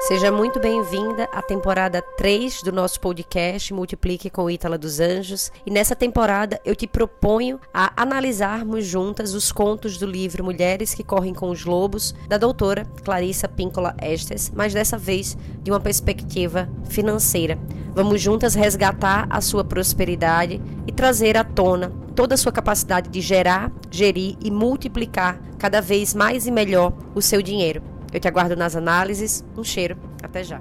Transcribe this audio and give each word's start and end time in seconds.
Seja 0.00 0.32
muito 0.32 0.58
bem-vinda 0.58 1.24
à 1.24 1.42
temporada 1.42 2.00
3 2.00 2.62
do 2.62 2.72
nosso 2.72 2.98
podcast 2.98 3.72
Multiplique 3.74 4.30
com 4.30 4.50
Ítala 4.50 4.78
dos 4.78 4.98
Anjos. 4.98 5.52
E 5.64 5.70
nessa 5.70 5.94
temporada 5.94 6.58
eu 6.64 6.74
te 6.74 6.86
proponho 6.86 7.60
a 7.72 7.92
analisarmos 7.94 8.86
juntas 8.86 9.34
os 9.34 9.52
contos 9.52 9.98
do 9.98 10.06
livro 10.06 10.42
Mulheres 10.42 10.94
que 10.94 11.04
Correm 11.04 11.34
com 11.34 11.50
os 11.50 11.66
Lobos, 11.66 12.14
da 12.26 12.38
doutora 12.38 12.86
Clarissa 13.04 13.46
Píncola 13.46 13.94
Estes, 14.02 14.50
mas 14.56 14.72
dessa 14.72 14.96
vez 14.96 15.36
de 15.62 15.70
uma 15.70 15.78
perspectiva 15.78 16.66
financeira. 16.88 17.58
Vamos 17.94 18.22
juntas 18.22 18.54
resgatar 18.54 19.26
a 19.28 19.42
sua 19.42 19.62
prosperidade 19.62 20.62
e 20.86 20.92
trazer 20.92 21.36
à 21.36 21.44
tona 21.44 21.92
toda 22.16 22.34
a 22.34 22.38
sua 22.38 22.50
capacidade 22.50 23.10
de 23.10 23.20
gerar, 23.20 23.70
gerir 23.90 24.34
e 24.40 24.50
multiplicar 24.50 25.38
cada 25.58 25.82
vez 25.82 26.14
mais 26.14 26.46
e 26.46 26.50
melhor 26.50 26.94
o 27.14 27.20
seu 27.20 27.42
dinheiro. 27.42 27.89
Eu 28.12 28.18
te 28.18 28.26
aguardo 28.26 28.56
nas 28.56 28.74
análises. 28.74 29.44
Um 29.56 29.62
cheiro. 29.62 29.96
Até 30.22 30.42
já. 30.42 30.60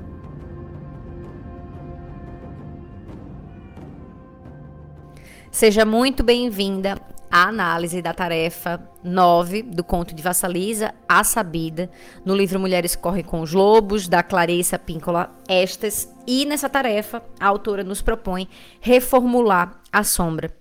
Seja 5.51 5.83
muito 5.83 6.23
bem-vinda 6.23 7.01
à 7.29 7.47
análise 7.47 8.01
da 8.01 8.13
tarefa 8.13 8.81
9 9.03 9.63
do 9.63 9.83
conto 9.83 10.13
de 10.13 10.21
Vassalisa, 10.21 10.93
A 11.07 11.23
Sabida, 11.23 11.89
no 12.23 12.35
livro 12.35 12.59
Mulheres 12.59 12.95
Correm 12.95 13.23
com 13.23 13.41
os 13.41 13.51
Lobos, 13.51 14.07
da 14.07 14.21
Clarissa 14.21 14.77
Píncola 14.77 15.35
Estes. 15.47 16.07
E 16.27 16.45
nessa 16.45 16.69
tarefa, 16.69 17.23
a 17.39 17.47
autora 17.47 17.83
nos 17.83 18.01
propõe 18.01 18.47
reformular 18.79 19.81
a 19.91 20.03
sombra. 20.03 20.55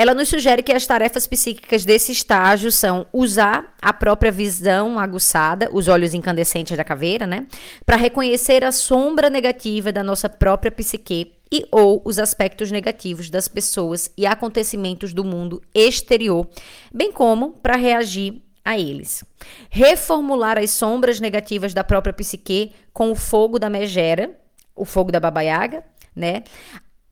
Ela 0.00 0.14
nos 0.14 0.28
sugere 0.28 0.62
que 0.62 0.72
as 0.72 0.86
tarefas 0.86 1.26
psíquicas 1.26 1.84
desse 1.84 2.12
estágio 2.12 2.70
são 2.70 3.04
usar 3.12 3.74
a 3.82 3.92
própria 3.92 4.30
visão 4.30 4.96
aguçada, 4.96 5.68
os 5.72 5.88
olhos 5.88 6.14
incandescentes 6.14 6.76
da 6.76 6.84
caveira, 6.84 7.26
né, 7.26 7.48
para 7.84 7.96
reconhecer 7.96 8.62
a 8.62 8.70
sombra 8.70 9.28
negativa 9.28 9.90
da 9.90 10.04
nossa 10.04 10.28
própria 10.28 10.70
psique 10.70 11.32
e 11.50 11.66
ou 11.72 12.00
os 12.04 12.20
aspectos 12.20 12.70
negativos 12.70 13.28
das 13.28 13.48
pessoas 13.48 14.08
e 14.16 14.24
acontecimentos 14.24 15.12
do 15.12 15.24
mundo 15.24 15.60
exterior, 15.74 16.46
bem 16.94 17.10
como 17.10 17.54
para 17.54 17.74
reagir 17.74 18.40
a 18.64 18.78
eles. 18.78 19.24
Reformular 19.68 20.58
as 20.58 20.70
sombras 20.70 21.18
negativas 21.18 21.74
da 21.74 21.82
própria 21.82 22.12
psique 22.12 22.72
com 22.92 23.10
o 23.10 23.16
fogo 23.16 23.58
da 23.58 23.68
megera, 23.68 24.30
o 24.76 24.84
fogo 24.84 25.10
da 25.10 25.18
babaiaga, 25.18 25.82
né? 26.14 26.44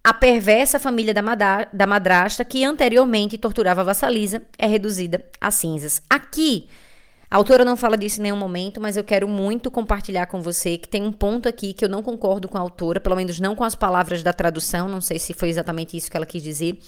A 0.07 0.15
perversa 0.15 0.79
família 0.79 1.13
da, 1.13 1.21
madra 1.21 1.69
da 1.73 1.85
madrasta, 1.85 2.45
que 2.45 2.65
anteriormente 2.65 3.37
torturava 3.37 3.81
a 3.81 3.85
Vassalisa, 3.85 4.41
é 4.57 4.65
reduzida 4.65 5.25
a 5.41 5.51
cinzas. 5.51 6.01
Aqui, 6.09 6.69
a 7.29 7.37
autora 7.37 7.65
não 7.65 7.77
fala 7.77 7.99
disso 7.99 8.21
em 8.21 8.23
nenhum 8.23 8.37
momento, 8.37 8.81
mas 8.81 8.97
eu 8.97 9.03
quero 9.03 9.27
muito 9.27 9.69
compartilhar 9.69 10.27
com 10.27 10.41
você 10.41 10.79
que 10.79 10.89
tem 10.89 11.03
um 11.03 11.11
ponto 11.11 11.49
aqui 11.49 11.73
que 11.73 11.85
eu 11.85 11.89
não 11.89 12.05
concordo 12.05 12.47
com 12.47 12.57
a 12.57 12.61
autora, 12.61 13.01
pelo 13.01 13.17
menos 13.17 13.41
não 13.41 13.57
com 13.57 13.65
as 13.65 13.75
palavras 13.75 14.23
da 14.23 14.33
tradução, 14.33 14.89
não 14.89 15.01
sei 15.01 15.19
se 15.19 15.35
foi 15.35 15.49
exatamente 15.49 15.97
isso 15.97 16.09
que 16.09 16.17
ela 16.17 16.25
quis 16.25 16.41
dizer, 16.41 16.79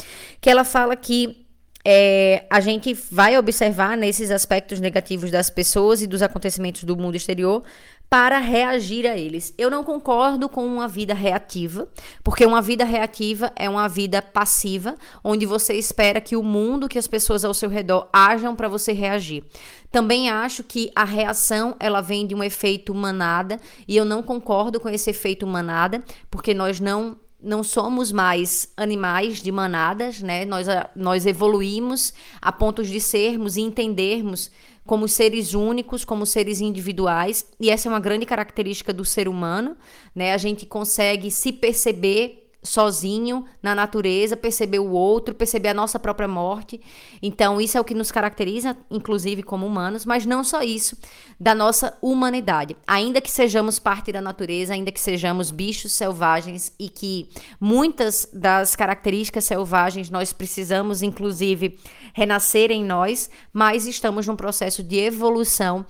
que 0.41 0.48
ela 0.48 0.62
fala 0.62 0.94
que 0.94 1.44
é, 1.84 2.44
a 2.48 2.61
gente 2.61 2.94
vai 3.11 3.36
observar 3.36 3.96
nesses 3.96 4.30
aspectos 4.30 4.78
negativos 4.78 5.33
das 5.33 5.50
pessoas 5.50 6.02
e 6.02 6.06
dos 6.06 6.22
acontecimentos 6.22 6.84
do 6.84 6.96
mundo 6.96 7.16
exterior 7.16 7.64
para 8.11 8.39
reagir 8.39 9.06
a 9.06 9.17
eles. 9.17 9.53
Eu 9.59 9.70
não 9.70 9.84
concordo 9.84 10.48
com 10.48 10.67
uma 10.67 10.89
vida 10.89 11.12
reativa, 11.12 11.89
porque 12.25 12.47
uma 12.47 12.62
vida 12.62 12.84
reativa 12.84 13.53
é 13.55 13.69
uma 13.69 13.87
vida 13.87 14.23
passiva, 14.23 14.95
onde 15.23 15.45
você 15.45 15.75
espera 15.75 16.20
que 16.20 16.34
o 16.34 16.42
mundo, 16.42 16.89
que 16.89 16.98
as 16.98 17.06
pessoas 17.06 17.45
ao 17.45 17.53
seu 17.53 17.69
redor 17.69 18.09
ajam 18.12 18.56
para 18.56 18.69
você 18.69 18.92
reagir. 18.92 19.45
Também 19.91 20.31
acho 20.31 20.64
que 20.64 20.91
a 20.95 21.05
reação 21.05 21.77
ela 21.79 22.01
vem 22.01 22.27
de 22.27 22.34
um 22.34 22.42
efeito 22.42 22.95
manada, 22.95 23.61
e 23.86 23.97
eu 23.97 24.05
não 24.05 24.23
concordo 24.23 24.81
com 24.81 24.89
esse 24.89 25.11
efeito 25.11 25.47
manada, 25.47 26.03
porque 26.31 26.55
nós 26.55 26.81
não 26.81 27.17
não 27.41 27.63
somos 27.63 28.11
mais 28.11 28.69
animais 28.77 29.40
de 29.40 29.52
manadas, 29.52 30.20
né? 30.20 30.45
Nós, 30.45 30.67
nós 30.96 31.25
evoluímos 31.25 32.13
a 32.42 32.51
ponto 32.51 32.83
de 32.83 33.01
sermos 33.01 33.57
e 33.57 33.61
entendermos 33.61 34.51
como 34.89 35.07
seres 35.07 35.53
únicos, 35.53 36.03
como 36.03 36.25
seres 36.25 36.63
individuais, 36.63 37.47
e 37.61 37.69
essa 37.69 37.87
é 37.87 37.93
uma 37.93 38.01
grande 38.01 38.25
característica 38.25 38.91
do 38.91 39.05
ser 39.05 39.29
humano, 39.29 39.77
né? 40.15 40.33
A 40.33 40.39
gente 40.39 40.65
consegue 40.65 41.31
se 41.31 41.53
perceber 41.53 42.48
sozinho 42.63 43.45
na 43.63 43.74
natureza, 43.74 44.36
perceber 44.36 44.80
o 44.80 44.91
outro, 44.91 45.35
perceber 45.35 45.69
a 45.69 45.74
nossa 45.74 45.98
própria 45.98 46.27
morte. 46.27 46.80
Então, 47.23 47.61
isso 47.61 47.79
é 47.79 47.80
o 47.80 47.85
que 47.85 47.95
nos 47.95 48.11
caracteriza, 48.11 48.77
inclusive 48.91 49.42
como 49.42 49.67
humanos, 49.67 50.05
mas 50.05 50.27
não 50.27 50.42
só 50.42 50.63
isso, 50.63 50.96
da 51.39 51.55
nossa 51.55 51.96
humanidade. 52.02 52.77
Ainda 52.86 53.20
que 53.20 53.30
sejamos 53.30 53.79
parte 53.79 54.11
da 54.11 54.20
natureza, 54.20 54.74
ainda 54.74 54.91
que 54.91 55.01
sejamos 55.01 55.51
bichos 55.51 55.92
selvagens 55.92 56.73
e 56.79 56.89
que 56.89 57.29
muitas 57.61 58.29
das 58.33 58.75
características 58.75 59.45
selvagens 59.45 60.11
nós 60.11 60.33
precisamos, 60.33 61.01
inclusive, 61.01 61.79
renascer 62.13 62.70
em 62.70 62.85
nós, 62.85 63.30
mas 63.52 63.86
estamos 63.86 64.27
num 64.27 64.36
processo 64.36 64.83
de 64.83 64.96
evolução 64.96 65.86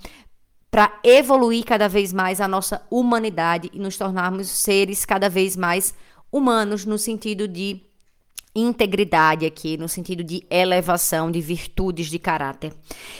para 0.71 0.99
evoluir 1.03 1.65
cada 1.65 1.89
vez 1.89 2.13
mais 2.13 2.39
a 2.39 2.47
nossa 2.47 2.81
humanidade 2.91 3.69
e 3.73 3.79
nos 3.79 3.97
tornarmos 3.97 4.47
seres 4.47 5.03
cada 5.03 5.27
vez 5.27 5.55
mais 5.55 5.95
no 6.31 6.97
sentido 6.97 7.47
de 7.47 7.81
integridade 8.55 9.45
aqui, 9.45 9.77
no 9.77 9.87
sentido 9.87 10.23
de 10.23 10.43
elevação, 10.49 11.29
de 11.29 11.39
virtudes 11.39 12.07
de 12.07 12.17
caráter. 12.17 12.73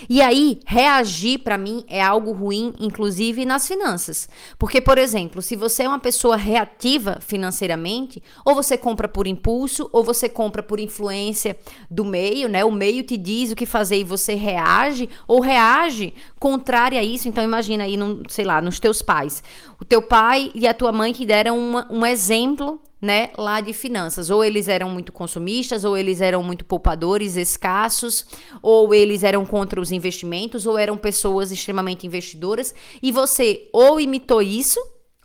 E 0.10 0.22
aí, 0.22 0.60
reagir 0.66 1.40
para 1.40 1.58
mim 1.58 1.84
é 1.88 2.02
algo 2.02 2.32
ruim, 2.32 2.74
inclusive 2.80 3.46
nas 3.46 3.68
finanças. 3.68 4.28
Porque, 4.58 4.82
por 4.82 4.98
exemplo, 4.98 5.42
se 5.42 5.56
você 5.56 5.84
é 5.84 5.88
uma 5.88 6.00
pessoa 6.00 6.36
reativa 6.36 7.20
financeiramente, 7.22 8.22
ou 8.44 8.56
você 8.56 8.78
compra 8.78 9.08
por 9.08 9.28
impulso, 9.28 9.88
ou 9.94 10.04
você 10.04 10.28
compra 10.28 10.64
por 10.64 10.80
influência 10.80 11.56
do 11.90 12.04
meio, 12.04 12.50
né? 12.50 12.66
O 12.66 12.72
meio 12.72 13.04
te 13.04 13.16
diz 13.16 13.52
o 13.52 13.56
que 13.56 13.66
fazer 13.66 14.00
e 14.00 14.04
você 14.04 14.34
reage, 14.34 15.08
ou 15.28 15.40
reage 15.40 16.14
contrário 16.40 16.98
a 16.98 17.04
isso. 17.04 17.28
Então, 17.30 17.44
imagina 17.44 17.84
aí, 17.84 17.96
no, 17.96 18.24
sei 18.28 18.46
lá, 18.46 18.62
nos 18.62 18.80
teus 18.80 19.02
pais. 19.02 19.44
O 19.80 19.86
teu 19.86 20.02
pai 20.02 20.52
e 20.56 20.68
a 20.68 20.74
tua 20.74 20.92
mãe 20.92 21.14
te 21.14 21.26
deram 21.26 21.58
uma, 21.58 21.88
um 21.92 22.06
exemplo 22.06 22.82
né, 23.02 23.30
lá 23.38 23.62
de 23.62 23.74
finanças. 23.74 24.30
Ou 24.30 24.44
eles 24.44 24.68
eram 24.68 24.90
muito 24.90 25.12
consumistas, 25.12 25.84
ou 25.84 25.98
eles 25.98 26.22
eram 26.22 26.44
muito 26.44 26.66
poupadores, 26.66 27.36
escassos, 27.36 28.26
ou 28.62 28.94
eles 28.94 29.24
eram 29.24 29.46
contra 29.46 29.80
os 29.80 29.92
investimentos, 29.92 30.66
ou 30.66 30.78
eram 30.78 30.98
pessoas 30.98 31.52
extremamente 31.52 32.06
investidoras, 32.06 32.74
e 33.02 33.12
você 33.12 33.70
ou 33.72 34.00
imitou 34.00 34.42
isso, 34.42 34.80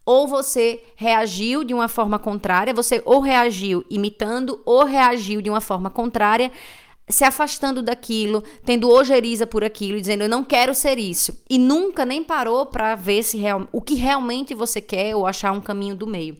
ou 0.06 0.28
você 0.28 0.82
reagiu 0.96 1.64
de 1.64 1.72
uma 1.72 1.88
forma 1.88 2.18
contrária, 2.18 2.74
você 2.74 3.02
ou 3.04 3.20
reagiu 3.20 3.84
imitando, 3.88 4.60
ou 4.64 4.84
reagiu 4.84 5.40
de 5.40 5.48
uma 5.48 5.60
forma 5.60 5.88
contrária, 5.88 6.52
se 7.08 7.24
afastando 7.24 7.82
daquilo, 7.82 8.42
tendo 8.64 8.90
ojeriza 8.90 9.46
por 9.46 9.62
aquilo, 9.62 10.00
dizendo 10.00 10.22
eu 10.22 10.28
não 10.28 10.42
quero 10.42 10.74
ser 10.74 10.98
isso, 10.98 11.38
e 11.48 11.58
nunca 11.58 12.04
nem 12.04 12.22
parou 12.22 12.66
para 12.66 12.94
ver 12.94 13.22
se 13.22 13.36
real, 13.36 13.68
o 13.72 13.80
que 13.80 13.94
realmente 13.94 14.54
você 14.54 14.80
quer 14.80 15.14
ou 15.14 15.26
achar 15.26 15.52
um 15.52 15.60
caminho 15.60 15.94
do 15.94 16.06
meio. 16.06 16.36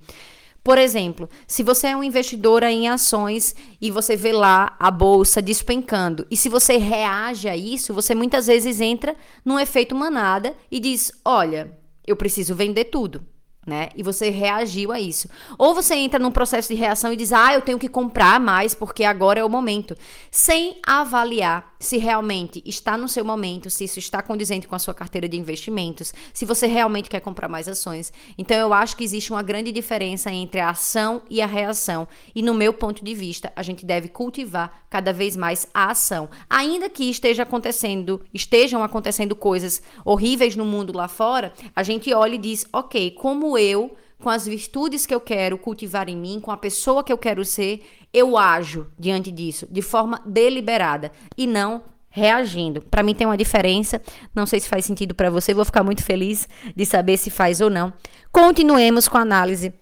Por 0.64 0.78
exemplo, 0.78 1.28
se 1.46 1.62
você 1.62 1.88
é 1.88 1.96
um 1.96 2.02
investidora 2.02 2.72
em 2.72 2.88
ações 2.88 3.54
e 3.78 3.90
você 3.90 4.16
vê 4.16 4.32
lá 4.32 4.74
a 4.80 4.90
bolsa 4.90 5.42
despencando, 5.42 6.26
e 6.30 6.38
se 6.38 6.48
você 6.48 6.78
reage 6.78 7.50
a 7.50 7.54
isso, 7.56 7.92
você 7.92 8.14
muitas 8.14 8.46
vezes 8.46 8.80
entra 8.80 9.14
num 9.44 9.60
efeito 9.60 9.94
manada 9.94 10.54
e 10.70 10.80
diz: 10.80 11.12
Olha, 11.22 11.76
eu 12.06 12.16
preciso 12.16 12.54
vender 12.54 12.86
tudo 12.86 13.22
né? 13.66 13.88
E 13.94 14.02
você 14.02 14.28
reagiu 14.30 14.92
a 14.92 15.00
isso. 15.00 15.28
Ou 15.56 15.74
você 15.74 15.94
entra 15.94 16.18
num 16.18 16.30
processo 16.30 16.68
de 16.68 16.74
reação 16.74 17.12
e 17.12 17.16
diz: 17.16 17.32
"Ah, 17.32 17.54
eu 17.54 17.62
tenho 17.62 17.78
que 17.78 17.88
comprar 17.88 18.38
mais 18.38 18.74
porque 18.74 19.04
agora 19.04 19.40
é 19.40 19.44
o 19.44 19.48
momento", 19.48 19.96
sem 20.30 20.78
avaliar 20.86 21.73
se 21.84 21.98
realmente 21.98 22.62
está 22.64 22.96
no 22.96 23.08
seu 23.08 23.24
momento, 23.24 23.68
se 23.70 23.84
isso 23.84 23.98
está 23.98 24.22
condizente 24.22 24.66
com 24.66 24.74
a 24.74 24.78
sua 24.78 24.94
carteira 24.94 25.28
de 25.28 25.36
investimentos, 25.36 26.12
se 26.32 26.44
você 26.44 26.66
realmente 26.66 27.10
quer 27.10 27.20
comprar 27.20 27.48
mais 27.48 27.68
ações. 27.68 28.12
Então 28.38 28.56
eu 28.56 28.72
acho 28.72 28.96
que 28.96 29.04
existe 29.04 29.30
uma 29.30 29.42
grande 29.42 29.70
diferença 29.70 30.32
entre 30.32 30.60
a 30.60 30.70
ação 30.70 31.22
e 31.28 31.40
a 31.40 31.46
reação. 31.46 32.08
E 32.34 32.42
no 32.42 32.54
meu 32.54 32.72
ponto 32.72 33.04
de 33.04 33.14
vista, 33.14 33.52
a 33.54 33.62
gente 33.62 33.84
deve 33.84 34.08
cultivar 34.08 34.84
cada 34.88 35.12
vez 35.12 35.36
mais 35.36 35.68
a 35.74 35.90
ação. 35.90 36.28
Ainda 36.48 36.88
que 36.88 37.04
esteja 37.10 37.42
acontecendo, 37.42 38.20
estejam 38.32 38.82
acontecendo 38.82 39.36
coisas 39.36 39.82
horríveis 40.04 40.56
no 40.56 40.64
mundo 40.64 40.96
lá 40.96 41.08
fora, 41.08 41.52
a 41.74 41.82
gente 41.82 42.12
olha 42.14 42.36
e 42.36 42.38
diz: 42.38 42.66
"OK, 42.72 43.10
como 43.12 43.58
eu, 43.58 43.96
com 44.24 44.30
as 44.30 44.46
virtudes 44.46 45.04
que 45.04 45.14
eu 45.14 45.20
quero 45.20 45.58
cultivar 45.58 46.08
em 46.08 46.16
mim, 46.16 46.40
com 46.40 46.50
a 46.50 46.56
pessoa 46.56 47.04
que 47.04 47.12
eu 47.12 47.18
quero 47.18 47.44
ser, 47.44 47.84
eu 48.14 48.38
ajo 48.38 48.86
diante 48.96 49.32
disso 49.32 49.66
de 49.68 49.82
forma 49.82 50.22
deliberada 50.24 51.10
e 51.36 51.46
não 51.46 51.82
reagindo. 52.08 52.80
Para 52.80 53.02
mim 53.02 53.12
tem 53.12 53.26
uma 53.26 53.36
diferença, 53.36 54.00
não 54.32 54.46
sei 54.46 54.60
se 54.60 54.68
faz 54.68 54.84
sentido 54.84 55.16
para 55.16 55.28
você, 55.28 55.52
vou 55.52 55.64
ficar 55.64 55.82
muito 55.82 56.04
feliz 56.04 56.48
de 56.74 56.86
saber 56.86 57.16
se 57.16 57.28
faz 57.28 57.60
ou 57.60 57.68
não. 57.68 57.92
Continuemos 58.30 59.08
com 59.08 59.18
a 59.18 59.22
análise 59.22 59.74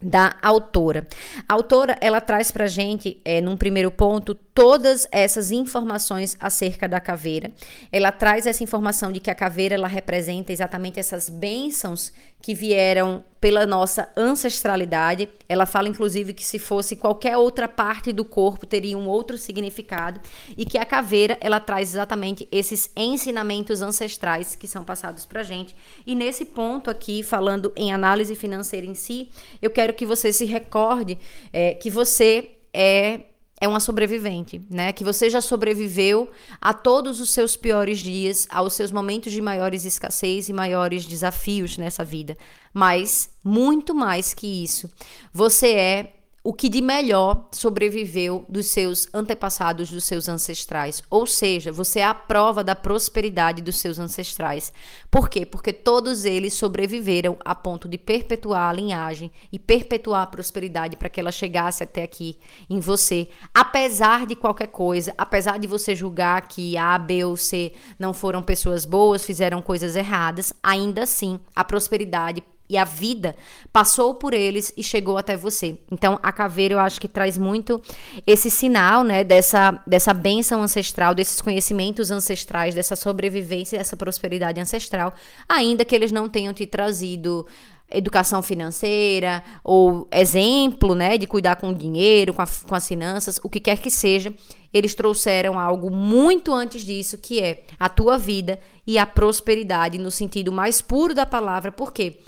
da 0.00 0.36
autora. 0.42 1.08
A 1.48 1.54
autora, 1.54 1.96
ela 2.00 2.20
traz 2.20 2.50
pra 2.50 2.66
gente, 2.66 3.20
é, 3.24 3.40
num 3.40 3.56
primeiro 3.56 3.90
ponto, 3.90 4.34
todas 4.34 5.08
essas 5.10 5.50
informações 5.50 6.36
acerca 6.38 6.86
da 6.86 7.00
caveira. 7.00 7.50
Ela 7.90 8.12
traz 8.12 8.46
essa 8.46 8.62
informação 8.62 9.10
de 9.10 9.18
que 9.18 9.30
a 9.30 9.34
caveira, 9.34 9.74
ela 9.74 9.88
representa 9.88 10.52
exatamente 10.52 11.00
essas 11.00 11.28
bênçãos 11.28 12.12
que 12.44 12.54
vieram 12.54 13.24
pela 13.40 13.64
nossa 13.64 14.06
ancestralidade. 14.14 15.30
Ela 15.48 15.64
fala, 15.64 15.88
inclusive, 15.88 16.34
que 16.34 16.44
se 16.44 16.58
fosse 16.58 16.94
qualquer 16.94 17.38
outra 17.38 17.66
parte 17.66 18.12
do 18.12 18.22
corpo, 18.22 18.66
teria 18.66 18.98
um 18.98 19.08
outro 19.08 19.38
significado. 19.38 20.20
E 20.54 20.66
que 20.66 20.76
a 20.76 20.84
caveira, 20.84 21.38
ela 21.40 21.58
traz 21.58 21.94
exatamente 21.94 22.46
esses 22.52 22.90
ensinamentos 22.94 23.80
ancestrais 23.80 24.54
que 24.54 24.68
são 24.68 24.84
passados 24.84 25.24
pra 25.24 25.42
gente. 25.42 25.74
E 26.06 26.14
nesse 26.14 26.44
ponto 26.44 26.90
aqui, 26.90 27.22
falando 27.22 27.72
em 27.74 27.94
análise 27.94 28.36
financeira 28.36 28.86
em 28.86 28.94
si, 28.94 29.30
eu 29.62 29.70
quero 29.70 29.94
que 29.94 30.04
você 30.04 30.30
se 30.30 30.44
recorde 30.44 31.18
é, 31.50 31.72
que 31.72 31.88
você 31.88 32.50
é 32.74 33.20
é 33.64 33.68
uma 33.68 33.80
sobrevivente, 33.80 34.62
né? 34.70 34.92
Que 34.92 35.02
você 35.02 35.30
já 35.30 35.40
sobreviveu 35.40 36.30
a 36.60 36.74
todos 36.74 37.18
os 37.18 37.30
seus 37.30 37.56
piores 37.56 37.98
dias, 37.98 38.46
aos 38.50 38.74
seus 38.74 38.92
momentos 38.92 39.32
de 39.32 39.40
maiores 39.40 39.84
escassez 39.84 40.48
e 40.48 40.52
maiores 40.52 41.06
desafios 41.06 41.78
nessa 41.78 42.04
vida. 42.04 42.36
Mas 42.72 43.30
muito 43.42 43.94
mais 43.94 44.34
que 44.34 44.62
isso, 44.62 44.90
você 45.32 45.72
é 45.72 46.12
o 46.46 46.52
que 46.52 46.68
de 46.68 46.82
melhor 46.82 47.48
sobreviveu 47.50 48.44
dos 48.50 48.66
seus 48.66 49.08
antepassados, 49.14 49.90
dos 49.90 50.04
seus 50.04 50.28
ancestrais. 50.28 51.02
Ou 51.08 51.26
seja, 51.26 51.72
você 51.72 52.00
é 52.00 52.04
a 52.04 52.12
prova 52.12 52.62
da 52.62 52.76
prosperidade 52.76 53.62
dos 53.62 53.78
seus 53.78 53.98
ancestrais. 53.98 54.70
Por 55.10 55.30
quê? 55.30 55.46
Porque 55.46 55.72
todos 55.72 56.26
eles 56.26 56.52
sobreviveram 56.52 57.38
a 57.42 57.54
ponto 57.54 57.88
de 57.88 57.96
perpetuar 57.96 58.68
a 58.68 58.72
linhagem 58.74 59.32
e 59.50 59.58
perpetuar 59.58 60.20
a 60.20 60.26
prosperidade 60.26 60.98
para 60.98 61.08
que 61.08 61.18
ela 61.18 61.32
chegasse 61.32 61.82
até 61.82 62.02
aqui 62.02 62.36
em 62.68 62.78
você. 62.78 63.26
Apesar 63.54 64.26
de 64.26 64.36
qualquer 64.36 64.68
coisa, 64.68 65.14
apesar 65.16 65.58
de 65.58 65.66
você 65.66 65.96
julgar 65.96 66.46
que 66.46 66.76
A, 66.76 66.98
B 66.98 67.24
ou 67.24 67.38
C 67.38 67.72
não 67.98 68.12
foram 68.12 68.42
pessoas 68.42 68.84
boas, 68.84 69.24
fizeram 69.24 69.62
coisas 69.62 69.96
erradas, 69.96 70.52
ainda 70.62 71.04
assim 71.04 71.40
a 71.56 71.64
prosperidade 71.64 72.42
e 72.68 72.76
a 72.76 72.84
vida 72.84 73.36
passou 73.72 74.14
por 74.14 74.32
eles 74.32 74.72
e 74.76 74.82
chegou 74.82 75.18
até 75.18 75.36
você. 75.36 75.78
Então, 75.90 76.18
a 76.22 76.32
caveira 76.32 76.74
eu 76.74 76.78
acho 76.78 77.00
que 77.00 77.08
traz 77.08 77.36
muito 77.36 77.80
esse 78.26 78.50
sinal, 78.50 79.04
né, 79.04 79.22
dessa 79.22 79.82
dessa 79.86 80.14
bênção 80.14 80.62
ancestral, 80.62 81.14
desses 81.14 81.40
conhecimentos 81.40 82.10
ancestrais, 82.10 82.74
dessa 82.74 82.96
sobrevivência, 82.96 83.78
dessa 83.78 83.96
prosperidade 83.96 84.60
ancestral, 84.60 85.12
ainda 85.48 85.84
que 85.84 85.94
eles 85.94 86.12
não 86.12 86.28
tenham 86.28 86.52
te 86.52 86.66
trazido 86.66 87.46
educação 87.90 88.42
financeira 88.42 89.42
ou 89.62 90.08
exemplo, 90.10 90.94
né, 90.94 91.18
de 91.18 91.26
cuidar 91.26 91.56
com 91.56 91.68
o 91.68 91.74
dinheiro, 91.74 92.32
com, 92.34 92.42
a, 92.42 92.46
com 92.46 92.74
as 92.74 92.88
finanças, 92.88 93.38
o 93.42 93.48
que 93.48 93.60
quer 93.60 93.78
que 93.78 93.90
seja, 93.90 94.34
eles 94.72 94.94
trouxeram 94.94 95.58
algo 95.58 95.90
muito 95.90 96.52
antes 96.52 96.84
disso, 96.84 97.18
que 97.18 97.40
é 97.40 97.62
a 97.78 97.88
tua 97.88 98.18
vida 98.18 98.58
e 98.86 98.98
a 98.98 99.06
prosperidade 99.06 99.98
no 99.98 100.10
sentido 100.10 100.50
mais 100.50 100.80
puro 100.80 101.14
da 101.14 101.24
palavra. 101.24 101.70
Por 101.70 101.92
quê? 101.92 102.18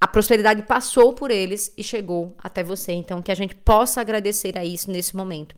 A 0.00 0.06
prosperidade 0.06 0.62
passou 0.62 1.12
por 1.12 1.30
eles 1.30 1.72
e 1.76 1.82
chegou 1.82 2.36
até 2.42 2.62
você. 2.62 2.92
Então, 2.92 3.20
que 3.20 3.32
a 3.32 3.34
gente 3.34 3.54
possa 3.54 4.00
agradecer 4.00 4.56
a 4.56 4.64
isso 4.64 4.90
nesse 4.90 5.16
momento. 5.16 5.54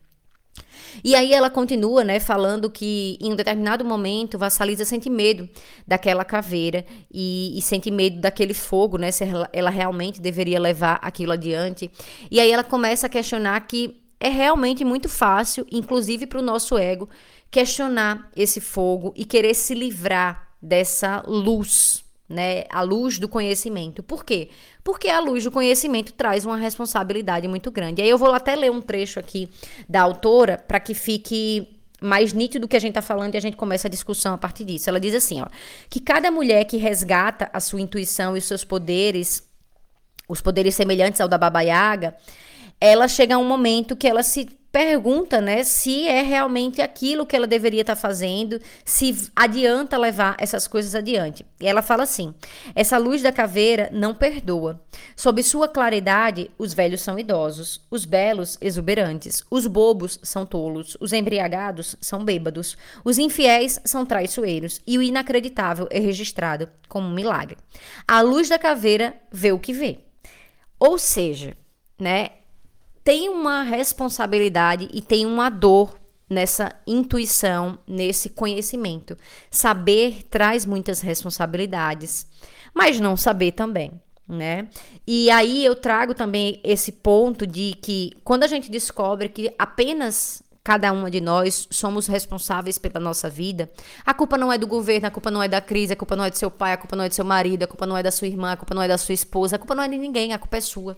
E 1.04 1.14
aí 1.14 1.32
ela 1.32 1.48
continua, 1.48 2.02
né, 2.02 2.18
falando 2.18 2.70
que 2.70 3.16
em 3.20 3.32
um 3.32 3.36
determinado 3.36 3.84
momento 3.84 4.38
Vassalisa 4.38 4.84
sente 4.84 5.08
medo 5.08 5.48
daquela 5.86 6.24
caveira 6.24 6.84
e, 7.10 7.56
e 7.56 7.62
sente 7.62 7.90
medo 7.90 8.20
daquele 8.20 8.54
fogo, 8.54 8.98
né, 8.98 9.10
se 9.12 9.24
ela, 9.24 9.48
ela 9.52 9.70
realmente 9.70 10.20
deveria 10.20 10.58
levar 10.58 10.98
aquilo 11.02 11.32
adiante. 11.32 11.90
E 12.30 12.40
aí 12.40 12.50
ela 12.50 12.64
começa 12.64 13.06
a 13.06 13.10
questionar 13.10 13.60
que 13.60 14.00
é 14.18 14.28
realmente 14.28 14.84
muito 14.84 15.08
fácil, 15.08 15.66
inclusive 15.70 16.26
para 16.26 16.40
o 16.40 16.42
nosso 16.42 16.76
ego, 16.76 17.08
questionar 17.50 18.30
esse 18.36 18.60
fogo 18.60 19.14
e 19.16 19.24
querer 19.24 19.54
se 19.54 19.74
livrar 19.74 20.48
dessa 20.60 21.22
luz, 21.26 22.04
né, 22.30 22.62
a 22.70 22.80
luz 22.80 23.18
do 23.18 23.28
conhecimento. 23.28 24.04
Por 24.04 24.24
quê? 24.24 24.50
Porque 24.84 25.08
a 25.08 25.18
luz 25.18 25.42
do 25.42 25.50
conhecimento 25.50 26.12
traz 26.12 26.46
uma 26.46 26.56
responsabilidade 26.56 27.48
muito 27.48 27.72
grande. 27.72 28.00
E 28.00 28.04
aí 28.04 28.08
eu 28.08 28.16
vou 28.16 28.32
até 28.32 28.54
ler 28.54 28.70
um 28.70 28.80
trecho 28.80 29.18
aqui 29.18 29.50
da 29.88 30.00
autora 30.02 30.56
para 30.56 30.78
que 30.78 30.94
fique 30.94 31.76
mais 32.00 32.32
nítido 32.32 32.66
do 32.66 32.68
que 32.68 32.76
a 32.76 32.80
gente 32.80 32.92
está 32.92 33.02
falando 33.02 33.34
e 33.34 33.36
a 33.36 33.40
gente 33.40 33.56
começa 33.56 33.88
a 33.88 33.90
discussão 33.90 34.32
a 34.32 34.38
partir 34.38 34.64
disso. 34.64 34.88
Ela 34.88 35.00
diz 35.00 35.12
assim, 35.12 35.42
ó, 35.42 35.46
que 35.90 35.98
cada 35.98 36.30
mulher 36.30 36.64
que 36.64 36.76
resgata 36.76 37.50
a 37.52 37.58
sua 37.58 37.80
intuição 37.80 38.36
e 38.36 38.38
os 38.38 38.44
seus 38.44 38.64
poderes, 38.64 39.42
os 40.28 40.40
poderes 40.40 40.76
semelhantes 40.76 41.20
ao 41.20 41.28
da 41.28 41.36
Baba 41.36 41.60
Yaga, 41.62 42.16
ela 42.80 43.08
chega 43.08 43.34
a 43.34 43.38
um 43.38 43.44
momento 43.44 43.96
que 43.96 44.06
ela 44.06 44.22
se 44.22 44.48
pergunta, 44.72 45.40
né, 45.40 45.64
se 45.64 46.06
é 46.06 46.22
realmente 46.22 46.80
aquilo 46.80 47.26
que 47.26 47.34
ela 47.34 47.46
deveria 47.46 47.80
estar 47.80 47.96
tá 47.96 48.00
fazendo, 48.00 48.60
se 48.84 49.30
adianta 49.34 49.98
levar 49.98 50.36
essas 50.38 50.68
coisas 50.68 50.94
adiante. 50.94 51.44
E 51.60 51.66
ela 51.66 51.82
fala 51.82 52.04
assim: 52.04 52.34
essa 52.74 52.96
luz 52.98 53.22
da 53.22 53.32
caveira 53.32 53.88
não 53.92 54.14
perdoa. 54.14 54.80
Sob 55.16 55.42
sua 55.42 55.68
claridade, 55.68 56.50
os 56.58 56.72
velhos 56.72 57.00
são 57.00 57.18
idosos, 57.18 57.80
os 57.90 58.04
belos 58.04 58.56
exuberantes, 58.60 59.44
os 59.50 59.66
bobos 59.66 60.18
são 60.22 60.46
tolos, 60.46 60.96
os 61.00 61.12
embriagados 61.12 61.96
são 62.00 62.24
bêbados, 62.24 62.76
os 63.04 63.18
infiéis 63.18 63.80
são 63.84 64.06
traiçoeiros 64.06 64.80
e 64.86 64.98
o 64.98 65.02
inacreditável 65.02 65.88
é 65.90 65.98
registrado 65.98 66.68
como 66.88 67.08
um 67.08 67.14
milagre. 67.14 67.58
A 68.06 68.20
luz 68.20 68.48
da 68.48 68.58
caveira 68.58 69.14
vê 69.32 69.52
o 69.52 69.58
que 69.58 69.72
vê. 69.72 69.98
Ou 70.78 70.98
seja, 70.98 71.56
né, 71.98 72.30
tem 73.10 73.28
uma 73.28 73.64
responsabilidade 73.64 74.88
e 74.92 75.02
tem 75.02 75.26
uma 75.26 75.50
dor 75.50 75.98
nessa 76.28 76.72
intuição, 76.86 77.76
nesse 77.84 78.30
conhecimento. 78.30 79.18
Saber 79.50 80.22
traz 80.30 80.64
muitas 80.64 81.00
responsabilidades, 81.00 82.24
mas 82.72 83.00
não 83.00 83.16
saber 83.16 83.50
também. 83.50 84.00
Né? 84.28 84.68
E 85.04 85.28
aí 85.28 85.64
eu 85.64 85.74
trago 85.74 86.14
também 86.14 86.60
esse 86.62 86.92
ponto 86.92 87.48
de 87.48 87.74
que 87.82 88.12
quando 88.22 88.44
a 88.44 88.46
gente 88.46 88.70
descobre 88.70 89.28
que 89.28 89.52
apenas 89.58 90.40
cada 90.62 90.92
uma 90.92 91.10
de 91.10 91.20
nós 91.20 91.66
somos 91.68 92.06
responsáveis 92.06 92.78
pela 92.78 93.00
nossa 93.00 93.28
vida. 93.28 93.68
A 94.06 94.14
culpa 94.14 94.38
não 94.38 94.52
é 94.52 94.58
do 94.58 94.68
governo, 94.68 95.08
a 95.08 95.10
culpa 95.10 95.32
não 95.32 95.42
é 95.42 95.48
da 95.48 95.60
crise, 95.60 95.94
a 95.94 95.96
culpa 95.96 96.14
não 96.14 96.24
é 96.24 96.30
do 96.30 96.38
seu 96.38 96.50
pai, 96.50 96.74
a 96.74 96.76
culpa 96.76 96.94
não 96.94 97.02
é 97.02 97.08
do 97.08 97.14
seu 97.14 97.24
marido, 97.24 97.64
a 97.64 97.66
culpa 97.66 97.86
não 97.86 97.96
é 97.96 98.04
da 98.04 98.12
sua 98.12 98.28
irmã, 98.28 98.52
a 98.52 98.56
culpa 98.56 98.72
não 98.72 98.82
é 98.82 98.86
da 98.86 98.98
sua 98.98 99.14
esposa, 99.14 99.56
a 99.56 99.58
culpa 99.58 99.74
não 99.74 99.82
é 99.82 99.88
de 99.88 99.98
ninguém, 99.98 100.32
a 100.32 100.38
culpa 100.38 100.58
é 100.58 100.60
sua 100.60 100.96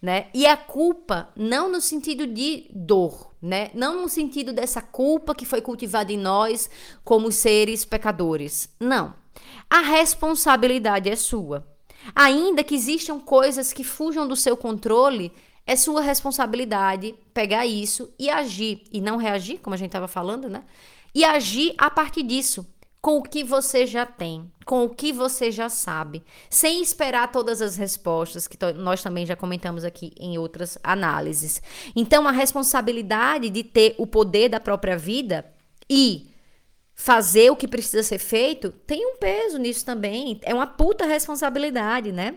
né? 0.00 0.26
E 0.34 0.46
a 0.46 0.56
culpa 0.56 1.28
não 1.36 1.70
no 1.70 1.80
sentido 1.80 2.26
de 2.26 2.66
dor, 2.70 3.34
né? 3.40 3.70
Não 3.74 4.02
no 4.02 4.08
sentido 4.08 4.52
dessa 4.52 4.80
culpa 4.80 5.34
que 5.34 5.46
foi 5.46 5.60
cultivada 5.60 6.12
em 6.12 6.18
nós 6.18 6.68
como 7.04 7.32
seres 7.32 7.84
pecadores. 7.84 8.68
Não. 8.78 9.14
A 9.68 9.80
responsabilidade 9.80 11.10
é 11.10 11.16
sua. 11.16 11.66
Ainda 12.14 12.62
que 12.62 12.74
existam 12.74 13.18
coisas 13.18 13.72
que 13.72 13.82
fujam 13.82 14.28
do 14.28 14.36
seu 14.36 14.56
controle, 14.56 15.32
é 15.66 15.74
sua 15.74 16.00
responsabilidade 16.00 17.14
pegar 17.34 17.66
isso 17.66 18.12
e 18.18 18.30
agir 18.30 18.84
e 18.92 19.00
não 19.00 19.16
reagir, 19.16 19.58
como 19.58 19.74
a 19.74 19.76
gente 19.76 19.88
estava 19.88 20.06
falando, 20.06 20.48
né? 20.48 20.64
E 21.12 21.24
agir 21.24 21.74
a 21.76 21.90
partir 21.90 22.22
disso 22.22 22.64
com 23.06 23.18
o 23.18 23.22
que 23.22 23.44
você 23.44 23.86
já 23.86 24.04
tem, 24.04 24.50
com 24.64 24.82
o 24.82 24.88
que 24.88 25.12
você 25.12 25.52
já 25.52 25.68
sabe, 25.68 26.24
sem 26.50 26.82
esperar 26.82 27.30
todas 27.30 27.62
as 27.62 27.76
respostas 27.76 28.48
que 28.48 28.58
nós 28.74 29.00
também 29.00 29.24
já 29.24 29.36
comentamos 29.36 29.84
aqui 29.84 30.12
em 30.18 30.38
outras 30.38 30.76
análises. 30.82 31.62
Então, 31.94 32.26
a 32.26 32.32
responsabilidade 32.32 33.48
de 33.48 33.62
ter 33.62 33.94
o 33.96 34.08
poder 34.08 34.48
da 34.48 34.58
própria 34.58 34.98
vida 34.98 35.46
e 35.88 36.32
fazer 36.96 37.48
o 37.48 37.54
que 37.54 37.68
precisa 37.68 38.02
ser 38.02 38.18
feito 38.18 38.72
tem 38.72 39.06
um 39.06 39.18
peso 39.18 39.56
nisso 39.56 39.86
também. 39.86 40.40
É 40.42 40.52
uma 40.52 40.66
puta 40.66 41.06
responsabilidade, 41.06 42.10
né? 42.10 42.34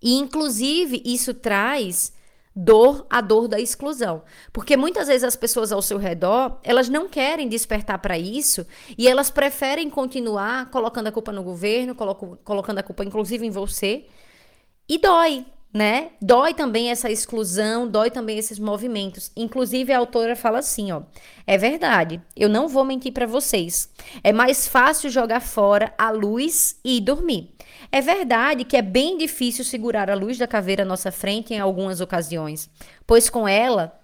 E, 0.00 0.14
inclusive, 0.14 1.02
isso 1.04 1.34
traz 1.34 2.12
dor 2.56 3.06
a 3.10 3.20
dor 3.20 3.46
da 3.46 3.60
exclusão. 3.60 4.22
Porque 4.50 4.78
muitas 4.78 5.08
vezes 5.08 5.24
as 5.24 5.36
pessoas 5.36 5.70
ao 5.70 5.82
seu 5.82 5.98
redor, 5.98 6.58
elas 6.64 6.88
não 6.88 7.06
querem 7.06 7.48
despertar 7.48 7.98
para 7.98 8.18
isso 8.18 8.66
e 8.96 9.06
elas 9.06 9.28
preferem 9.28 9.90
continuar 9.90 10.70
colocando 10.70 11.08
a 11.08 11.12
culpa 11.12 11.30
no 11.30 11.42
governo, 11.42 11.94
colocando 12.42 12.78
a 12.78 12.82
culpa 12.82 13.04
inclusive 13.04 13.46
em 13.46 13.50
você. 13.50 14.06
E 14.88 14.98
dói, 14.98 15.44
né? 15.72 16.12
Dói 16.22 16.54
também 16.54 16.90
essa 16.90 17.10
exclusão, 17.10 17.86
dói 17.86 18.10
também 18.10 18.38
esses 18.38 18.58
movimentos. 18.58 19.30
Inclusive 19.36 19.92
a 19.92 19.98
autora 19.98 20.34
fala 20.34 20.60
assim, 20.60 20.92
ó: 20.92 21.02
"É 21.46 21.58
verdade, 21.58 22.22
eu 22.34 22.48
não 22.48 22.68
vou 22.68 22.84
mentir 22.84 23.12
para 23.12 23.26
vocês. 23.26 23.90
É 24.24 24.32
mais 24.32 24.66
fácil 24.66 25.10
jogar 25.10 25.40
fora 25.40 25.92
a 25.98 26.10
luz 26.10 26.80
e 26.82 27.00
dormir. 27.00 27.55
É 27.96 28.00
verdade 28.02 28.62
que 28.62 28.76
é 28.76 28.82
bem 28.82 29.16
difícil 29.16 29.64
segurar 29.64 30.10
a 30.10 30.14
luz 30.14 30.36
da 30.36 30.46
caveira 30.46 30.82
à 30.82 30.84
nossa 30.84 31.10
frente 31.10 31.54
em 31.54 31.60
algumas 31.60 32.02
ocasiões, 32.02 32.68
pois 33.06 33.30
com 33.30 33.48
ela 33.48 33.98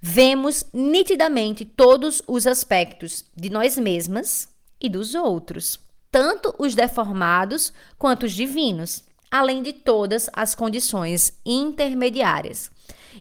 vemos 0.00 0.64
nitidamente 0.72 1.64
todos 1.64 2.22
os 2.28 2.46
aspectos 2.46 3.24
de 3.36 3.50
nós 3.50 3.76
mesmas 3.76 4.48
e 4.80 4.88
dos 4.88 5.16
outros, 5.16 5.80
tanto 6.08 6.54
os 6.56 6.76
deformados 6.76 7.72
quanto 7.98 8.26
os 8.26 8.32
divinos, 8.32 9.02
além 9.28 9.60
de 9.60 9.72
todas 9.72 10.30
as 10.32 10.54
condições 10.54 11.36
intermediárias. 11.44 12.70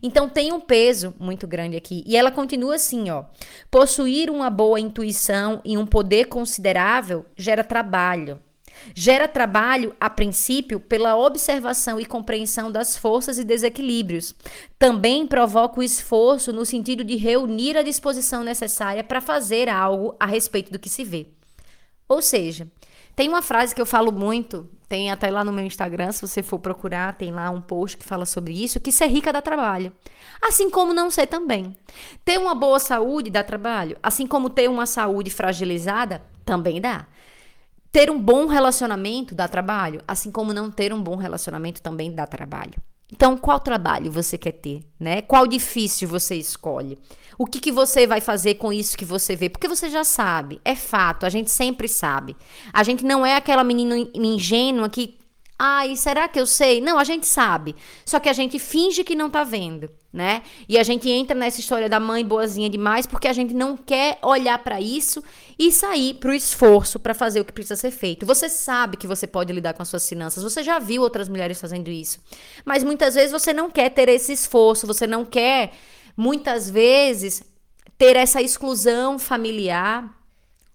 Então 0.04 0.30
tem 0.30 0.54
um 0.54 0.60
peso 0.60 1.16
muito 1.20 1.48
grande 1.48 1.76
aqui. 1.76 2.04
E 2.06 2.16
ela 2.16 2.30
continua 2.30 2.76
assim, 2.76 3.10
ó: 3.10 3.26
possuir 3.72 4.30
uma 4.30 4.52
boa 4.52 4.80
intuição 4.80 5.60
e 5.66 5.80
um 5.80 5.86
poder 5.88 6.26
considerável 6.26 7.26
gera 7.36 7.64
trabalho, 7.64 8.40
Gera 8.94 9.28
trabalho, 9.28 9.96
a 10.00 10.10
princípio, 10.10 10.80
pela 10.80 11.16
observação 11.16 12.00
e 12.00 12.06
compreensão 12.06 12.72
das 12.72 12.98
forças 12.98 13.38
e 13.38 13.44
desequilíbrios. 13.44 14.36
Também 14.78 15.26
provoca 15.28 15.80
o 15.80 15.84
esforço 15.84 16.52
no 16.52 16.66
sentido 16.66 17.04
de 17.04 17.16
reunir 17.16 17.78
a 17.78 17.84
disposição 17.84 18.44
necessária 18.44 19.04
para 19.04 19.22
fazer 19.22 19.70
algo 19.70 20.16
a 20.20 20.26
respeito 20.26 20.72
do 20.72 20.80
que 20.80 20.90
se 20.90 21.04
vê. 21.04 21.28
Ou 22.08 22.22
seja, 22.22 22.68
tem 23.16 23.30
uma 23.30 23.42
frase 23.42 23.74
que 23.76 23.82
eu 23.82 23.86
falo 23.86 24.12
muito, 24.12 24.70
tem 24.88 25.12
até 25.12 25.30
lá 25.30 25.44
no 25.44 25.54
meu 25.54 25.66
Instagram, 25.66 26.12
se 26.12 26.22
você 26.22 26.44
for 26.44 26.60
procurar, 26.60 27.16
tem 27.16 27.32
lá 27.32 27.50
um 27.50 27.62
post 27.62 27.98
que 27.98 28.04
fala 28.04 28.26
sobre 28.26 28.54
isso, 28.54 28.80
que 28.80 28.92
ser 28.92 29.08
rica 29.08 29.32
dá 29.32 29.42
trabalho. 29.42 29.94
Assim 30.42 30.70
como 30.70 30.94
não 30.94 31.10
ser 31.10 31.28
também. 31.28 31.76
Ter 32.26 32.38
uma 32.38 32.54
boa 32.54 32.80
saúde 32.80 33.30
dá 33.30 33.44
trabalho, 33.44 33.96
assim 34.04 34.28
como 34.28 34.50
ter 34.50 34.70
uma 34.70 34.86
saúde 34.86 35.30
fragilizada 35.30 36.22
também 36.44 36.82
dá. 36.82 37.08
Ter 37.92 38.10
um 38.10 38.20
bom 38.20 38.48
relacionamento 38.48 39.36
dá 39.36 39.48
trabalho, 39.48 40.02
assim 40.08 40.32
como 40.32 40.54
não 40.54 40.72
ter 40.72 40.94
um 40.94 41.02
bom 41.02 41.16
relacionamento 41.16 41.82
também 41.82 42.12
dá 42.12 42.26
trabalho. 42.26 42.76
Então, 43.12 43.36
qual 43.36 43.60
trabalho 43.60 44.10
você 44.10 44.38
quer 44.38 44.54
ter, 44.54 44.82
né? 44.98 45.22
Qual 45.22 45.46
difícil 45.46 46.08
você 46.08 46.36
escolhe? 46.36 46.98
O 47.38 47.46
que, 47.46 47.60
que 47.60 47.72
você 47.72 48.08
vai 48.08 48.22
fazer 48.22 48.56
com 48.56 48.72
isso 48.72 48.98
que 48.98 49.04
você 49.04 49.36
vê? 49.36 49.50
Porque 49.50 49.68
você 49.68 49.90
já 49.90 50.06
sabe, 50.06 50.62
é 50.64 50.76
fato, 50.76 51.26
a 51.26 51.30
gente 51.30 51.52
sempre 51.52 51.90
sabe. 51.90 52.38
A 52.72 52.84
gente 52.84 53.04
não 53.04 53.26
é 53.26 53.36
aquela 53.36 53.64
menina 53.64 53.96
ingênua 54.16 54.90
que 54.90 55.18
Ai, 55.64 55.96
será 55.96 56.28
que 56.28 56.40
eu 56.40 56.48
sei? 56.48 56.82
Não, 56.82 56.98
a 56.98 57.04
gente 57.04 57.28
sabe. 57.28 57.76
Só 58.04 58.20
que 58.20 58.28
a 58.28 58.34
gente 58.34 58.58
finge 58.58 59.04
que 59.04 59.14
não 59.14 59.30
tá 59.30 59.44
vendo, 59.44 59.92
né? 60.12 60.42
E 60.68 60.76
a 60.76 60.82
gente 60.82 61.08
entra 61.08 61.38
nessa 61.38 61.60
história 61.60 61.88
da 61.88 62.00
mãe 62.00 62.26
boazinha 62.26 62.68
demais 62.68 63.06
porque 63.06 63.28
a 63.28 63.34
gente 63.34 63.54
não 63.54 63.78
quer 63.78 64.18
olhar 64.24 64.58
para 64.64 64.82
isso 64.82 65.24
e 65.60 65.72
sair 65.72 66.16
pro 66.16 66.34
esforço 66.34 67.00
para 67.00 67.14
fazer 67.14 67.42
o 67.42 67.46
que 67.46 67.54
precisa 67.54 67.76
ser 67.76 67.92
feito. 67.92 68.26
Você 68.26 68.50
sabe 68.50 68.98
que 68.98 69.06
você 69.06 69.28
pode 69.28 69.54
lidar 69.54 69.76
com 69.76 69.84
as 69.84 69.88
suas 69.88 70.10
finanças, 70.10 70.42
você 70.42 70.64
já 70.64 70.80
viu 70.80 71.04
outras 71.04 71.30
mulheres 71.30 71.62
fazendo 71.62 71.92
isso. 71.92 72.20
Mas 72.66 72.84
muitas 72.84 73.14
vezes 73.14 73.32
você 73.32 73.54
não 73.54 73.70
quer 73.70 73.92
ter 73.92 74.10
esse 74.10 74.34
esforço, 74.34 74.88
você 74.88 75.06
não 75.06 75.24
quer 75.24 75.74
muitas 76.18 76.72
vezes 76.72 77.44
ter 78.00 78.16
essa 78.16 78.42
exclusão 78.42 79.20
familiar 79.20 80.10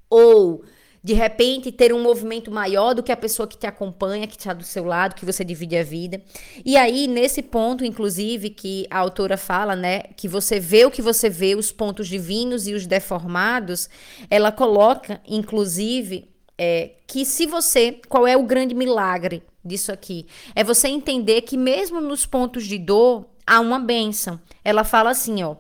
ou 0.09 0.63
de 1.07 1.15
repente 1.15 1.71
ter 1.71 1.95
um 1.95 2.03
movimento 2.03 2.51
maior 2.51 2.93
do 2.93 3.01
que 3.01 3.13
a 3.13 3.17
pessoa 3.17 3.47
que 3.47 3.57
te 3.57 3.65
acompanha, 3.65 4.27
que 4.27 4.37
está 4.37 4.53
do 4.53 4.65
seu 4.65 4.85
lado, 4.85 5.15
que 5.15 5.25
você 5.25 5.45
divide 5.45 5.77
a 5.77 5.85
vida. 5.85 6.21
E 6.65 6.77
aí, 6.77 7.07
nesse 7.07 7.43
ponto, 7.43 7.85
inclusive, 7.85 8.51
que 8.51 8.89
a 8.91 8.99
autora 8.99 9.37
fala, 9.37 9.77
né, 9.77 10.01
que 10.17 10.27
você 10.27 10.59
vê 10.59 10.85
o 10.85 10.91
que 10.91 11.01
você 11.01 11.31
vê, 11.31 11.55
os 11.55 11.71
pontos 11.71 12.09
divinos 12.09 12.67
e 12.67 12.75
os 12.75 12.89
deformados, 12.89 13.89
ela 14.29 14.51
coloca, 14.51 15.21
inclusive, 15.29 16.29
é, 16.59 16.95
que 17.07 17.25
se 17.25 17.47
você. 17.47 18.01
Qual 18.09 18.27
é 18.27 18.37
o 18.37 18.43
grande 18.43 18.75
milagre 18.75 19.45
disso 19.65 19.93
aqui? 19.93 20.27
É 20.57 20.65
você 20.65 20.89
entender 20.89 21.43
que, 21.43 21.57
mesmo 21.57 22.01
nos 22.01 22.27
pontos 22.27 22.67
de 22.67 22.79
dor, 22.79 23.27
há 23.47 23.61
uma 23.61 23.79
bênção. 23.79 24.41
Ela 24.65 24.83
fala 24.83 25.11
assim, 25.11 25.45
ó. 25.45 25.55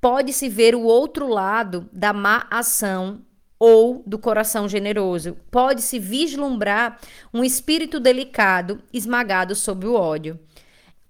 Pode-se 0.00 0.48
ver 0.48 0.74
o 0.74 0.82
outro 0.82 1.28
lado 1.28 1.88
da 1.92 2.12
má 2.12 2.48
ação 2.50 3.20
ou 3.58 4.02
do 4.06 4.18
coração 4.18 4.68
generoso. 4.68 5.36
Pode-se 5.50 5.98
vislumbrar 5.98 6.98
um 7.32 7.42
espírito 7.42 7.98
delicado 7.98 8.80
esmagado 8.92 9.54
sob 9.54 9.86
o 9.86 9.94
ódio. 9.94 10.38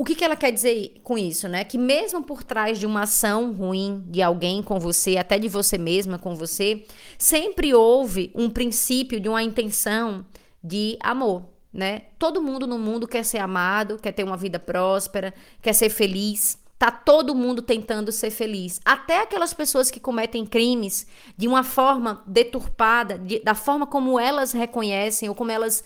O 0.00 0.04
que, 0.04 0.14
que 0.14 0.24
ela 0.24 0.36
quer 0.36 0.52
dizer 0.52 1.00
com 1.02 1.18
isso, 1.18 1.48
né? 1.48 1.64
Que 1.64 1.76
mesmo 1.76 2.22
por 2.22 2.44
trás 2.44 2.78
de 2.78 2.86
uma 2.86 3.02
ação 3.02 3.52
ruim 3.52 4.04
de 4.06 4.22
alguém 4.22 4.62
com 4.62 4.78
você, 4.78 5.16
até 5.16 5.40
de 5.40 5.48
você 5.48 5.76
mesma 5.76 6.16
com 6.16 6.36
você, 6.36 6.84
sempre 7.18 7.74
houve 7.74 8.30
um 8.32 8.48
princípio 8.48 9.18
de 9.18 9.28
uma 9.28 9.42
intenção 9.42 10.24
de 10.62 10.96
amor, 11.00 11.46
né? 11.72 12.02
Todo 12.16 12.40
mundo 12.40 12.64
no 12.64 12.78
mundo 12.78 13.08
quer 13.08 13.24
ser 13.24 13.38
amado, 13.38 13.98
quer 13.98 14.12
ter 14.12 14.22
uma 14.22 14.36
vida 14.36 14.60
próspera, 14.60 15.34
quer 15.60 15.72
ser 15.72 15.90
feliz. 15.90 16.56
Tá 16.78 16.92
todo 16.92 17.34
mundo 17.34 17.60
tentando 17.60 18.12
ser 18.12 18.30
feliz. 18.30 18.80
Até 18.84 19.22
aquelas 19.22 19.52
pessoas 19.52 19.90
que 19.90 19.98
cometem 19.98 20.46
crimes 20.46 21.06
de 21.36 21.48
uma 21.48 21.64
forma 21.64 22.22
deturpada, 22.24 23.18
de, 23.18 23.40
da 23.40 23.54
forma 23.54 23.86
como 23.86 24.18
elas 24.18 24.52
reconhecem 24.52 25.28
ou 25.28 25.34
como 25.34 25.50
elas 25.50 25.82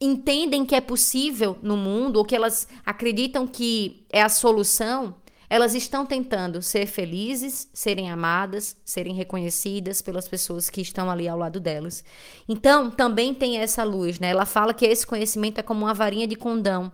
entendem 0.00 0.64
que 0.66 0.74
é 0.74 0.80
possível 0.80 1.58
no 1.62 1.76
mundo, 1.76 2.16
ou 2.16 2.24
que 2.24 2.34
elas 2.34 2.66
acreditam 2.84 3.46
que 3.46 4.06
é 4.10 4.22
a 4.22 4.28
solução, 4.30 5.14
elas 5.48 5.74
estão 5.74 6.06
tentando 6.06 6.62
ser 6.62 6.86
felizes, 6.86 7.68
serem 7.74 8.10
amadas, 8.10 8.76
serem 8.84 9.14
reconhecidas 9.14 10.00
pelas 10.00 10.28
pessoas 10.28 10.70
que 10.70 10.80
estão 10.80 11.10
ali 11.10 11.28
ao 11.28 11.36
lado 11.36 11.58
delas. 11.58 12.04
Então, 12.48 12.90
também 12.90 13.34
tem 13.34 13.58
essa 13.58 13.82
luz, 13.82 14.20
né? 14.20 14.28
Ela 14.30 14.46
fala 14.46 14.72
que 14.72 14.86
esse 14.86 15.06
conhecimento 15.06 15.58
é 15.58 15.62
como 15.62 15.84
uma 15.84 15.92
varinha 15.92 16.26
de 16.26 16.36
condão. 16.36 16.92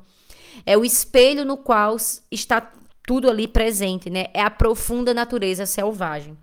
É 0.64 0.76
o 0.76 0.84
espelho 0.84 1.44
no 1.44 1.58
qual 1.58 1.96
está 2.30 2.72
tudo 3.06 3.30
ali 3.30 3.46
presente, 3.46 4.10
né? 4.10 4.26
É 4.34 4.42
a 4.42 4.50
profunda 4.50 5.14
natureza 5.14 5.64
selvagem. 5.64 6.36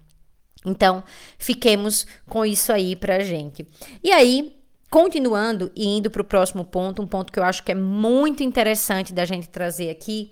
Então, 0.65 1.03
fiquemos 1.38 2.08
com 2.27 2.46
isso 2.46 2.72
aí 2.72 2.96
pra 2.96 3.20
gente. 3.20 3.67
E 4.01 4.12
aí, 4.12 4.55
continuando 4.89 5.72
e 5.75 5.98
indo 5.98 6.10
para 6.10 6.22
o 6.22 6.25
próximo 6.25 6.63
ponto, 6.63 7.01
um 7.01 7.08
ponto 7.08 7.34
que 7.34 7.39
eu 7.39 7.43
acho 7.43 7.63
que 7.63 7.72
é 7.72 7.75
muito 7.75 8.41
interessante 8.41 9.13
da 9.13 9.25
gente 9.25 9.50
trazer 9.50 9.89
aqui, 9.89 10.32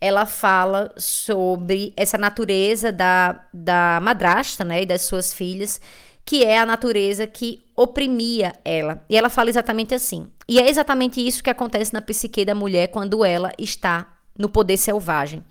ela 0.00 0.26
fala 0.26 0.92
sobre 0.96 1.92
essa 1.96 2.16
natureza 2.16 2.90
da, 2.90 3.46
da 3.52 4.00
madrasta, 4.02 4.64
né, 4.64 4.82
e 4.82 4.86
das 4.86 5.02
suas 5.02 5.32
filhas, 5.32 5.80
que 6.24 6.44
é 6.44 6.58
a 6.58 6.66
natureza 6.66 7.26
que 7.26 7.62
oprimia 7.74 8.54
ela. 8.64 9.04
E 9.08 9.16
ela 9.16 9.28
fala 9.28 9.50
exatamente 9.50 9.94
assim. 9.94 10.28
E 10.48 10.58
é 10.58 10.68
exatamente 10.68 11.26
isso 11.26 11.42
que 11.42 11.50
acontece 11.50 11.92
na 11.92 12.02
psique 12.02 12.44
da 12.44 12.54
mulher 12.54 12.88
quando 12.88 13.24
ela 13.24 13.52
está 13.58 14.19
no 14.40 14.48
poder 14.48 14.76
selvagem. 14.76 15.44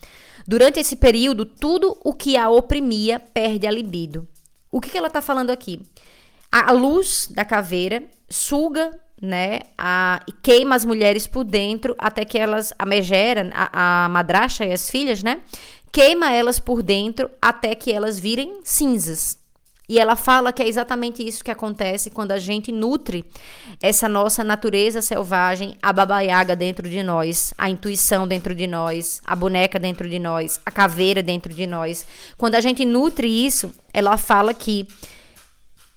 Durante 0.47 0.79
esse 0.79 0.95
período, 0.95 1.45
tudo 1.45 1.97
o 2.03 2.13
que 2.13 2.35
a 2.35 2.49
oprimia 2.49 3.19
perde 3.19 3.67
a 3.67 3.71
libido. 3.71 4.27
O 4.71 4.81
que, 4.81 4.89
que 4.89 4.97
ela 4.97 5.07
está 5.07 5.21
falando 5.21 5.51
aqui? 5.51 5.81
A 6.51 6.71
luz 6.71 7.29
da 7.31 7.45
caveira 7.45 8.03
suga, 8.27 8.99
né, 9.21 9.59
a, 9.77 10.21
e 10.27 10.31
queima 10.31 10.75
as 10.75 10.85
mulheres 10.85 11.27
por 11.27 11.43
dentro 11.43 11.95
até 11.97 12.25
que 12.25 12.37
elas, 12.37 12.73
a 12.79 12.85
megera, 12.85 13.49
a, 13.53 14.05
a 14.05 14.09
madracha 14.09 14.65
e 14.65 14.71
as 14.71 14.89
filhas, 14.89 15.21
né, 15.21 15.41
queima 15.91 16.31
elas 16.31 16.59
por 16.59 16.81
dentro 16.81 17.29
até 17.41 17.75
que 17.75 17.91
elas 17.91 18.19
virem 18.19 18.59
cinzas. 18.63 19.37
E 19.89 19.97
ela 19.97 20.15
fala 20.15 20.53
que 20.53 20.61
é 20.61 20.67
exatamente 20.67 21.27
isso 21.27 21.43
que 21.43 21.49
acontece 21.49 22.11
quando 22.11 22.31
a 22.31 22.37
gente 22.37 22.71
nutre 22.71 23.25
essa 23.81 24.07
nossa 24.07 24.43
natureza 24.43 25.01
selvagem, 25.01 25.75
a 25.81 25.91
babaiaga 25.91 26.55
dentro 26.55 26.87
de 26.87 27.01
nós, 27.01 27.55
a 27.57 27.71
intuição 27.71 28.27
dentro 28.27 28.53
de 28.53 28.67
nós, 28.67 29.19
a 29.25 29.35
boneca 29.35 29.79
dentro 29.79 30.07
de 30.07 30.19
nós, 30.19 30.61
a 30.63 30.69
caveira 30.69 31.23
dentro 31.23 31.51
de 31.51 31.65
nós. 31.65 32.05
Quando 32.37 32.53
a 32.53 32.61
gente 32.61 32.85
nutre 32.85 33.27
isso, 33.27 33.73
ela 33.91 34.15
fala 34.15 34.53
que 34.53 34.87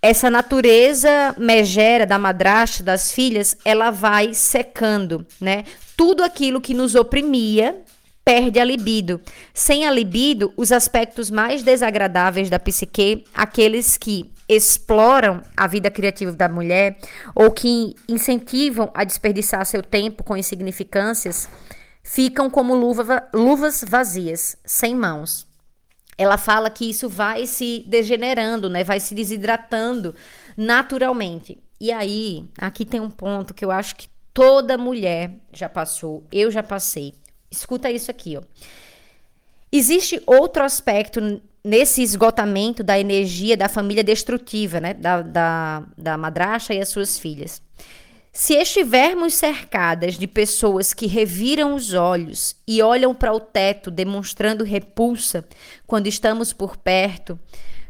essa 0.00 0.30
natureza 0.30 1.34
megera 1.37 2.06
da 2.06 2.18
madrasta, 2.18 2.82
das 2.82 3.12
filhas, 3.12 3.58
ela 3.62 3.90
vai 3.90 4.32
secando, 4.32 5.26
né? 5.38 5.64
Tudo 5.94 6.25
aquilo 6.25 6.62
que 6.62 6.72
nos 6.72 6.94
oprimia, 6.94 7.82
perde 8.24 8.58
a 8.58 8.64
libido. 8.64 9.20
Sem 9.52 9.86
a 9.86 9.90
libido, 9.90 10.52
os 10.56 10.72
aspectos 10.72 11.30
mais 11.30 11.62
desagradáveis 11.62 12.48
da 12.48 12.58
psique, 12.58 13.24
aqueles 13.34 13.96
que 13.96 14.30
exploram 14.48 15.42
a 15.56 15.66
vida 15.66 15.90
criativa 15.90 16.32
da 16.32 16.48
mulher 16.48 16.98
ou 17.34 17.50
que 17.50 17.94
incentivam 18.08 18.90
a 18.94 19.04
desperdiçar 19.04 19.64
seu 19.64 19.82
tempo 19.82 20.22
com 20.22 20.36
insignificâncias, 20.36 21.48
ficam 22.02 22.50
como 22.50 22.74
luva, 22.74 23.28
luvas 23.32 23.84
vazias, 23.86 24.56
sem 24.64 24.94
mãos. 24.94 25.46
Ela 26.18 26.36
fala 26.36 26.70
que 26.70 26.88
isso 26.88 27.08
vai 27.08 27.46
se 27.46 27.84
degenerando, 27.86 28.68
né? 28.68 28.84
Vai 28.84 29.00
se 29.00 29.14
desidratando 29.14 30.14
naturalmente. 30.56 31.58
E 31.80 31.90
aí, 31.90 32.44
aqui 32.58 32.84
tem 32.84 33.00
um 33.00 33.10
ponto 33.10 33.54
que 33.54 33.64
eu 33.64 33.70
acho 33.70 33.96
que 33.96 34.08
toda 34.32 34.78
mulher 34.78 35.32
já 35.52 35.68
passou, 35.68 36.26
eu 36.30 36.50
já 36.50 36.62
passei 36.62 37.14
Escuta 37.52 37.90
isso 37.90 38.11
aqui, 38.11 38.37
ó. 38.37 38.42
Existe 39.71 40.21
outro 40.26 40.64
aspecto 40.64 41.40
nesse 41.64 42.02
esgotamento 42.02 42.82
da 42.82 42.99
energia 42.99 43.56
da 43.56 43.68
família 43.68 44.02
destrutiva, 44.02 44.80
né? 44.80 44.94
Da, 44.94 45.23
da, 45.23 45.82
da 45.97 46.16
madrasta 46.16 46.75
e 46.75 46.80
as 46.80 46.88
suas 46.88 47.18
filhas. 47.18 47.62
Se 48.32 48.54
estivermos 48.54 49.35
cercadas 49.35 50.18
de 50.18 50.26
pessoas 50.26 50.94
que 50.94 51.06
reviram 51.06 51.75
os 51.75 51.92
olhos 51.92 52.56
e 52.66 52.80
olham 52.80 53.14
para 53.14 53.32
o 53.32 53.38
teto 53.38 53.90
demonstrando 53.90 54.64
repulsa 54.64 55.44
quando 55.87 56.06
estamos 56.06 56.52
por 56.52 56.78
perto, 56.78 57.38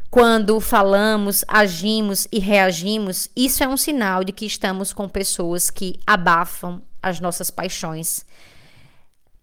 quando 0.09 0.59
falamos, 0.59 1.45
agimos 1.47 2.27
e 2.31 2.39
reagimos, 2.39 3.29
isso 3.35 3.63
é 3.63 3.67
um 3.67 3.77
sinal 3.77 4.23
de 4.23 4.33
que 4.33 4.45
estamos 4.45 4.91
com 4.91 5.07
pessoas 5.07 5.71
que 5.71 5.97
abafam 6.05 6.81
as 7.01 7.19
nossas 7.19 7.49
paixões 7.49 8.25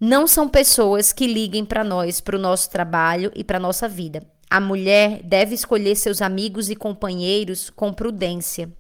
não 0.00 0.26
são 0.26 0.48
pessoas 0.48 1.12
que 1.12 1.26
liguem 1.26 1.64
para 1.64 1.84
nós, 1.84 2.20
para 2.20 2.36
o 2.36 2.40
nosso 2.40 2.70
trabalho 2.70 3.30
e 3.34 3.44
para 3.44 3.60
nossa 3.60 3.86
vida. 3.86 4.22
A 4.48 4.58
mulher 4.58 5.20
deve 5.22 5.54
escolher 5.54 5.94
seus 5.94 6.22
amigos 6.22 6.70
e 6.70 6.74
companheiros 6.74 7.68
com 7.70 7.92
prudência. 7.92 8.72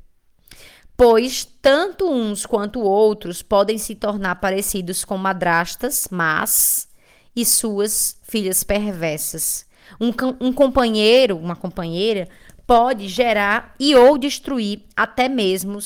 pois 0.96 1.46
tanto 1.62 2.10
uns 2.10 2.44
quanto 2.44 2.80
outros 2.80 3.42
podem 3.42 3.78
se 3.78 3.94
tornar 3.94 4.34
parecidos 4.36 5.02
com 5.04 5.16
madrastas, 5.16 6.08
mas 6.10 6.88
e 7.34 7.44
suas 7.44 8.18
filhas 8.22 8.62
perversas. 8.62 9.66
Um, 9.98 10.12
um 10.40 10.52
companheiro, 10.52 11.38
uma 11.38 11.56
companheira, 11.56 12.28
pode 12.66 13.08
gerar 13.08 13.74
e 13.80 13.94
ou 13.94 14.18
destruir 14.18 14.82
até 14.94 15.28
mesmo, 15.28 15.78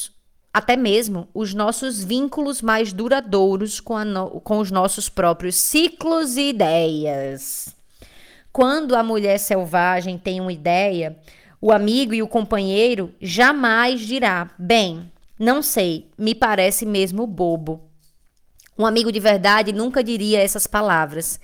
até 0.54 0.76
mesmo 0.76 1.26
os 1.34 1.52
nossos 1.52 2.04
vínculos 2.04 2.62
mais 2.62 2.92
duradouros 2.92 3.80
com, 3.80 3.99
no, 4.04 4.40
com 4.40 4.58
os 4.58 4.70
nossos 4.70 5.08
próprios 5.08 5.56
ciclos 5.56 6.37
e 6.37 6.50
ideias. 6.50 7.75
Quando 8.52 8.94
a 8.94 9.02
mulher 9.02 9.38
selvagem 9.38 10.16
tem 10.16 10.40
uma 10.40 10.52
ideia, 10.52 11.18
o 11.61 11.73
amigo 11.73 12.14
e 12.14 12.23
o 12.23 12.28
companheiro 12.28 13.12
jamais 13.20 14.02
dirá: 14.02 14.49
Bem, 14.56 15.11
não 15.37 15.61
sei, 15.61 16.08
me 16.16 16.37
parece 16.37 16.87
mesmo 16.87 17.26
bobo. 17.26 17.90
Um 18.78 18.87
amigo 18.87 19.11
de 19.11 19.18
verdade 19.18 19.73
nunca 19.73 20.04
diria 20.04 20.40
essas 20.40 20.68
palavras. 20.68 21.40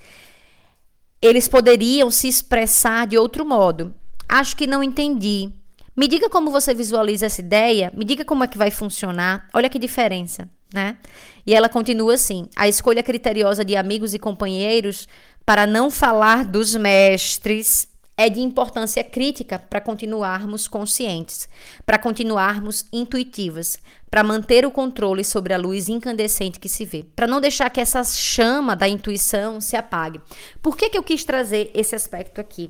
Eles 1.21 1.49
poderiam 1.49 2.09
se 2.09 2.29
expressar 2.29 3.07
de 3.07 3.17
outro 3.17 3.45
modo. 3.45 3.93
Acho 4.27 4.55
que 4.55 4.65
não 4.65 4.81
entendi. 4.81 5.51
Me 5.95 6.07
diga 6.07 6.29
como 6.29 6.51
você 6.51 6.73
visualiza 6.73 7.25
essa 7.25 7.41
ideia, 7.41 7.91
me 7.95 8.05
diga 8.05 8.23
como 8.23 8.43
é 8.43 8.47
que 8.47 8.57
vai 8.57 8.71
funcionar. 8.71 9.47
Olha 9.53 9.69
que 9.69 9.77
diferença, 9.77 10.49
né? 10.73 10.97
E 11.45 11.53
ela 11.53 11.67
continua 11.67 12.13
assim: 12.13 12.47
a 12.55 12.67
escolha 12.67 13.03
criteriosa 13.03 13.65
de 13.65 13.75
amigos 13.75 14.13
e 14.13 14.19
companheiros 14.19 15.07
para 15.45 15.67
não 15.67 15.91
falar 15.91 16.45
dos 16.45 16.75
mestres 16.75 17.87
é 18.15 18.29
de 18.29 18.39
importância 18.39 19.03
crítica 19.03 19.57
para 19.57 19.81
continuarmos 19.81 20.67
conscientes, 20.67 21.49
para 21.85 21.97
continuarmos 21.97 22.85
intuitivas, 22.93 23.79
para 24.09 24.23
manter 24.23 24.65
o 24.65 24.71
controle 24.71 25.23
sobre 25.23 25.53
a 25.53 25.57
luz 25.57 25.89
incandescente 25.89 26.59
que 26.59 26.69
se 26.69 26.85
vê, 26.85 27.03
para 27.15 27.25
não 27.25 27.41
deixar 27.41 27.69
que 27.69 27.81
essa 27.81 28.03
chama 28.03 28.75
da 28.75 28.87
intuição 28.87 29.59
se 29.59 29.75
apague. 29.75 30.21
Por 30.61 30.77
que, 30.77 30.89
que 30.89 30.97
eu 30.97 31.03
quis 31.03 31.23
trazer 31.23 31.71
esse 31.73 31.95
aspecto 31.95 32.39
aqui? 32.39 32.69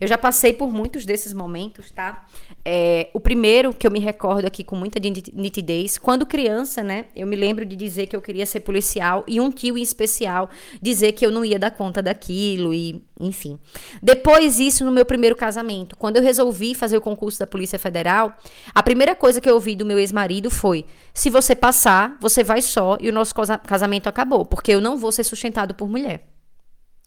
Eu 0.00 0.08
já 0.08 0.16
passei 0.16 0.54
por 0.54 0.72
muitos 0.72 1.04
desses 1.04 1.34
momentos, 1.34 1.90
tá? 1.90 2.24
É, 2.64 3.10
o 3.12 3.20
primeiro 3.20 3.74
que 3.74 3.86
eu 3.86 3.90
me 3.90 4.00
recordo 4.00 4.46
aqui 4.46 4.64
com 4.64 4.74
muita 4.74 4.98
nitidez, 4.98 5.98
quando 5.98 6.24
criança, 6.24 6.82
né? 6.82 7.04
Eu 7.14 7.26
me 7.26 7.36
lembro 7.36 7.66
de 7.66 7.76
dizer 7.76 8.06
que 8.06 8.16
eu 8.16 8.22
queria 8.22 8.46
ser 8.46 8.60
policial 8.60 9.22
e 9.28 9.38
um 9.38 9.50
tio 9.50 9.76
em 9.76 9.82
especial 9.82 10.48
dizer 10.80 11.12
que 11.12 11.26
eu 11.26 11.30
não 11.30 11.44
ia 11.44 11.58
dar 11.58 11.70
conta 11.70 12.02
daquilo 12.02 12.72
e, 12.72 13.04
enfim. 13.20 13.58
Depois 14.02 14.58
isso 14.58 14.86
no 14.86 14.90
meu 14.90 15.04
primeiro 15.04 15.36
casamento, 15.36 15.94
quando 15.96 16.16
eu 16.16 16.22
resolvi 16.22 16.74
fazer 16.74 16.96
o 16.96 17.02
concurso 17.02 17.38
da 17.38 17.46
Polícia 17.46 17.78
Federal, 17.78 18.34
a 18.74 18.82
primeira 18.82 19.14
coisa 19.14 19.38
que 19.38 19.50
eu 19.50 19.54
ouvi 19.54 19.76
do 19.76 19.84
meu 19.84 19.98
ex-marido 19.98 20.50
foi: 20.50 20.86
se 21.12 21.28
você 21.28 21.54
passar, 21.54 22.16
você 22.20 22.42
vai 22.42 22.62
só 22.62 22.96
e 22.98 23.10
o 23.10 23.12
nosso 23.12 23.34
casamento 23.66 24.08
acabou, 24.08 24.46
porque 24.46 24.72
eu 24.72 24.80
não 24.80 24.96
vou 24.96 25.12
ser 25.12 25.24
sustentado 25.24 25.74
por 25.74 25.86
mulher. 25.86 26.26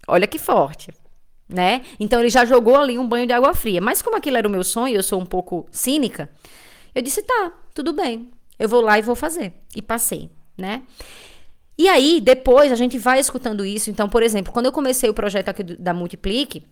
Olha 0.08 0.28
que 0.28 0.38
forte 0.38 0.92
né? 1.48 1.82
Então 2.00 2.20
ele 2.20 2.30
já 2.30 2.46
jogou 2.46 2.76
ali 2.78 2.98
um 2.98 3.08
banho 3.08 3.28
de 3.28 3.34
água 3.34 3.54
fria. 3.54 3.82
Mas 3.82 4.02
como 4.02 4.16
aquilo 4.16 4.38
era 4.38 4.48
o 4.48 4.52
meu 4.52 4.64
sonho, 4.64 4.96
eu 4.96 5.04
sou 5.04 5.20
um 5.20 5.26
pouco 5.26 5.68
cínica, 5.72 6.30
eu 6.94 7.02
disse: 7.02 7.22
"Tá, 7.24 7.52
tudo 7.74 7.94
bem. 7.94 8.30
Eu 8.58 8.70
vou 8.70 8.82
lá 8.82 9.00
e 9.00 9.02
vou 9.02 9.16
fazer". 9.16 9.54
E 9.76 9.82
passei, 9.82 10.30
né? 10.58 10.84
E 11.78 11.88
aí, 11.90 12.22
depois 12.22 12.72
a 12.72 12.76
gente 12.76 12.98
vai 12.98 13.20
escutando 13.20 13.66
isso. 13.66 13.90
Então, 13.90 14.08
por 14.08 14.22
exemplo, 14.22 14.54
quando 14.54 14.68
eu 14.68 14.72
comecei 14.72 15.10
o 15.10 15.14
projeto 15.14 15.50
aqui 15.50 15.64
da 15.64 15.94
Multiplique, 15.94 16.64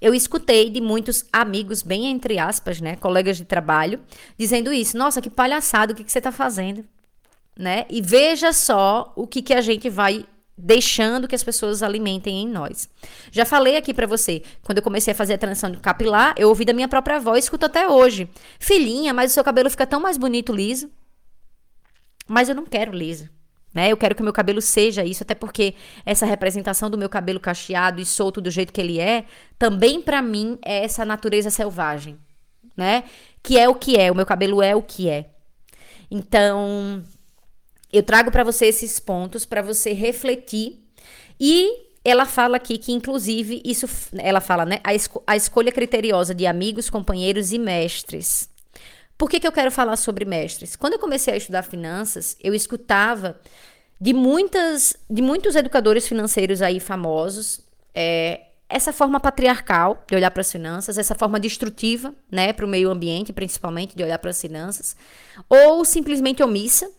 eu 0.00 0.12
escutei 0.12 0.68
de 0.68 0.80
muitos 0.80 1.24
amigos, 1.32 1.80
bem 1.80 2.06
entre 2.06 2.38
aspas, 2.38 2.80
né, 2.80 2.96
colegas 2.96 3.36
de 3.36 3.44
trabalho, 3.44 4.00
dizendo 4.36 4.72
isso. 4.72 4.96
Nossa, 4.98 5.22
que 5.22 5.30
palhaçada, 5.30 5.92
o 5.92 5.96
que, 5.96 6.02
que 6.02 6.10
você 6.10 6.18
está 6.18 6.32
fazendo? 6.32 6.84
Né? 7.56 7.86
E 7.88 8.02
veja 8.02 8.52
só 8.52 9.12
o 9.14 9.26
que, 9.26 9.42
que 9.42 9.54
a 9.54 9.60
gente 9.60 9.88
vai 9.88 10.26
deixando 10.56 11.26
que 11.26 11.34
as 11.34 11.42
pessoas 11.42 11.82
alimentem 11.82 12.42
em 12.42 12.48
nós. 12.48 12.88
Já 13.30 13.44
falei 13.44 13.76
aqui 13.76 13.94
para 13.94 14.06
você, 14.06 14.42
quando 14.62 14.78
eu 14.78 14.84
comecei 14.84 15.12
a 15.12 15.16
fazer 15.16 15.34
a 15.34 15.38
transição 15.38 15.70
de 15.70 15.78
capilar, 15.78 16.34
eu 16.36 16.48
ouvi 16.48 16.64
da 16.64 16.72
minha 16.72 16.88
própria 16.88 17.18
voz, 17.18 17.44
escuto 17.44 17.66
até 17.66 17.88
hoje. 17.88 18.28
Filhinha, 18.58 19.12
mas 19.12 19.30
o 19.30 19.34
seu 19.34 19.44
cabelo 19.44 19.70
fica 19.70 19.86
tão 19.86 20.00
mais 20.00 20.16
bonito 20.18 20.52
liso. 20.52 20.90
Mas 22.26 22.48
eu 22.48 22.54
não 22.54 22.64
quero 22.64 22.92
liso. 22.92 23.28
Né? 23.74 23.90
Eu 23.90 23.96
quero 23.96 24.14
que 24.14 24.20
o 24.20 24.24
meu 24.24 24.32
cabelo 24.34 24.60
seja 24.60 25.02
isso, 25.04 25.22
até 25.22 25.34
porque 25.34 25.74
essa 26.04 26.26
representação 26.26 26.90
do 26.90 26.98
meu 26.98 27.08
cabelo 27.08 27.40
cacheado 27.40 28.00
e 28.00 28.04
solto 28.04 28.40
do 28.40 28.50
jeito 28.50 28.72
que 28.72 28.80
ele 28.80 29.00
é, 29.00 29.24
também 29.58 30.02
para 30.02 30.20
mim 30.20 30.58
é 30.62 30.84
essa 30.84 31.06
natureza 31.06 31.48
selvagem, 31.48 32.18
né? 32.76 33.04
Que 33.42 33.58
é 33.58 33.66
o 33.68 33.74
que 33.74 33.96
é, 33.96 34.12
o 34.12 34.14
meu 34.14 34.26
cabelo 34.26 34.62
é 34.62 34.76
o 34.76 34.82
que 34.82 35.08
é. 35.08 35.30
Então, 36.10 37.02
eu 37.92 38.02
trago 38.02 38.30
para 38.30 38.44
você 38.44 38.66
esses 38.66 38.98
pontos 38.98 39.44
para 39.44 39.62
você 39.62 39.92
refletir 39.92 40.82
e 41.38 41.90
ela 42.04 42.26
fala 42.26 42.56
aqui 42.56 42.78
que, 42.78 42.92
inclusive, 42.92 43.62
isso. 43.64 43.86
Ela 44.18 44.40
fala, 44.40 44.64
né? 44.64 44.80
A, 44.82 44.94
esco 44.94 45.22
a 45.26 45.36
escolha 45.36 45.70
criteriosa 45.70 46.34
de 46.34 46.46
amigos, 46.46 46.90
companheiros 46.90 47.52
e 47.52 47.58
mestres. 47.58 48.48
Por 49.16 49.30
que, 49.30 49.38
que 49.38 49.46
eu 49.46 49.52
quero 49.52 49.70
falar 49.70 49.96
sobre 49.96 50.24
mestres? 50.24 50.74
Quando 50.74 50.94
eu 50.94 50.98
comecei 50.98 51.32
a 51.32 51.36
estudar 51.36 51.62
finanças, 51.62 52.36
eu 52.42 52.54
escutava 52.54 53.40
de 54.00 54.12
muitas 54.12 54.96
de 55.08 55.22
muitos 55.22 55.54
educadores 55.54 56.08
financeiros 56.08 56.60
aí 56.60 56.80
famosos 56.80 57.60
é, 57.94 58.46
essa 58.68 58.92
forma 58.92 59.20
patriarcal 59.20 60.02
de 60.08 60.16
olhar 60.16 60.30
para 60.30 60.40
as 60.40 60.50
finanças, 60.50 60.96
essa 60.96 61.14
forma 61.14 61.38
destrutiva, 61.38 62.14
né, 62.30 62.52
para 62.52 62.64
o 62.64 62.68
meio 62.68 62.90
ambiente, 62.90 63.32
principalmente, 63.32 63.94
de 63.94 64.02
olhar 64.02 64.18
para 64.18 64.30
as 64.30 64.40
finanças, 64.40 64.96
ou 65.48 65.84
simplesmente 65.84 66.42
omissa, 66.42 66.90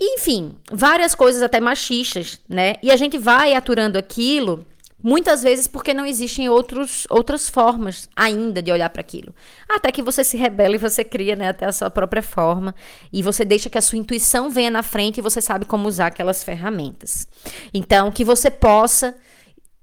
enfim, 0.00 0.56
várias 0.70 1.14
coisas 1.14 1.42
até 1.42 1.60
machistas, 1.60 2.40
né? 2.48 2.74
E 2.82 2.90
a 2.90 2.96
gente 2.96 3.16
vai 3.18 3.54
aturando 3.54 3.96
aquilo 3.96 4.66
muitas 5.04 5.42
vezes 5.42 5.68
porque 5.68 5.92
não 5.92 6.06
existem 6.06 6.48
outros, 6.48 7.06
outras 7.10 7.48
formas 7.48 8.08
ainda 8.16 8.62
de 8.62 8.72
olhar 8.72 8.88
para 8.88 9.02
aquilo. 9.02 9.34
Até 9.68 9.92
que 9.92 10.02
você 10.02 10.24
se 10.24 10.38
rebela 10.38 10.74
e 10.74 10.78
você 10.78 11.04
cria 11.04 11.36
né, 11.36 11.48
até 11.48 11.66
a 11.66 11.72
sua 11.72 11.90
própria 11.90 12.22
forma 12.22 12.74
e 13.12 13.22
você 13.22 13.44
deixa 13.44 13.68
que 13.68 13.76
a 13.76 13.82
sua 13.82 13.98
intuição 13.98 14.48
venha 14.48 14.70
na 14.70 14.82
frente 14.82 15.18
e 15.18 15.22
você 15.22 15.42
sabe 15.42 15.66
como 15.66 15.86
usar 15.86 16.06
aquelas 16.06 16.42
ferramentas. 16.42 17.28
Então, 17.72 18.10
que 18.10 18.24
você 18.24 18.50
possa 18.50 19.14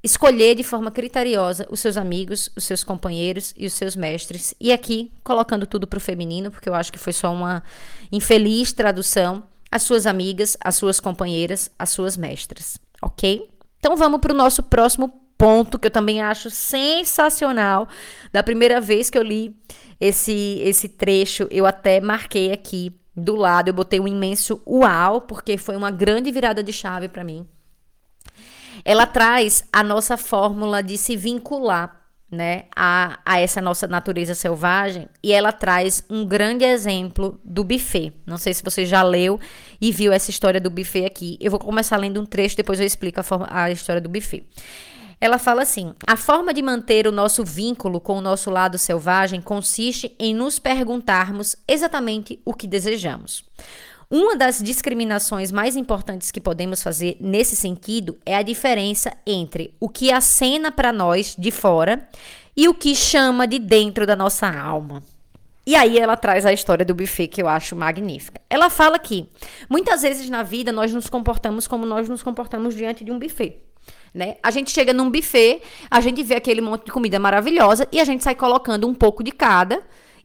escolher 0.03 0.55
de 0.55 0.63
forma 0.63 0.89
criteriosa 0.89 1.67
os 1.69 1.79
seus 1.79 1.95
amigos, 1.95 2.49
os 2.55 2.63
seus 2.63 2.83
companheiros 2.83 3.53
e 3.55 3.67
os 3.67 3.73
seus 3.73 3.95
mestres. 3.95 4.55
E 4.59 4.71
aqui, 4.71 5.11
colocando 5.23 5.67
tudo 5.67 5.85
para 5.85 5.97
o 5.97 6.01
feminino, 6.01 6.49
porque 6.49 6.67
eu 6.67 6.73
acho 6.73 6.91
que 6.91 6.97
foi 6.97 7.13
só 7.13 7.31
uma 7.31 7.61
infeliz 8.11 8.73
tradução 8.73 9.43
as 9.71 9.83
suas 9.83 10.05
amigas, 10.05 10.57
as 10.59 10.75
suas 10.75 10.99
companheiras, 10.99 11.71
as 11.79 11.89
suas 11.89 12.17
mestras, 12.17 12.77
ok? 13.01 13.49
Então 13.79 13.95
vamos 13.95 14.19
para 14.19 14.33
o 14.33 14.37
nosso 14.37 14.61
próximo 14.61 15.09
ponto 15.37 15.79
que 15.79 15.87
eu 15.87 15.91
também 15.91 16.21
acho 16.21 16.49
sensacional. 16.49 17.87
Da 18.31 18.43
primeira 18.43 18.81
vez 18.81 19.09
que 19.09 19.17
eu 19.17 19.23
li 19.23 19.55
esse 19.99 20.59
esse 20.63 20.89
trecho, 20.89 21.47
eu 21.49 21.65
até 21.65 22.01
marquei 22.01 22.51
aqui 22.51 22.95
do 23.15 23.35
lado, 23.35 23.69
eu 23.69 23.73
botei 23.73 23.99
um 23.99 24.07
imenso 24.07 24.61
uau, 24.67 25.21
porque 25.21 25.57
foi 25.57 25.75
uma 25.75 25.91
grande 25.91 26.31
virada 26.31 26.63
de 26.63 26.71
chave 26.71 27.07
para 27.07 27.23
mim. 27.23 27.47
Ela 28.83 29.05
traz 29.05 29.63
a 29.71 29.83
nossa 29.83 30.17
fórmula 30.17 30.81
de 30.81 30.97
se 30.97 31.15
vincular 31.15 32.00
né, 32.31 32.63
a, 32.73 33.19
a 33.25 33.39
essa 33.39 33.61
nossa 33.61 33.87
natureza 33.87 34.33
selvagem 34.33 35.09
e 35.21 35.33
ela 35.33 35.51
traz 35.51 36.03
um 36.09 36.25
grande 36.25 36.63
exemplo 36.63 37.37
do 37.43 37.63
buffet. 37.63 38.13
Não 38.25 38.37
sei 38.37 38.53
se 38.53 38.63
você 38.63 38.85
já 38.85 39.03
leu 39.03 39.37
e 39.81 39.91
viu 39.91 40.13
essa 40.13 40.31
história 40.31 40.61
do 40.61 40.69
buffet 40.69 41.05
aqui. 41.05 41.37
Eu 41.41 41.51
vou 41.51 41.59
começar 41.59 41.97
lendo 41.97 42.21
um 42.21 42.25
trecho, 42.25 42.55
depois 42.55 42.79
eu 42.79 42.85
explico 42.85 43.19
a, 43.19 43.23
forma, 43.23 43.47
a 43.51 43.69
história 43.69 44.01
do 44.01 44.07
buffet. 44.07 44.45
Ela 45.19 45.37
fala 45.37 45.61
assim: 45.61 45.93
a 46.07 46.15
forma 46.15 46.53
de 46.53 46.63
manter 46.63 47.05
o 47.05 47.11
nosso 47.11 47.43
vínculo 47.43 47.99
com 47.99 48.17
o 48.17 48.21
nosso 48.21 48.49
lado 48.49 48.77
selvagem 48.77 49.39
consiste 49.39 50.15
em 50.17 50.33
nos 50.33 50.57
perguntarmos 50.57 51.55
exatamente 51.67 52.41
o 52.43 52.53
que 52.53 52.65
desejamos. 52.65 53.43
Uma 54.11 54.35
das 54.35 54.61
discriminações 54.61 55.53
mais 55.53 55.77
importantes 55.77 56.31
que 56.31 56.41
podemos 56.41 56.83
fazer 56.83 57.15
nesse 57.21 57.55
sentido 57.55 58.17
é 58.25 58.35
a 58.35 58.41
diferença 58.41 59.13
entre 59.25 59.73
o 59.79 59.87
que 59.87 60.11
acena 60.11 60.69
para 60.69 60.91
nós 60.91 61.33
de 61.39 61.49
fora 61.49 62.05
e 62.53 62.67
o 62.67 62.73
que 62.73 62.93
chama 62.93 63.47
de 63.47 63.57
dentro 63.57 64.05
da 64.05 64.13
nossa 64.13 64.51
alma. 64.51 65.01
E 65.65 65.75
aí 65.75 65.97
ela 65.97 66.17
traz 66.17 66.45
a 66.45 66.51
história 66.51 66.83
do 66.83 66.93
buffet 66.93 67.29
que 67.29 67.41
eu 67.41 67.47
acho 67.47 67.73
magnífica. 67.73 68.41
Ela 68.49 68.69
fala 68.69 68.99
que 68.99 69.29
muitas 69.69 70.01
vezes 70.01 70.29
na 70.29 70.43
vida 70.43 70.73
nós 70.73 70.93
nos 70.93 71.07
comportamos 71.07 71.65
como 71.65 71.85
nós 71.85 72.09
nos 72.09 72.21
comportamos 72.21 72.75
diante 72.75 73.05
de 73.05 73.13
um 73.13 73.17
buffet. 73.17 73.61
Né? 74.13 74.35
A 74.43 74.51
gente 74.51 74.71
chega 74.71 74.91
num 74.91 75.09
buffet, 75.09 75.61
a 75.89 76.01
gente 76.01 76.21
vê 76.21 76.35
aquele 76.35 76.59
monte 76.59 76.83
de 76.83 76.91
comida 76.91 77.17
maravilhosa 77.17 77.87
e 77.89 77.97
a 77.97 78.03
gente 78.03 78.25
sai 78.25 78.35
colocando 78.35 78.85
um 78.89 78.93
pouco 78.93 79.23
de 79.23 79.31
cada 79.31 79.81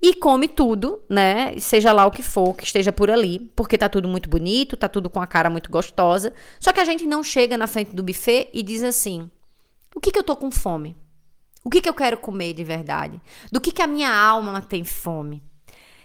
e 0.08 0.14
come 0.14 0.46
tudo, 0.46 1.02
né? 1.08 1.58
Seja 1.58 1.92
lá 1.92 2.06
o 2.06 2.12
que 2.12 2.22
for 2.22 2.54
que 2.54 2.62
esteja 2.62 2.92
por 2.92 3.10
ali, 3.10 3.50
porque 3.56 3.76
tá 3.76 3.88
tudo 3.88 4.06
muito 4.06 4.30
bonito, 4.30 4.76
tá 4.76 4.88
tudo 4.88 5.10
com 5.10 5.20
a 5.20 5.26
cara 5.26 5.50
muito 5.50 5.68
gostosa. 5.68 6.32
Só 6.60 6.72
que 6.72 6.78
a 6.78 6.84
gente 6.84 7.04
não 7.04 7.24
chega 7.24 7.58
na 7.58 7.66
frente 7.66 7.92
do 7.92 8.04
buffet 8.04 8.48
e 8.52 8.62
diz 8.62 8.84
assim: 8.84 9.28
o 9.92 10.00
que, 10.00 10.12
que 10.12 10.18
eu 10.20 10.22
tô 10.22 10.36
com 10.36 10.48
fome? 10.48 10.96
O 11.64 11.70
que, 11.70 11.80
que 11.80 11.88
eu 11.88 11.94
quero 11.94 12.18
comer 12.18 12.52
de 12.52 12.62
verdade? 12.62 13.20
Do 13.50 13.60
que, 13.60 13.72
que 13.72 13.82
a 13.82 13.86
minha 13.88 14.14
alma 14.14 14.62
tem 14.62 14.84
fome? 14.84 15.42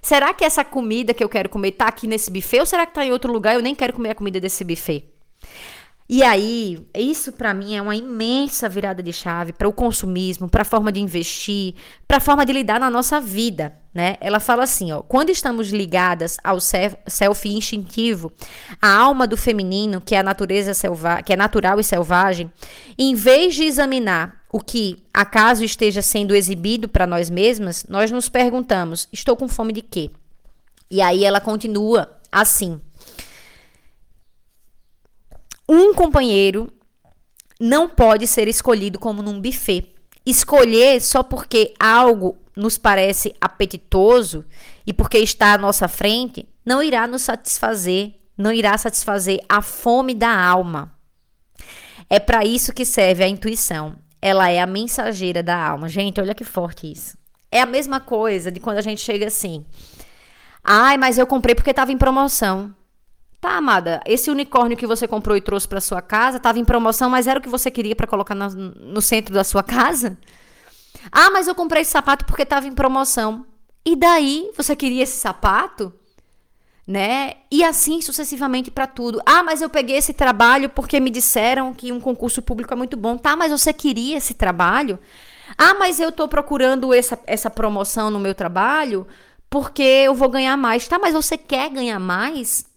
Será 0.01 0.33
que 0.33 0.43
essa 0.43 0.65
comida 0.65 1.13
que 1.13 1.23
eu 1.23 1.29
quero 1.29 1.47
comer 1.47 1.73
tá 1.73 1.85
aqui 1.85 2.07
nesse 2.07 2.31
buffet 2.31 2.61
ou 2.61 2.65
será 2.65 2.87
que 2.87 2.95
tá 2.95 3.05
em 3.05 3.11
outro 3.11 3.31
lugar 3.31 3.53
eu 3.53 3.61
nem 3.61 3.75
quero 3.75 3.93
comer 3.93 4.09
a 4.09 4.15
comida 4.15 4.39
desse 4.39 4.63
buffet? 4.63 5.05
E 6.13 6.23
aí, 6.23 6.85
isso 6.93 7.31
para 7.31 7.53
mim 7.53 7.73
é 7.73 7.81
uma 7.81 7.95
imensa 7.95 8.67
virada 8.67 9.01
de 9.01 9.13
chave 9.13 9.53
para 9.53 9.69
o 9.69 9.71
consumismo, 9.71 10.49
para 10.49 10.63
a 10.63 10.65
forma 10.65 10.91
de 10.91 10.99
investir, 10.99 11.73
para 12.05 12.17
a 12.17 12.19
forma 12.19 12.45
de 12.45 12.51
lidar 12.51 12.81
na 12.81 12.89
nossa 12.89 13.21
vida, 13.21 13.73
né? 13.93 14.17
Ela 14.19 14.41
fala 14.41 14.63
assim, 14.63 14.91
ó, 14.91 15.01
quando 15.01 15.29
estamos 15.29 15.69
ligadas 15.69 16.35
ao 16.43 16.59
self 16.59 17.47
instintivo, 17.47 18.29
a 18.81 18.93
alma 18.93 19.25
do 19.25 19.37
feminino, 19.37 20.01
que 20.01 20.13
é 20.13 20.19
a 20.19 20.23
natureza 20.23 20.73
selvagem, 20.73 21.23
que 21.23 21.31
é 21.31 21.37
natural 21.37 21.79
e 21.79 21.83
selvagem, 21.83 22.51
em 22.97 23.15
vez 23.15 23.55
de 23.55 23.63
examinar 23.63 24.41
o 24.51 24.59
que 24.59 25.01
acaso 25.13 25.63
esteja 25.63 26.01
sendo 26.01 26.35
exibido 26.35 26.89
para 26.89 27.07
nós 27.07 27.29
mesmas, 27.29 27.85
nós 27.87 28.11
nos 28.11 28.27
perguntamos: 28.27 29.07
estou 29.13 29.37
com 29.37 29.47
fome 29.47 29.71
de 29.71 29.81
quê? 29.81 30.11
E 30.89 31.01
aí 31.01 31.23
ela 31.23 31.39
continua 31.39 32.19
assim: 32.29 32.81
um 35.73 35.93
companheiro 35.93 36.69
não 37.57 37.87
pode 37.87 38.27
ser 38.27 38.49
escolhido 38.49 38.99
como 38.99 39.21
num 39.21 39.39
buffet. 39.39 39.95
Escolher 40.25 40.99
só 40.99 41.23
porque 41.23 41.73
algo 41.79 42.37
nos 42.53 42.77
parece 42.77 43.33
apetitoso 43.39 44.43
e 44.85 44.91
porque 44.91 45.17
está 45.19 45.53
à 45.53 45.57
nossa 45.57 45.87
frente 45.87 46.45
não 46.65 46.83
irá 46.83 47.07
nos 47.07 47.21
satisfazer, 47.21 48.15
não 48.37 48.51
irá 48.51 48.77
satisfazer 48.77 49.39
a 49.47 49.61
fome 49.61 50.13
da 50.13 50.37
alma. 50.37 50.93
É 52.09 52.19
para 52.19 52.43
isso 52.43 52.73
que 52.73 52.83
serve 52.83 53.23
a 53.23 53.27
intuição. 53.27 53.95
Ela 54.21 54.49
é 54.49 54.59
a 54.59 54.67
mensageira 54.67 55.41
da 55.41 55.57
alma. 55.57 55.87
Gente, 55.87 56.19
olha 56.19 56.35
que 56.35 56.43
forte 56.43 56.91
isso. 56.91 57.17
É 57.49 57.61
a 57.61 57.65
mesma 57.65 58.01
coisa 58.01 58.51
de 58.51 58.59
quando 58.59 58.77
a 58.77 58.81
gente 58.81 58.99
chega 58.99 59.27
assim. 59.27 59.65
Ai, 60.61 60.97
mas 60.97 61.17
eu 61.17 61.25
comprei 61.25 61.55
porque 61.55 61.71
estava 61.71 61.93
em 61.93 61.97
promoção. 61.97 62.75
Tá, 63.41 63.57
amada, 63.57 64.01
esse 64.05 64.29
unicórnio 64.29 64.77
que 64.77 64.85
você 64.85 65.07
comprou 65.07 65.35
e 65.35 65.41
trouxe 65.41 65.67
para 65.67 65.81
sua 65.81 65.99
casa 65.99 66.37
estava 66.37 66.59
em 66.59 66.63
promoção, 66.63 67.09
mas 67.09 67.25
era 67.25 67.39
o 67.39 67.41
que 67.41 67.49
você 67.49 67.71
queria 67.71 67.95
para 67.95 68.05
colocar 68.05 68.35
no, 68.35 68.47
no 68.47 69.01
centro 69.01 69.33
da 69.33 69.43
sua 69.43 69.63
casa? 69.63 70.15
Ah, 71.11 71.31
mas 71.31 71.47
eu 71.47 71.55
comprei 71.55 71.81
esse 71.81 71.89
sapato 71.89 72.23
porque 72.23 72.43
estava 72.43 72.67
em 72.67 72.71
promoção. 72.71 73.43
E 73.83 73.95
daí, 73.95 74.51
você 74.55 74.75
queria 74.75 75.01
esse 75.01 75.17
sapato? 75.17 75.91
Né? 76.85 77.33
E 77.49 77.63
assim 77.63 77.99
sucessivamente 77.99 78.69
para 78.69 78.85
tudo. 78.85 79.19
Ah, 79.25 79.41
mas 79.41 79.59
eu 79.59 79.71
peguei 79.71 79.97
esse 79.97 80.13
trabalho 80.13 80.69
porque 80.69 80.99
me 80.99 81.09
disseram 81.09 81.73
que 81.73 81.91
um 81.91 81.99
concurso 81.99 82.43
público 82.43 82.71
é 82.71 82.77
muito 82.77 82.95
bom. 82.95 83.17
Tá, 83.17 83.35
mas 83.35 83.51
você 83.51 83.73
queria 83.73 84.17
esse 84.17 84.35
trabalho? 84.35 84.99
Ah, 85.57 85.73
mas 85.73 85.99
eu 85.99 86.09
estou 86.09 86.27
procurando 86.27 86.93
essa, 86.93 87.17
essa 87.25 87.49
promoção 87.49 88.11
no 88.11 88.19
meu 88.19 88.35
trabalho 88.35 89.07
porque 89.49 89.81
eu 89.81 90.13
vou 90.13 90.29
ganhar 90.29 90.55
mais. 90.57 90.87
Tá, 90.87 90.99
mas 90.99 91.15
você 91.15 91.39
quer 91.39 91.69
ganhar 91.71 91.99
mais? 91.99 92.69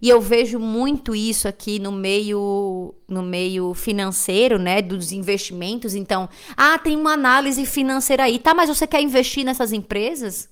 E 0.00 0.08
eu 0.08 0.20
vejo 0.20 0.58
muito 0.58 1.14
isso 1.14 1.48
aqui 1.48 1.78
no 1.78 1.92
meio 1.92 2.94
no 3.08 3.22
meio 3.22 3.74
financeiro, 3.74 4.58
né, 4.58 4.82
dos 4.82 5.12
investimentos. 5.12 5.94
Então, 5.94 6.28
ah, 6.56 6.78
tem 6.78 6.96
uma 6.96 7.12
análise 7.12 7.64
financeira 7.64 8.24
aí. 8.24 8.38
Tá, 8.38 8.54
mas 8.54 8.68
você 8.68 8.86
quer 8.86 9.00
investir 9.00 9.44
nessas 9.44 9.72
empresas? 9.72 10.48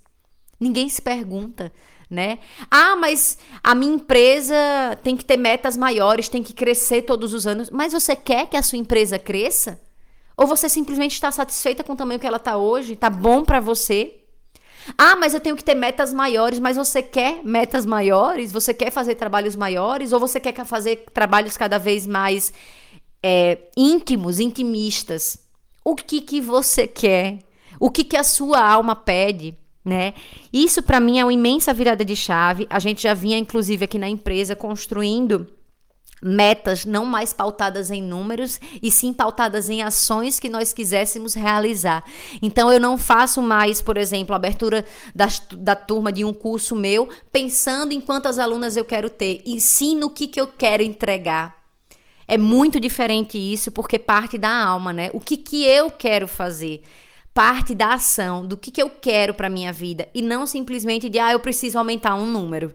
Ninguém 0.59 0.89
se 0.89 1.03
pergunta, 1.03 1.73
né? 2.09 2.39
Ah, 2.71 2.97
mas 2.97 3.39
a 3.63 3.75
minha 3.75 3.95
empresa 3.95 4.55
tem 5.03 5.17
que 5.17 5.25
ter 5.25 5.37
metas 5.37 5.77
maiores, 5.77 6.29
tem 6.29 6.43
que 6.43 6.53
crescer 6.53 7.03
todos 7.03 7.35
os 7.35 7.47
anos. 7.47 7.71
Mas 7.71 7.93
você 7.93 8.15
quer 8.15 8.47
que 8.47 8.57
a 8.57 8.63
sua 8.63 8.79
empresa 8.79 9.19
cresça? 9.19 9.81
Ou 10.37 10.47
você 10.47 10.69
simplesmente 10.69 11.13
está 11.13 11.31
satisfeita 11.31 11.85
com 11.85 11.93
o 11.93 11.97
tamanho 11.97 12.19
que 12.19 12.27
ela 12.27 12.39
está 12.39 12.57
hoje? 12.57 12.97
Tá 12.97 13.09
bom 13.09 13.45
para 13.45 13.61
você? 13.61 14.24
Ah, 14.97 15.17
mas 15.17 15.35
eu 15.35 15.41
tenho 15.41 15.57
que 15.57 15.65
ter 15.65 15.75
metas 15.75 16.13
maiores, 16.13 16.59
mas 16.59 16.77
você 16.77 17.03
quer 17.03 17.43
metas 17.43 17.87
maiores? 17.87 18.53
Você 18.53 18.75
quer 18.75 18.91
fazer 18.91 19.15
trabalhos 19.15 19.57
maiores? 19.57 20.13
Ou 20.13 20.21
você 20.21 20.39
quer 20.39 20.65
fazer 20.65 21.05
trabalhos 21.13 21.57
cada 21.57 21.79
vez 21.79 22.07
mais 22.07 22.53
é, 23.23 23.59
íntimos, 23.77 24.41
intimistas? 24.41 25.39
O 25.85 25.95
que, 25.95 26.21
que 26.21 26.41
você 26.41 26.87
quer? 26.87 27.39
O 27.81 27.91
que, 27.91 28.05
que 28.05 28.17
a 28.17 28.25
sua 28.25 28.61
alma 28.61 28.95
pede? 28.95 29.57
Né? 29.85 30.15
Isso 30.51 30.83
para 30.83 30.99
mim 30.99 31.19
é 31.19 31.25
uma 31.25 31.33
imensa 31.33 31.73
virada 31.73 32.05
de 32.05 32.17
chave. 32.17 32.67
A 32.71 32.79
gente 32.79 33.03
já 33.03 33.13
vinha, 33.13 33.37
inclusive, 33.37 33.85
aqui 33.85 33.99
na 33.99 34.09
empresa 34.09 34.57
construindo 34.57 35.47
metas 36.23 36.85
não 36.85 37.05
mais 37.05 37.33
pautadas 37.33 37.91
em 37.91 38.03
números 38.03 38.61
e 38.83 38.91
sim 38.91 39.13
pautadas 39.13 39.69
em 39.69 39.83
ações 39.83 40.41
que 40.41 40.49
nós 40.49 40.73
quiséssemos 40.73 41.35
realizar. 41.35 42.03
Então 42.41 42.73
eu 42.73 42.81
não 42.81 42.97
faço 42.97 43.43
mais, 43.43 43.83
por 43.83 43.97
exemplo, 43.97 44.33
a 44.33 44.37
abertura 44.37 44.85
da, 45.15 45.29
da 45.53 45.77
turma 45.77 46.11
de 46.11 46.25
um 46.25 46.33
curso 46.33 46.75
meu 46.75 47.09
pensando 47.31 47.93
em 47.93 48.01
quantas 48.01 48.39
alunas 48.39 48.77
eu 48.77 48.85
quero 48.85 49.11
ter, 49.11 49.43
e 49.45 49.61
sim 49.61 49.97
no 49.97 50.11
que, 50.11 50.27
que 50.27 50.41
eu 50.41 50.47
quero 50.47 50.83
entregar. 50.83 51.65
É 52.27 52.39
muito 52.39 52.81
diferente 52.81 53.37
isso, 53.37 53.71
porque 53.71 53.99
parte 53.99 54.39
da 54.39 54.51
alma, 54.51 54.93
né? 54.93 55.11
O 55.13 55.21
que, 55.21 55.37
que 55.37 55.65
eu 55.65 55.91
quero 55.91 56.27
fazer? 56.27 56.83
Parte 57.35 57.75
da 57.75 57.95
ação, 57.95 58.47
do 58.47 58.57
que, 58.57 58.71
que 58.71 58.83
eu 58.83 58.89
quero 58.89 59.35
para 59.35 59.51
minha 59.51 59.73
vida, 59.73 60.09
e 60.15 60.23
não 60.23 60.47
simplesmente 60.47 61.11
de, 61.11 61.19
ah, 61.19 61.33
eu 61.33 61.41
preciso 61.41 61.79
aumentar 61.79 62.15
um 62.15 62.27
número. 62.27 62.75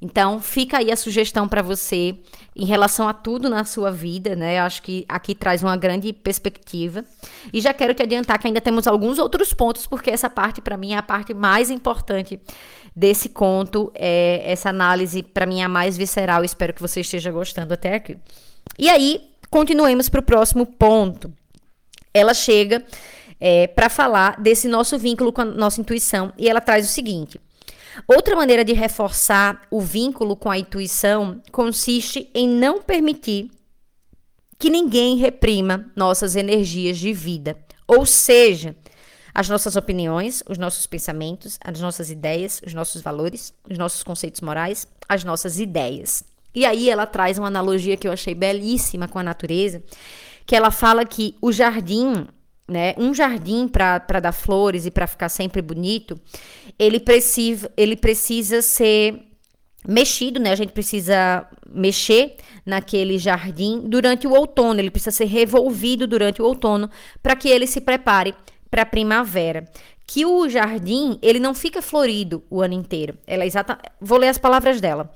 Então, 0.00 0.40
fica 0.40 0.78
aí 0.78 0.92
a 0.92 0.96
sugestão 0.96 1.48
para 1.48 1.62
você 1.62 2.16
em 2.54 2.64
relação 2.64 3.08
a 3.08 3.12
tudo 3.12 3.48
na 3.48 3.64
sua 3.64 3.90
vida, 3.90 4.36
né? 4.36 4.58
Eu 4.58 4.62
acho 4.62 4.82
que 4.82 5.04
aqui 5.08 5.34
traz 5.34 5.62
uma 5.62 5.76
grande 5.76 6.12
perspectiva. 6.12 7.04
E 7.52 7.60
já 7.60 7.72
quero 7.72 7.94
te 7.94 8.02
adiantar 8.02 8.38
que 8.38 8.46
ainda 8.46 8.60
temos 8.60 8.86
alguns 8.86 9.18
outros 9.18 9.54
pontos, 9.54 9.86
porque 9.86 10.10
essa 10.10 10.28
parte, 10.28 10.60
para 10.60 10.76
mim, 10.76 10.92
é 10.92 10.98
a 10.98 11.02
parte 11.02 11.32
mais 11.32 11.70
importante 11.70 12.38
desse 12.94 13.28
conto. 13.28 13.90
É, 13.94 14.42
essa 14.44 14.68
análise, 14.68 15.22
para 15.22 15.46
mim, 15.46 15.60
é 15.60 15.64
a 15.64 15.68
mais 15.68 15.96
visceral. 15.96 16.44
Espero 16.44 16.74
que 16.74 16.82
você 16.82 17.00
esteja 17.00 17.30
gostando 17.30 17.72
até 17.74 17.94
aqui. 17.94 18.18
E 18.78 18.88
aí, 18.90 19.30
continuemos 19.50 20.08
para 20.08 20.20
o 20.20 20.24
próximo 20.24 20.66
ponto. 20.66 21.32
Ela 22.12 22.34
chega 22.34 22.84
é, 23.40 23.66
para 23.66 23.88
falar 23.88 24.40
desse 24.40 24.68
nosso 24.68 24.98
vínculo 24.98 25.32
com 25.32 25.40
a 25.40 25.44
nossa 25.44 25.80
intuição 25.80 26.32
e 26.38 26.48
ela 26.48 26.60
traz 26.60 26.86
o 26.86 26.92
seguinte. 26.92 27.40
Outra 28.06 28.36
maneira 28.36 28.64
de 28.64 28.72
reforçar 28.72 29.62
o 29.70 29.80
vínculo 29.80 30.36
com 30.36 30.50
a 30.50 30.58
intuição 30.58 31.40
consiste 31.50 32.30
em 32.34 32.48
não 32.48 32.82
permitir 32.82 33.50
que 34.58 34.70
ninguém 34.70 35.16
reprima 35.16 35.90
nossas 35.96 36.36
energias 36.36 36.98
de 36.98 37.12
vida. 37.12 37.56
Ou 37.86 38.06
seja, 38.06 38.74
as 39.34 39.48
nossas 39.48 39.76
opiniões, 39.76 40.42
os 40.48 40.58
nossos 40.58 40.86
pensamentos, 40.86 41.58
as 41.62 41.80
nossas 41.80 42.10
ideias, 42.10 42.62
os 42.64 42.72
nossos 42.72 43.02
valores, 43.02 43.52
os 43.68 43.76
nossos 43.76 44.02
conceitos 44.02 44.40
morais, 44.40 44.86
as 45.08 45.24
nossas 45.24 45.58
ideias. 45.58 46.24
E 46.54 46.64
aí 46.64 46.88
ela 46.88 47.04
traz 47.04 47.36
uma 47.36 47.48
analogia 47.48 47.96
que 47.96 48.06
eu 48.06 48.12
achei 48.12 48.34
belíssima 48.34 49.08
com 49.08 49.18
a 49.18 49.24
natureza, 49.24 49.82
que 50.46 50.54
ela 50.54 50.70
fala 50.70 51.04
que 51.04 51.36
o 51.42 51.50
jardim 51.50 52.28
né? 52.68 52.94
Um 52.96 53.12
jardim 53.12 53.68
para 53.68 54.20
dar 54.20 54.32
flores 54.32 54.86
e 54.86 54.90
para 54.90 55.06
ficar 55.06 55.28
sempre 55.28 55.60
bonito, 55.60 56.18
ele 56.78 56.98
precisa, 56.98 57.70
ele 57.76 57.96
precisa 57.96 58.62
ser 58.62 59.22
mexido, 59.86 60.40
né? 60.40 60.50
A 60.50 60.56
gente 60.56 60.72
precisa 60.72 61.46
mexer 61.68 62.36
naquele 62.64 63.18
jardim 63.18 63.82
durante 63.86 64.26
o 64.26 64.32
outono, 64.32 64.80
ele 64.80 64.90
precisa 64.90 65.10
ser 65.10 65.26
revolvido 65.26 66.06
durante 66.06 66.40
o 66.40 66.44
outono 66.44 66.88
para 67.22 67.36
que 67.36 67.48
ele 67.48 67.66
se 67.66 67.80
prepare 67.80 68.34
para 68.70 68.82
a 68.82 68.86
primavera 68.86 69.64
que 70.06 70.26
o 70.26 70.48
jardim, 70.48 71.18
ele 71.22 71.40
não 71.40 71.54
fica 71.54 71.80
florido 71.80 72.42
o 72.50 72.60
ano 72.60 72.74
inteiro. 72.74 73.16
Ela 73.26 73.44
é 73.44 73.46
exata, 73.46 73.78
vou 74.00 74.18
ler 74.18 74.28
as 74.28 74.38
palavras 74.38 74.80
dela. 74.80 75.12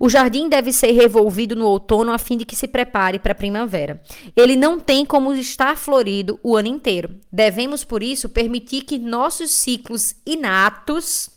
O 0.00 0.08
jardim 0.08 0.48
deve 0.48 0.72
ser 0.72 0.92
revolvido 0.92 1.54
no 1.54 1.66
outono 1.66 2.12
a 2.12 2.18
fim 2.18 2.36
de 2.36 2.44
que 2.44 2.56
se 2.56 2.66
prepare 2.66 3.18
para 3.18 3.32
a 3.32 3.36
primavera. 3.36 4.02
Ele 4.36 4.56
não 4.56 4.80
tem 4.80 5.06
como 5.06 5.32
estar 5.34 5.76
florido 5.76 6.40
o 6.42 6.56
ano 6.56 6.68
inteiro. 6.68 7.14
Devemos 7.30 7.84
por 7.84 8.02
isso 8.02 8.28
permitir 8.28 8.82
que 8.82 8.98
nossos 8.98 9.52
ciclos 9.52 10.16
inatos 10.26 11.30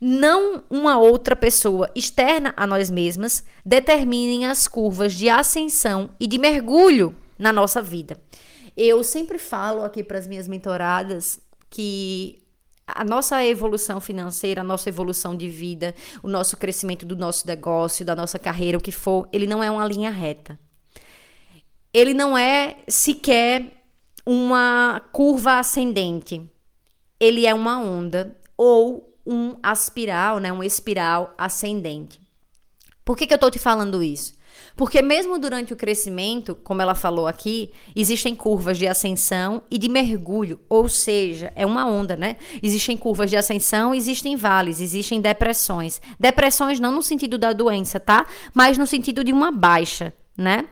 não 0.00 0.64
uma 0.70 0.98
outra 0.98 1.36
pessoa 1.36 1.90
externa 1.94 2.54
a 2.56 2.66
nós 2.66 2.90
mesmas 2.90 3.44
determinem 3.64 4.46
as 4.46 4.66
curvas 4.66 5.12
de 5.12 5.28
ascensão 5.28 6.10
e 6.18 6.26
de 6.26 6.38
mergulho 6.38 7.14
na 7.38 7.52
nossa 7.52 7.82
vida. 7.82 8.18
Eu 8.74 9.04
sempre 9.04 9.38
falo 9.38 9.84
aqui 9.84 10.02
para 10.02 10.18
as 10.18 10.26
minhas 10.26 10.48
mentoradas 10.48 11.38
que 11.70 12.42
a 12.86 13.04
nossa 13.04 13.44
evolução 13.44 14.00
financeira, 14.00 14.60
a 14.60 14.64
nossa 14.64 14.88
evolução 14.88 15.36
de 15.36 15.48
vida, 15.48 15.94
o 16.22 16.28
nosso 16.28 16.56
crescimento 16.56 17.06
do 17.06 17.16
nosso 17.16 17.46
negócio, 17.46 18.04
da 18.04 18.16
nossa 18.16 18.38
carreira, 18.38 18.76
o 18.76 18.80
que 18.80 18.92
for, 18.92 19.28
ele 19.32 19.46
não 19.46 19.62
é 19.62 19.70
uma 19.70 19.86
linha 19.86 20.10
reta. 20.10 20.58
Ele 21.92 22.12
não 22.12 22.36
é 22.36 22.78
sequer 22.88 23.82
uma 24.26 25.00
curva 25.12 25.58
ascendente. 25.58 26.42
Ele 27.18 27.46
é 27.46 27.54
uma 27.54 27.78
onda 27.78 28.36
ou 28.56 29.16
um 29.26 29.56
aspiral, 29.62 30.38
né, 30.38 30.52
um 30.52 30.62
espiral 30.62 31.34
ascendente. 31.38 32.20
Por 33.04 33.16
que, 33.16 33.26
que 33.26 33.32
eu 33.32 33.36
estou 33.36 33.50
te 33.50 33.58
falando 33.58 34.02
isso? 34.02 34.34
Porque 34.76 35.02
mesmo 35.02 35.38
durante 35.38 35.72
o 35.72 35.76
crescimento, 35.76 36.54
como 36.54 36.82
ela 36.82 36.94
falou 36.94 37.26
aqui, 37.26 37.70
existem 37.94 38.34
curvas 38.34 38.78
de 38.78 38.86
ascensão 38.86 39.62
e 39.70 39.78
de 39.78 39.88
mergulho, 39.88 40.60
ou 40.68 40.88
seja, 40.88 41.52
é 41.54 41.66
uma 41.66 41.86
onda, 41.86 42.16
né? 42.16 42.36
Existem 42.62 42.96
curvas 42.96 43.30
de 43.30 43.36
ascensão, 43.36 43.94
existem 43.94 44.36
vales, 44.36 44.80
existem 44.80 45.20
depressões. 45.20 46.00
Depressões 46.18 46.80
não 46.80 46.92
no 46.92 47.02
sentido 47.02 47.38
da 47.38 47.52
doença, 47.52 48.00
tá? 48.00 48.26
Mas 48.54 48.78
no 48.78 48.86
sentido 48.86 49.22
de 49.22 49.32
uma 49.32 49.50
baixa, 49.50 50.12
né? 50.36 50.64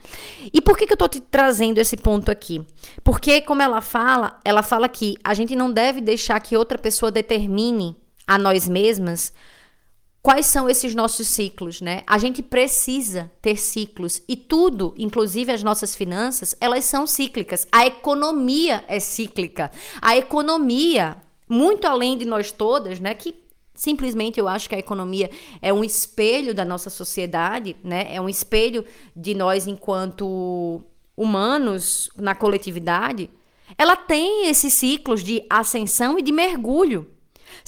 E 0.53 0.61
por 0.61 0.77
que, 0.77 0.87
que 0.87 0.93
eu 0.93 0.97
tô 0.97 1.09
te 1.09 1.21
trazendo 1.21 1.79
esse 1.79 1.97
ponto 1.97 2.31
aqui? 2.31 2.65
Porque, 3.05 3.41
como 3.43 3.63
ela 3.63 3.81
fala, 3.81 4.41
ela 4.45 4.63
fala 4.63 4.89
que 4.89 5.17
a 5.23 5.35
gente 5.35 5.55
não 5.55 5.71
deve 5.71 6.01
deixar 6.01 6.41
que 6.41 6.57
outra 6.57 6.79
pessoa 6.79 7.13
determine 7.13 7.97
a 8.27 8.39
nós 8.39 8.69
mesmas 8.69 9.33
quais 10.29 10.45
são 10.45 10.69
esses 10.69 10.95
nossos 10.95 11.27
ciclos, 11.27 11.81
né? 11.81 12.03
A 12.07 12.19
gente 12.19 12.43
precisa 12.43 13.33
ter 13.41 13.57
ciclos 13.57 14.21
e 14.29 14.37
tudo, 14.37 14.93
inclusive 14.99 15.51
as 15.51 15.63
nossas 15.63 15.97
finanças, 15.97 16.55
elas 16.61 16.85
são 16.85 17.07
cíclicas. 17.07 17.67
A 17.73 17.87
economia 17.87 18.85
é 18.89 19.01
cíclica. 19.01 19.71
A 20.03 20.19
economia, 20.19 21.17
muito 21.49 21.87
além 21.87 22.19
de 22.19 22.27
nós 22.27 22.53
todas, 22.53 23.01
né, 23.01 23.15
que 23.15 23.37
simplesmente 23.75 24.39
eu 24.39 24.47
acho 24.47 24.69
que 24.69 24.75
a 24.75 24.79
economia 24.79 25.31
é 25.63 25.73
um 25.73 25.83
espelho 25.83 26.55
da 26.55 26.63
nossa 26.63 26.91
sociedade, 26.91 27.75
né? 27.83 28.15
É 28.15 28.21
um 28.21 28.29
espelho 28.29 28.85
de 29.17 29.33
nós 29.33 29.67
enquanto 29.67 30.85
humanos 31.17 32.11
na 32.15 32.35
coletividade. 32.35 33.31
Ela 33.79 33.97
tem 33.97 34.47
esses 34.51 34.75
ciclos 34.75 35.25
de 35.25 35.43
ascensão 35.49 36.19
e 36.19 36.23
de 36.23 36.33
mergulho. 36.33 37.11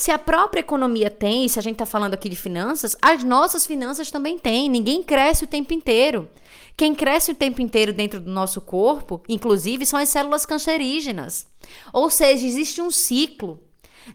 Se 0.01 0.11
a 0.11 0.19
própria 0.19 0.61
economia 0.61 1.11
tem, 1.11 1.47
se 1.47 1.59
a 1.59 1.63
gente 1.63 1.75
está 1.75 1.85
falando 1.85 2.15
aqui 2.15 2.31
de 2.31 2.35
finanças, 2.35 2.97
as 3.03 3.23
nossas 3.23 3.67
finanças 3.67 4.11
também 4.11 4.39
têm. 4.39 4.67
Ninguém 4.67 5.03
cresce 5.03 5.45
o 5.45 5.47
tempo 5.47 5.75
inteiro. 5.75 6.27
Quem 6.75 6.95
cresce 6.95 7.33
o 7.33 7.35
tempo 7.35 7.61
inteiro 7.61 7.93
dentro 7.93 8.19
do 8.19 8.31
nosso 8.31 8.63
corpo, 8.63 9.23
inclusive, 9.29 9.85
são 9.85 10.01
as 10.01 10.09
células 10.09 10.47
cancerígenas. 10.47 11.47
Ou 11.93 12.09
seja, 12.09 12.47
existe 12.47 12.81
um 12.81 12.91
ciclo, 12.91 13.63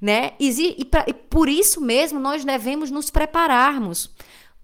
né? 0.01 0.31
E, 0.39 0.85
pra, 0.85 1.05
e 1.07 1.13
por 1.13 1.47
isso 1.47 1.79
mesmo 1.79 2.19
nós 2.19 2.43
devemos 2.43 2.89
nos 2.89 3.11
prepararmos. 3.11 4.09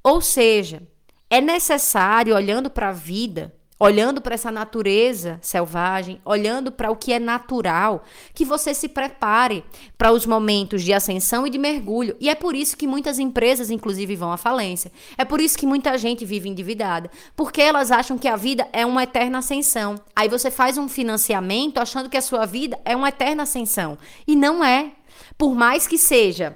Ou 0.04 0.22
seja, 0.22 0.82
é 1.30 1.40
necessário, 1.40 2.34
olhando 2.34 2.68
para 2.68 2.90
a 2.90 2.94
vida, 2.94 3.54
olhando 3.82 4.22
para 4.22 4.36
essa 4.36 4.52
natureza 4.52 5.40
selvagem, 5.42 6.22
olhando 6.24 6.72
para 6.72 6.92
o 6.92 6.96
que 6.96 7.12
é 7.12 7.18
natural, 7.18 8.04
que 8.32 8.46
você 8.46 8.76
se 8.76 8.88
prepare 8.88 9.66
para 9.98 10.12
os 10.12 10.24
momentos 10.24 10.84
de 10.84 10.94
ascensão 10.94 11.48
e 11.48 11.50
de 11.50 11.58
mergulho. 11.58 12.16
E 12.20 12.30
é 12.30 12.36
por 12.36 12.56
isso 12.56 12.78
que 12.78 12.86
muitas 12.86 13.18
empresas, 13.18 13.72
inclusive, 13.72 14.16
vão 14.16 14.32
à 14.32 14.38
falência. 14.38 14.92
É 15.18 15.26
por 15.26 15.42
isso 15.42 15.58
que 15.58 15.66
muita 15.66 15.98
gente 15.98 16.24
vive 16.24 16.48
endividada, 16.48 17.10
porque 17.36 17.60
elas 17.60 17.90
acham 17.90 18.20
que 18.20 18.28
a 18.28 18.36
vida 18.36 18.68
é 18.72 18.86
uma 18.86 19.02
eterna 19.02 19.40
ascensão. 19.40 19.96
Aí 20.16 20.30
você 20.30 20.52
faz 20.52 20.78
um 20.78 20.88
financiamento 20.88 21.80
achando 21.80 22.08
que 22.08 22.18
a 22.18 22.22
sua 22.22 22.46
vida 22.46 22.80
é 22.86 22.96
uma 22.96 23.10
eterna 23.10 23.44
ascensão. 23.44 23.98
E 24.28 24.36
não 24.36 24.64
é. 24.64 24.92
Por 25.40 25.56
mais 25.56 25.88
que 25.88 25.98
seja 25.98 26.56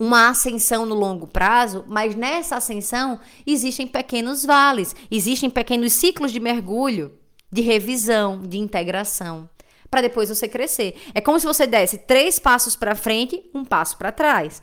uma 0.00 0.30
ascensão 0.30 0.86
no 0.86 0.94
longo 0.94 1.26
prazo, 1.26 1.84
mas 1.86 2.14
nessa 2.14 2.56
ascensão 2.56 3.20
existem 3.46 3.86
pequenos 3.86 4.46
vales, 4.46 4.96
existem 5.10 5.50
pequenos 5.50 5.92
ciclos 5.92 6.32
de 6.32 6.40
mergulho, 6.40 7.12
de 7.52 7.60
revisão, 7.60 8.40
de 8.40 8.56
integração, 8.58 9.46
para 9.90 10.00
depois 10.00 10.30
você 10.30 10.48
crescer. 10.48 10.94
É 11.12 11.20
como 11.20 11.38
se 11.38 11.46
você 11.46 11.66
desse 11.66 11.98
três 11.98 12.38
passos 12.38 12.74
para 12.74 12.94
frente, 12.94 13.42
um 13.54 13.62
passo 13.62 13.98
para 13.98 14.10
trás. 14.10 14.62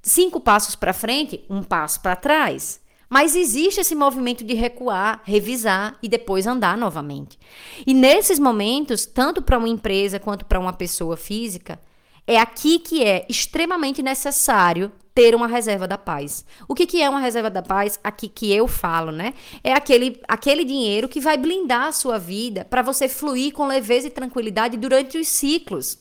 Cinco 0.00 0.38
passos 0.38 0.76
para 0.76 0.92
frente, 0.92 1.44
um 1.50 1.64
passo 1.64 2.00
para 2.00 2.14
trás. 2.14 2.80
Mas 3.08 3.34
existe 3.34 3.80
esse 3.80 3.94
movimento 3.94 4.44
de 4.44 4.54
recuar, 4.54 5.20
revisar 5.24 5.98
e 6.00 6.08
depois 6.08 6.46
andar 6.46 6.78
novamente. 6.78 7.36
E 7.84 7.92
nesses 7.92 8.38
momentos, 8.38 9.04
tanto 9.04 9.42
para 9.42 9.58
uma 9.58 9.68
empresa 9.68 10.20
quanto 10.20 10.44
para 10.44 10.60
uma 10.60 10.72
pessoa 10.72 11.16
física, 11.16 11.80
é 12.26 12.38
aqui 12.38 12.78
que 12.78 13.04
é 13.04 13.24
extremamente 13.28 14.02
necessário 14.02 14.90
ter 15.14 15.34
uma 15.34 15.46
reserva 15.46 15.88
da 15.88 15.96
paz. 15.96 16.44
O 16.68 16.74
que, 16.74 16.86
que 16.86 17.00
é 17.00 17.08
uma 17.08 17.20
reserva 17.20 17.48
da 17.48 17.62
paz? 17.62 17.98
Aqui 18.04 18.28
que 18.28 18.52
eu 18.52 18.68
falo, 18.68 19.10
né? 19.10 19.32
É 19.64 19.72
aquele, 19.72 20.20
aquele 20.28 20.62
dinheiro 20.62 21.08
que 21.08 21.20
vai 21.20 21.38
blindar 21.38 21.86
a 21.86 21.92
sua 21.92 22.18
vida 22.18 22.66
para 22.66 22.82
você 22.82 23.08
fluir 23.08 23.52
com 23.54 23.66
leveza 23.66 24.08
e 24.08 24.10
tranquilidade 24.10 24.76
durante 24.76 25.16
os 25.16 25.28
ciclos. 25.28 25.98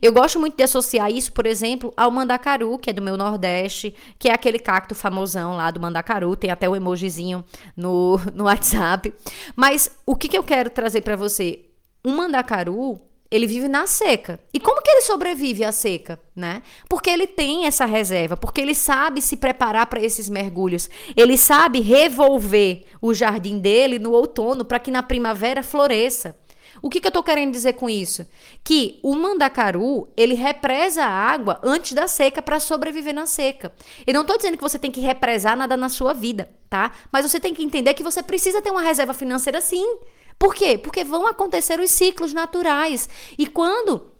Eu 0.00 0.10
gosto 0.10 0.40
muito 0.40 0.56
de 0.56 0.62
associar 0.62 1.10
isso, 1.10 1.30
por 1.32 1.44
exemplo, 1.44 1.92
ao 1.94 2.10
mandacaru, 2.10 2.78
que 2.78 2.88
é 2.88 2.92
do 2.94 3.02
meu 3.02 3.18
Nordeste, 3.18 3.94
que 4.18 4.30
é 4.30 4.32
aquele 4.32 4.58
cacto 4.58 4.94
famosão 4.94 5.54
lá 5.56 5.70
do 5.70 5.78
mandacaru, 5.78 6.34
tem 6.34 6.50
até 6.50 6.66
o 6.66 6.72
um 6.72 6.76
emojizinho 6.76 7.44
no, 7.76 8.18
no 8.32 8.44
WhatsApp. 8.44 9.12
Mas 9.54 9.90
o 10.06 10.16
que, 10.16 10.28
que 10.28 10.38
eu 10.38 10.42
quero 10.42 10.70
trazer 10.70 11.02
para 11.02 11.16
você? 11.16 11.66
Um 12.02 12.16
mandacaru 12.16 12.98
ele 13.32 13.46
vive 13.46 13.66
na 13.66 13.86
seca. 13.86 14.38
E 14.52 14.60
como 14.60 14.81
sobrevive 15.02 15.64
à 15.64 15.72
seca, 15.72 16.18
né? 16.34 16.62
Porque 16.88 17.10
ele 17.10 17.26
tem 17.26 17.66
essa 17.66 17.84
reserva, 17.84 18.36
porque 18.36 18.60
ele 18.60 18.74
sabe 18.74 19.20
se 19.20 19.36
preparar 19.36 19.86
para 19.86 20.02
esses 20.02 20.28
mergulhos. 20.28 20.88
Ele 21.16 21.36
sabe 21.36 21.80
revolver 21.80 22.84
o 23.00 23.12
jardim 23.12 23.58
dele 23.58 23.98
no 23.98 24.12
outono 24.12 24.64
para 24.64 24.78
que 24.78 24.90
na 24.90 25.02
primavera 25.02 25.62
floresça. 25.62 26.36
O 26.82 26.90
que, 26.90 27.00
que 27.00 27.06
eu 27.06 27.10
estou 27.10 27.22
querendo 27.22 27.52
dizer 27.52 27.74
com 27.74 27.88
isso? 27.88 28.26
Que 28.64 28.98
o 29.04 29.14
mandacaru, 29.14 30.08
ele 30.16 30.34
represa 30.34 31.04
a 31.04 31.08
água 31.08 31.60
antes 31.62 31.92
da 31.92 32.08
seca 32.08 32.42
para 32.42 32.58
sobreviver 32.58 33.14
na 33.14 33.24
seca. 33.24 33.72
Eu 34.04 34.14
não 34.14 34.22
estou 34.22 34.36
dizendo 34.36 34.56
que 34.56 34.62
você 34.62 34.80
tem 34.80 34.90
que 34.90 35.00
represar 35.00 35.56
nada 35.56 35.76
na 35.76 35.88
sua 35.88 36.12
vida, 36.12 36.50
tá? 36.68 36.90
Mas 37.12 37.30
você 37.30 37.38
tem 37.38 37.54
que 37.54 37.62
entender 37.62 37.94
que 37.94 38.02
você 38.02 38.20
precisa 38.20 38.60
ter 38.60 38.70
uma 38.70 38.82
reserva 38.82 39.14
financeira 39.14 39.60
sim. 39.60 39.98
Por 40.36 40.56
quê? 40.56 40.76
Porque 40.76 41.04
vão 41.04 41.26
acontecer 41.28 41.78
os 41.78 41.90
ciclos 41.90 42.32
naturais. 42.32 43.08
E 43.38 43.46
quando, 43.46 44.11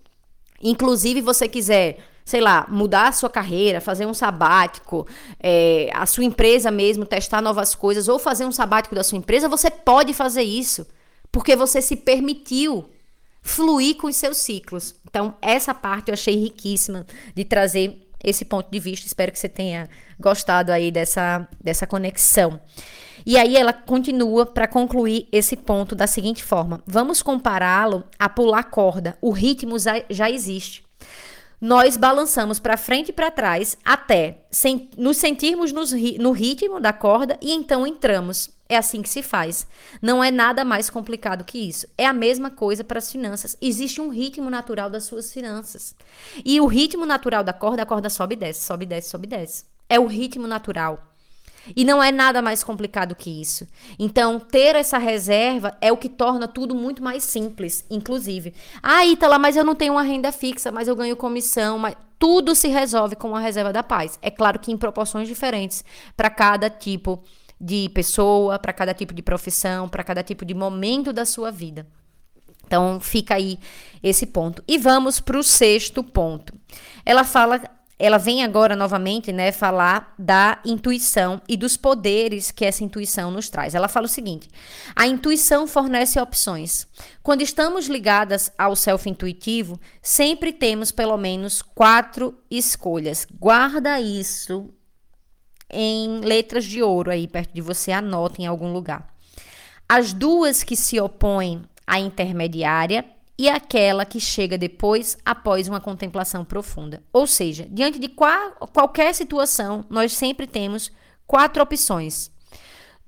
inclusive, 0.63 1.21
você 1.21 1.49
quiser 1.49 1.99
sei 2.25 2.41
lá, 2.41 2.67
mudar 2.69 3.09
a 3.09 3.13
sua 3.13 3.29
carreira, 3.29 3.81
fazer 3.81 4.07
um 4.07 4.15
sabático, 4.15 5.07
é, 5.41 5.91
a 5.93 6.07
sua 6.07 6.25
empresa 6.25 6.71
mesmo, 6.71 7.05
testar 7.05 7.43
novas 7.43 7.75
coisas, 7.75 8.09
ou 8.09 8.19
fazer 8.19 8.45
um 8.45 8.53
sabático 8.53 8.95
da 8.95 9.03
sua 9.03 9.19
empresa, 9.19 9.49
você 9.49 9.71
pode 9.71 10.15
fazer 10.15 10.43
isso. 10.43 10.87
Porque 11.31 11.57
você 11.57 11.83
se 11.83 11.97
permitiu 11.97 12.89
fluir 13.41 13.97
com 13.97 14.07
os 14.07 14.17
seus 14.17 14.37
ciclos. 14.37 14.95
Então, 15.09 15.35
essa 15.43 15.75
parte 15.75 16.09
eu 16.09 16.15
achei 16.15 16.37
riquíssima 16.37 17.07
de 17.35 17.45
trazer 17.45 18.09
esse 18.23 18.45
ponto 18.45 18.71
de 18.71 18.79
vista. 18.79 19.07
Espero 19.07 19.33
que 19.33 19.39
você 19.39 19.49
tenha 19.49 19.89
gostado 20.21 20.71
aí 20.71 20.93
dessa, 20.93 21.49
dessa 21.61 21.87
conexão. 21.87 22.61
E 23.25 23.39
aí 23.39 23.57
ela 23.57 23.73
continua 23.73 24.47
para 24.47 24.69
concluir 24.69 25.29
esse 25.31 25.57
ponto 25.57 25.95
da 25.95 26.07
seguinte 26.07 26.43
forma: 26.43 26.83
vamos 26.87 27.23
compará-lo 27.23 28.05
a 28.19 28.29
pular 28.29 28.65
corda. 28.65 29.17
O 29.21 29.31
ritmo 29.31 29.77
já 30.11 30.31
existe. 30.31 30.85
Nós 31.61 31.97
balançamos 31.97 32.59
para 32.59 32.77
frente 32.77 33.11
e 33.11 33.13
para 33.13 33.31
trás 33.31 33.79
até 33.85 34.39
sem, 34.51 34.91
nos 34.97 35.17
sentirmos 35.17 35.71
nos, 35.71 35.93
no 36.19 36.33
ritmo 36.33 36.81
da 36.81 36.93
corda 36.93 37.39
e 37.41 37.53
então 37.53 37.87
entramos. 37.87 38.51
É 38.69 38.77
assim 38.77 39.01
que 39.01 39.09
se 39.09 39.23
faz. 39.23 39.65
Não 40.01 40.25
é 40.25 40.31
nada 40.31 40.65
mais 40.65 40.91
complicado 40.91 41.45
que 41.45 41.59
isso. 41.59 41.87
É 41.97 42.05
a 42.05 42.13
mesma 42.13 42.51
coisa 42.51 42.83
para 42.83 42.99
as 42.99 43.13
finanças. 43.13 43.57
Existe 43.61 44.01
um 44.01 44.09
ritmo 44.09 44.51
natural 44.51 44.91
das 44.91 45.05
suas 45.05 45.33
finanças. 45.33 45.95
E 46.45 46.61
o 46.61 46.67
ritmo 46.67 47.07
natural 47.07 47.45
da 47.45 47.53
corda, 47.53 47.83
a 47.83 47.87
corda 47.87 48.11
sobe 48.11 48.35
e 48.35 48.39
desce, 48.39 48.63
sobe 48.63 48.85
e 48.85 48.89
desce, 48.89 49.11
sobe 49.11 49.27
e 49.27 49.31
desce. 49.31 49.65
É 49.89 50.01
o 50.01 50.07
ritmo 50.07 50.49
natural. 50.49 51.12
E 51.77 51.85
não 51.85 52.03
é 52.03 52.11
nada 52.11 52.43
mais 52.43 52.65
complicado 52.65 53.15
que 53.15 53.31
isso. 53.41 53.67
Então, 53.99 54.39
ter 54.39 54.75
essa 54.75 54.99
reserva 54.99 55.77
é 55.81 55.93
o 55.93 55.97
que 55.97 56.09
torna 56.09 56.49
tudo 56.49 56.75
muito 56.75 57.03
mais 57.03 57.23
simples, 57.23 57.85
inclusive. 57.91 58.53
Ah, 58.83 59.07
Ítala, 59.07 59.39
mas 59.39 59.57
eu 59.57 59.65
não 59.65 59.75
tenho 59.75 59.95
uma 59.95 60.03
renda 60.03 60.33
fixa, 60.33 60.73
mas 60.73 60.89
eu 60.89 60.97
ganho 60.97 61.17
comissão, 61.17 61.79
mas 61.79 61.97
tudo 62.19 62.55
se 62.55 62.69
resolve 62.69 63.17
com 63.17 63.35
a 63.35 63.41
reserva 63.41 63.73
da 63.73 63.83
paz. 63.83 64.19
É 64.23 64.31
claro 64.31 64.59
que 64.59 64.73
em 64.73 64.77
proporções 64.77 65.29
diferentes 65.29 65.85
para 66.17 66.31
cada 66.31 66.69
tipo 66.69 67.23
de 67.61 67.89
pessoa, 67.91 68.59
para 68.59 68.73
cada 68.73 68.93
tipo 68.93 69.15
de 69.15 69.23
profissão, 69.23 69.89
para 69.89 70.03
cada 70.03 70.23
tipo 70.23 70.45
de 70.45 70.55
momento 70.55 71.13
da 71.13 71.25
sua 71.25 71.51
vida. 71.51 71.87
Então, 72.67 72.99
fica 73.01 73.35
aí 73.35 73.59
esse 74.03 74.27
ponto. 74.27 74.65
E 74.67 74.79
vamos 74.79 75.21
para 75.21 75.39
o 75.39 75.43
sexto 75.43 76.03
ponto. 76.03 76.55
Ela 77.05 77.23
fala 77.23 77.61
ela 78.05 78.19
vem 78.19 78.43
agora 78.43 78.75
novamente, 78.75 79.31
né, 79.31 79.53
falar 79.53 80.13
da 80.19 80.59
intuição 80.65 81.41
e 81.49 81.57
dos 81.57 81.77
poderes 81.77 82.51
que 82.51 82.65
essa 82.65 82.83
intuição 82.83 83.31
nos 83.31 83.49
traz. 83.49 83.77
Ela 83.77 83.87
fala 83.87 84.07
o 84.07 84.09
seguinte: 84.09 84.51
a 84.97 85.07
intuição 85.07 85.69
fornece 85.69 86.21
opções. 86.21 86.89
Quando 87.23 87.43
estamos 87.43 87.87
ligadas 87.87 88.51
ao 88.59 88.75
self 88.75 89.09
intuitivo, 89.09 89.79
sempre 90.03 90.53
temos 90.53 90.91
pelo 90.91 91.17
menos 91.17 91.63
quatro 91.63 92.37
escolhas. 92.51 93.25
Guarda 93.39 94.01
isso 94.01 94.69
em 95.71 96.19
letras 96.23 96.65
de 96.65 96.83
ouro 96.83 97.09
aí 97.09 97.29
perto 97.29 97.55
de 97.55 97.61
você, 97.61 97.93
anota 97.93 98.43
em 98.43 98.47
algum 98.47 98.73
lugar. 98.73 99.15
As 99.89 100.13
duas 100.13 100.65
que 100.65 100.75
se 100.75 100.99
opõem 100.99 101.63
à 101.87 102.01
intermediária 102.01 103.05
e 103.43 103.49
aquela 103.49 104.07
que 104.07 104.21
chega 104.21 104.57
depois, 104.57 105.19
após 105.25 105.67
uma 105.67 105.81
contemplação 105.81 106.45
profunda. 106.45 107.03
Ou 107.13 107.27
seja, 107.27 107.67
diante 107.69 107.99
de 107.99 108.07
qual, 108.07 108.53
qualquer 108.73 109.13
situação, 109.13 109.85
nós 109.91 110.13
sempre 110.13 110.47
temos 110.47 110.93
quatro 111.27 111.61
opções. 111.61 112.31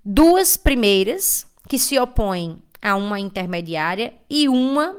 duas 0.04 0.56
primeiras 0.56 1.46
que 1.68 1.78
se 1.78 1.96
opõem 2.00 2.60
a 2.82 2.96
uma 2.96 3.20
intermediária 3.20 4.12
e 4.28 4.48
uma 4.48 4.96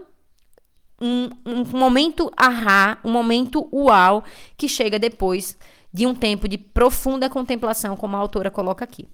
um, 1.01 1.29
um 1.45 1.65
momento 1.65 2.31
ahá, 2.37 2.97
um 3.03 3.11
momento 3.11 3.67
uau 3.73 4.23
que 4.55 4.69
chega 4.69 4.97
depois 4.97 5.57
de 5.91 6.07
um 6.07 6.15
tempo 6.15 6.47
de 6.47 6.57
profunda 6.57 7.29
contemplação, 7.29 7.97
como 7.97 8.15
a 8.15 8.19
autora 8.19 8.49
coloca 8.49 8.85
aqui. 8.85 9.05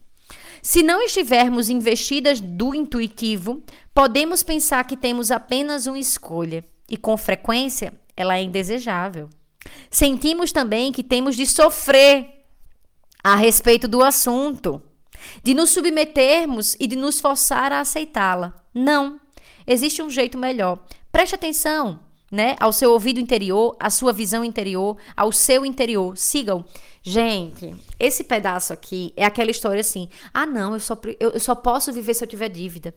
Se 0.62 0.84
não 0.84 1.02
estivermos 1.02 1.70
investidas 1.70 2.40
do 2.40 2.76
intuitivo, 2.76 3.64
podemos 3.94 4.44
pensar 4.44 4.84
que 4.86 4.96
temos 4.96 5.32
apenas 5.32 5.88
uma 5.88 5.98
escolha 5.98 6.64
e 6.90 6.98
com 6.98 7.18
frequência 7.18 7.94
ela 8.16 8.38
é 8.38 8.44
indesejável. 8.44 9.30
Sentimos 9.90 10.52
também 10.52 10.92
que 10.92 11.04
temos 11.04 11.36
de 11.36 11.46
sofrer 11.46 12.46
a 13.24 13.36
respeito 13.36 13.88
do 13.88 14.04
assunto, 14.04 14.82
de 15.44 15.54
nos 15.54 15.70
submetermos 15.72 16.76
e 16.80 16.88
de 16.88 16.96
nos 16.96 17.20
forçar 17.20 17.72
a 17.72 17.80
aceitá-la. 17.80 18.54
Não. 18.74 19.20
Existe 19.66 20.02
um 20.02 20.10
jeito 20.10 20.38
melhor. 20.38 20.80
Preste 21.12 21.36
atenção, 21.36 22.00
né, 22.32 22.56
ao 22.60 22.74
seu 22.74 22.92
ouvido 22.92 23.20
interior, 23.20 23.76
à 23.80 23.90
sua 23.90 24.14
visão 24.14 24.44
interior, 24.44 24.98
ao 25.16 25.32
seu 25.32 25.66
interior. 25.66 26.18
Sigam. 26.18 26.66
Gente, 27.04 27.76
esse 28.00 28.24
pedaço 28.24 28.72
aqui 28.72 29.12
é 29.16 29.26
aquela 29.26 29.50
história 29.50 29.82
assim: 29.82 30.08
ah, 30.32 30.46
não, 30.46 30.74
eu 30.74 30.80
só, 30.80 30.96
eu, 31.20 31.32
eu 31.32 31.40
só 31.40 31.56
posso 31.56 31.92
viver 31.92 32.14
se 32.14 32.24
eu 32.24 32.28
tiver 32.28 32.48
dívida. 32.48 32.94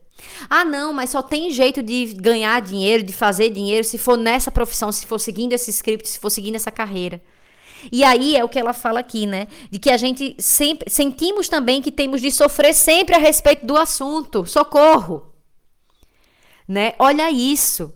Ah, 0.48 0.62
não, 0.62 0.92
mas 0.92 1.08
só 1.10 1.22
tem 1.22 1.50
jeito 1.50 1.82
de 1.82 2.12
ganhar 2.12 2.60
dinheiro, 2.60 3.02
de 3.02 3.14
fazer 3.14 3.48
dinheiro, 3.48 3.82
se 3.82 3.96
for 3.96 4.18
nessa 4.18 4.50
profissão, 4.50 4.92
se 4.92 5.06
for 5.06 5.18
seguindo 5.18 5.54
esse 5.54 5.70
script, 5.70 6.06
se 6.06 6.18
for 6.18 6.28
seguindo 6.28 6.56
essa 6.56 6.70
carreira. 6.70 7.22
E 7.90 8.04
aí 8.04 8.36
é 8.36 8.44
o 8.44 8.48
que 8.48 8.58
ela 8.58 8.74
fala 8.74 9.00
aqui, 9.00 9.26
né? 9.26 9.46
De 9.70 9.78
que 9.78 9.90
a 9.90 9.96
gente 9.96 10.36
sempre 10.38 10.90
sentimos 10.90 11.48
também 11.48 11.80
que 11.80 11.90
temos 11.90 12.20
de 12.20 12.30
sofrer 12.30 12.74
sempre 12.74 13.14
a 13.14 13.18
respeito 13.18 13.64
do 13.64 13.76
assunto. 13.76 14.44
Socorro! 14.44 15.32
Né? 16.68 16.94
Olha 16.98 17.30
isso. 17.30 17.92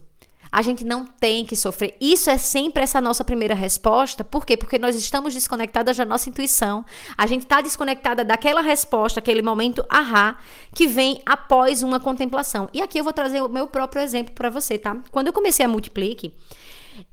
A 0.51 0.63
gente 0.63 0.85
não 0.85 1.05
tem 1.05 1.45
que 1.45 1.55
sofrer. 1.55 1.97
Isso 2.01 2.31
é 2.31 2.39
sempre 2.39 2.83
essa 2.83 3.01
nossa 3.01 3.25
primeira 3.25 3.55
resposta. 3.55 4.25
Por 4.25 4.45
quê? 4.47 4.57
Porque 4.57 4.79
nós 4.79 4.97
estamos 4.97 5.35
desconectadas 5.35 5.97
da 5.97 6.05
nossa 6.05 6.29
intuição. 6.29 6.85
A 7.17 7.27
gente 7.27 7.43
está 7.43 7.61
desconectada 7.61 8.25
daquela 8.25 8.61
resposta, 8.61 9.21
aquele 9.21 9.43
momento 9.43 9.85
ahá, 9.89 10.39
que 10.75 10.87
vem 10.87 11.21
após 11.25 11.83
uma 11.83 12.01
contemplação. 12.01 12.69
E 12.73 12.81
aqui 12.81 12.99
eu 12.99 13.05
vou 13.05 13.13
trazer 13.13 13.43
o 13.43 13.49
meu 13.49 13.67
próprio 13.67 14.03
exemplo 14.03 14.35
para 14.35 14.51
você, 14.51 14.79
tá? 14.79 14.97
Quando 15.11 15.29
eu 15.29 15.33
comecei 15.33 15.65
a 15.65 15.69
Multiplique, 15.69 16.35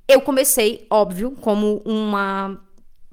eu 0.08 0.21
comecei, 0.21 0.86
óbvio, 0.89 1.32
como 1.32 1.82
uma 1.86 2.60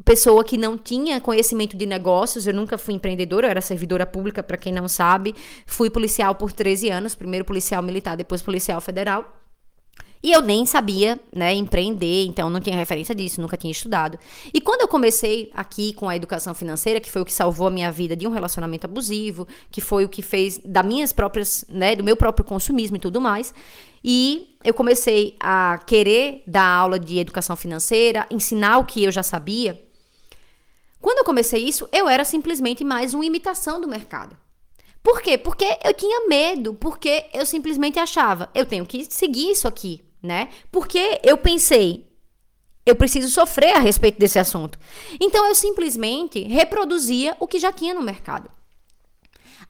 pessoa 0.04 0.42
que 0.44 0.56
não 0.56 0.76
tinha 0.76 1.20
conhecimento 1.20 1.76
de 1.76 1.87
negócios, 1.87 2.46
eu 2.46 2.54
nunca 2.54 2.76
fui 2.76 2.94
empreendedora, 2.94 3.46
eu 3.46 3.50
era 3.50 3.61
servidora 3.61 4.04
pública, 4.04 4.42
para 4.42 4.56
quem 4.56 4.72
não 4.72 4.88
sabe. 4.88 5.35
Fui 5.66 5.90
policial 5.90 6.35
por 6.35 6.52
13 6.52 6.90
anos, 6.90 7.14
primeiro 7.14 7.44
policial 7.44 7.82
militar, 7.82 8.16
depois 8.16 8.42
policial 8.42 8.80
federal. 8.80 9.41
E 10.22 10.30
eu 10.30 10.40
nem 10.40 10.64
sabia, 10.64 11.18
né, 11.35 11.52
empreender, 11.52 12.26
então 12.26 12.48
não 12.48 12.61
tinha 12.61 12.76
referência 12.76 13.12
disso, 13.12 13.40
nunca 13.40 13.56
tinha 13.56 13.72
estudado. 13.72 14.16
E 14.54 14.61
quando 14.61 14.82
eu 14.82 14.88
comecei 14.88 15.50
aqui 15.52 15.92
com 15.94 16.08
a 16.08 16.14
educação 16.14 16.54
financeira, 16.54 17.00
que 17.00 17.11
foi 17.11 17.22
o 17.22 17.24
que 17.24 17.32
salvou 17.32 17.66
a 17.66 17.70
minha 17.70 17.90
vida 17.90 18.14
de 18.14 18.24
um 18.24 18.30
relacionamento 18.30 18.87
abusivo, 18.87 19.48
que 19.68 19.80
foi 19.80 20.04
o 20.04 20.08
que 20.08 20.22
fez 20.22 20.61
das 20.64 20.87
minhas 20.87 21.12
próprias, 21.12 21.64
né, 21.68 21.96
do 21.96 22.04
meu 22.04 22.16
próprio 22.16 22.44
consumismo 22.44 22.96
e 22.96 23.00
tudo 23.00 23.20
mais, 23.20 23.52
e 24.04 24.56
eu 24.62 24.72
comecei 24.72 25.37
a 25.40 25.80
querer 25.85 26.44
dar 26.46 26.68
aula 26.68 27.00
de 27.00 27.18
educação 27.18 27.56
financeira, 27.56 28.24
ensinar 28.30 28.78
o 28.78 28.85
que 28.85 29.02
eu 29.02 29.11
já 29.11 29.24
sabia. 29.24 29.82
Quando 31.00 31.18
eu 31.18 31.24
comecei 31.24 31.64
isso, 31.64 31.88
eu 31.90 32.08
era 32.08 32.24
simplesmente 32.24 32.85
mais 32.85 33.12
uma 33.12 33.26
imitação 33.26 33.80
do 33.80 33.88
mercado. 33.88 34.37
Por 35.02 35.20
quê? 35.20 35.37
Porque 35.37 35.66
eu 35.85 35.92
tinha 35.92 36.28
medo, 36.28 36.74
porque 36.74 37.24
eu 37.35 37.44
simplesmente 37.44 37.98
achava, 37.98 38.48
eu 38.54 38.64
tenho 38.64 38.87
que 38.87 39.04
seguir 39.11 39.50
isso 39.50 39.66
aqui 39.66 40.00
né? 40.22 40.48
Porque 40.70 41.20
eu 41.24 41.37
pensei, 41.37 42.06
eu 42.85 42.96
preciso 42.96 43.28
sofrer 43.28 43.76
a 43.76 43.80
respeito 43.80 44.18
desse 44.18 44.38
assunto. 44.38 44.78
Então 45.20 45.46
eu 45.46 45.54
simplesmente 45.54 46.42
reproduzia 46.42 47.37
o 47.40 47.46
que 47.46 47.58
já 47.58 47.72
tinha 47.72 47.94
no 47.94 48.02
mercado. 48.02 48.50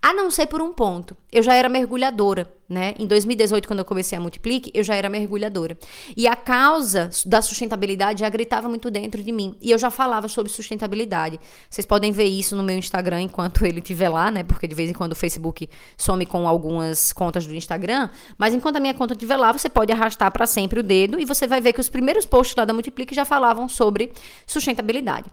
A 0.04 0.12
não 0.12 0.32
ser 0.32 0.48
por 0.48 0.60
um 0.60 0.72
ponto. 0.72 1.16
Eu 1.30 1.44
já 1.44 1.54
era 1.54 1.68
mergulhadora, 1.68 2.52
né? 2.68 2.92
Em 2.98 3.06
2018, 3.06 3.68
quando 3.68 3.78
eu 3.78 3.84
comecei 3.84 4.18
a 4.18 4.20
Multiplique, 4.20 4.72
eu 4.74 4.82
já 4.82 4.96
era 4.96 5.08
mergulhadora. 5.08 5.78
E 6.16 6.26
a 6.26 6.34
causa 6.34 7.08
da 7.24 7.40
sustentabilidade 7.40 8.18
já 8.18 8.28
gritava 8.28 8.68
muito 8.68 8.90
dentro 8.90 9.22
de 9.22 9.30
mim. 9.30 9.54
E 9.60 9.70
eu 9.70 9.78
já 9.78 9.92
falava 9.92 10.26
sobre 10.26 10.50
sustentabilidade. 10.50 11.38
Vocês 11.70 11.86
podem 11.86 12.10
ver 12.10 12.24
isso 12.24 12.56
no 12.56 12.64
meu 12.64 12.76
Instagram 12.76 13.22
enquanto 13.22 13.62
ele 13.64 13.78
estiver 13.78 14.08
lá, 14.08 14.28
né? 14.28 14.42
Porque 14.42 14.66
de 14.66 14.74
vez 14.74 14.90
em 14.90 14.92
quando 14.92 15.12
o 15.12 15.16
Facebook 15.16 15.68
some 15.96 16.26
com 16.26 16.48
algumas 16.48 17.12
contas 17.12 17.46
do 17.46 17.54
Instagram. 17.54 18.10
Mas 18.36 18.52
enquanto 18.52 18.78
a 18.78 18.80
minha 18.80 18.94
conta 18.94 19.14
estiver 19.14 19.36
lá, 19.36 19.52
você 19.52 19.70
pode 19.70 19.92
arrastar 19.92 20.32
para 20.32 20.48
sempre 20.48 20.80
o 20.80 20.82
dedo 20.82 21.20
e 21.20 21.24
você 21.24 21.46
vai 21.46 21.60
ver 21.60 21.72
que 21.72 21.80
os 21.80 21.88
primeiros 21.88 22.26
posts 22.26 22.56
lá 22.56 22.64
da 22.64 22.74
Multiplique 22.74 23.14
já 23.14 23.24
falavam 23.24 23.68
sobre 23.68 24.12
sustentabilidade. 24.48 25.30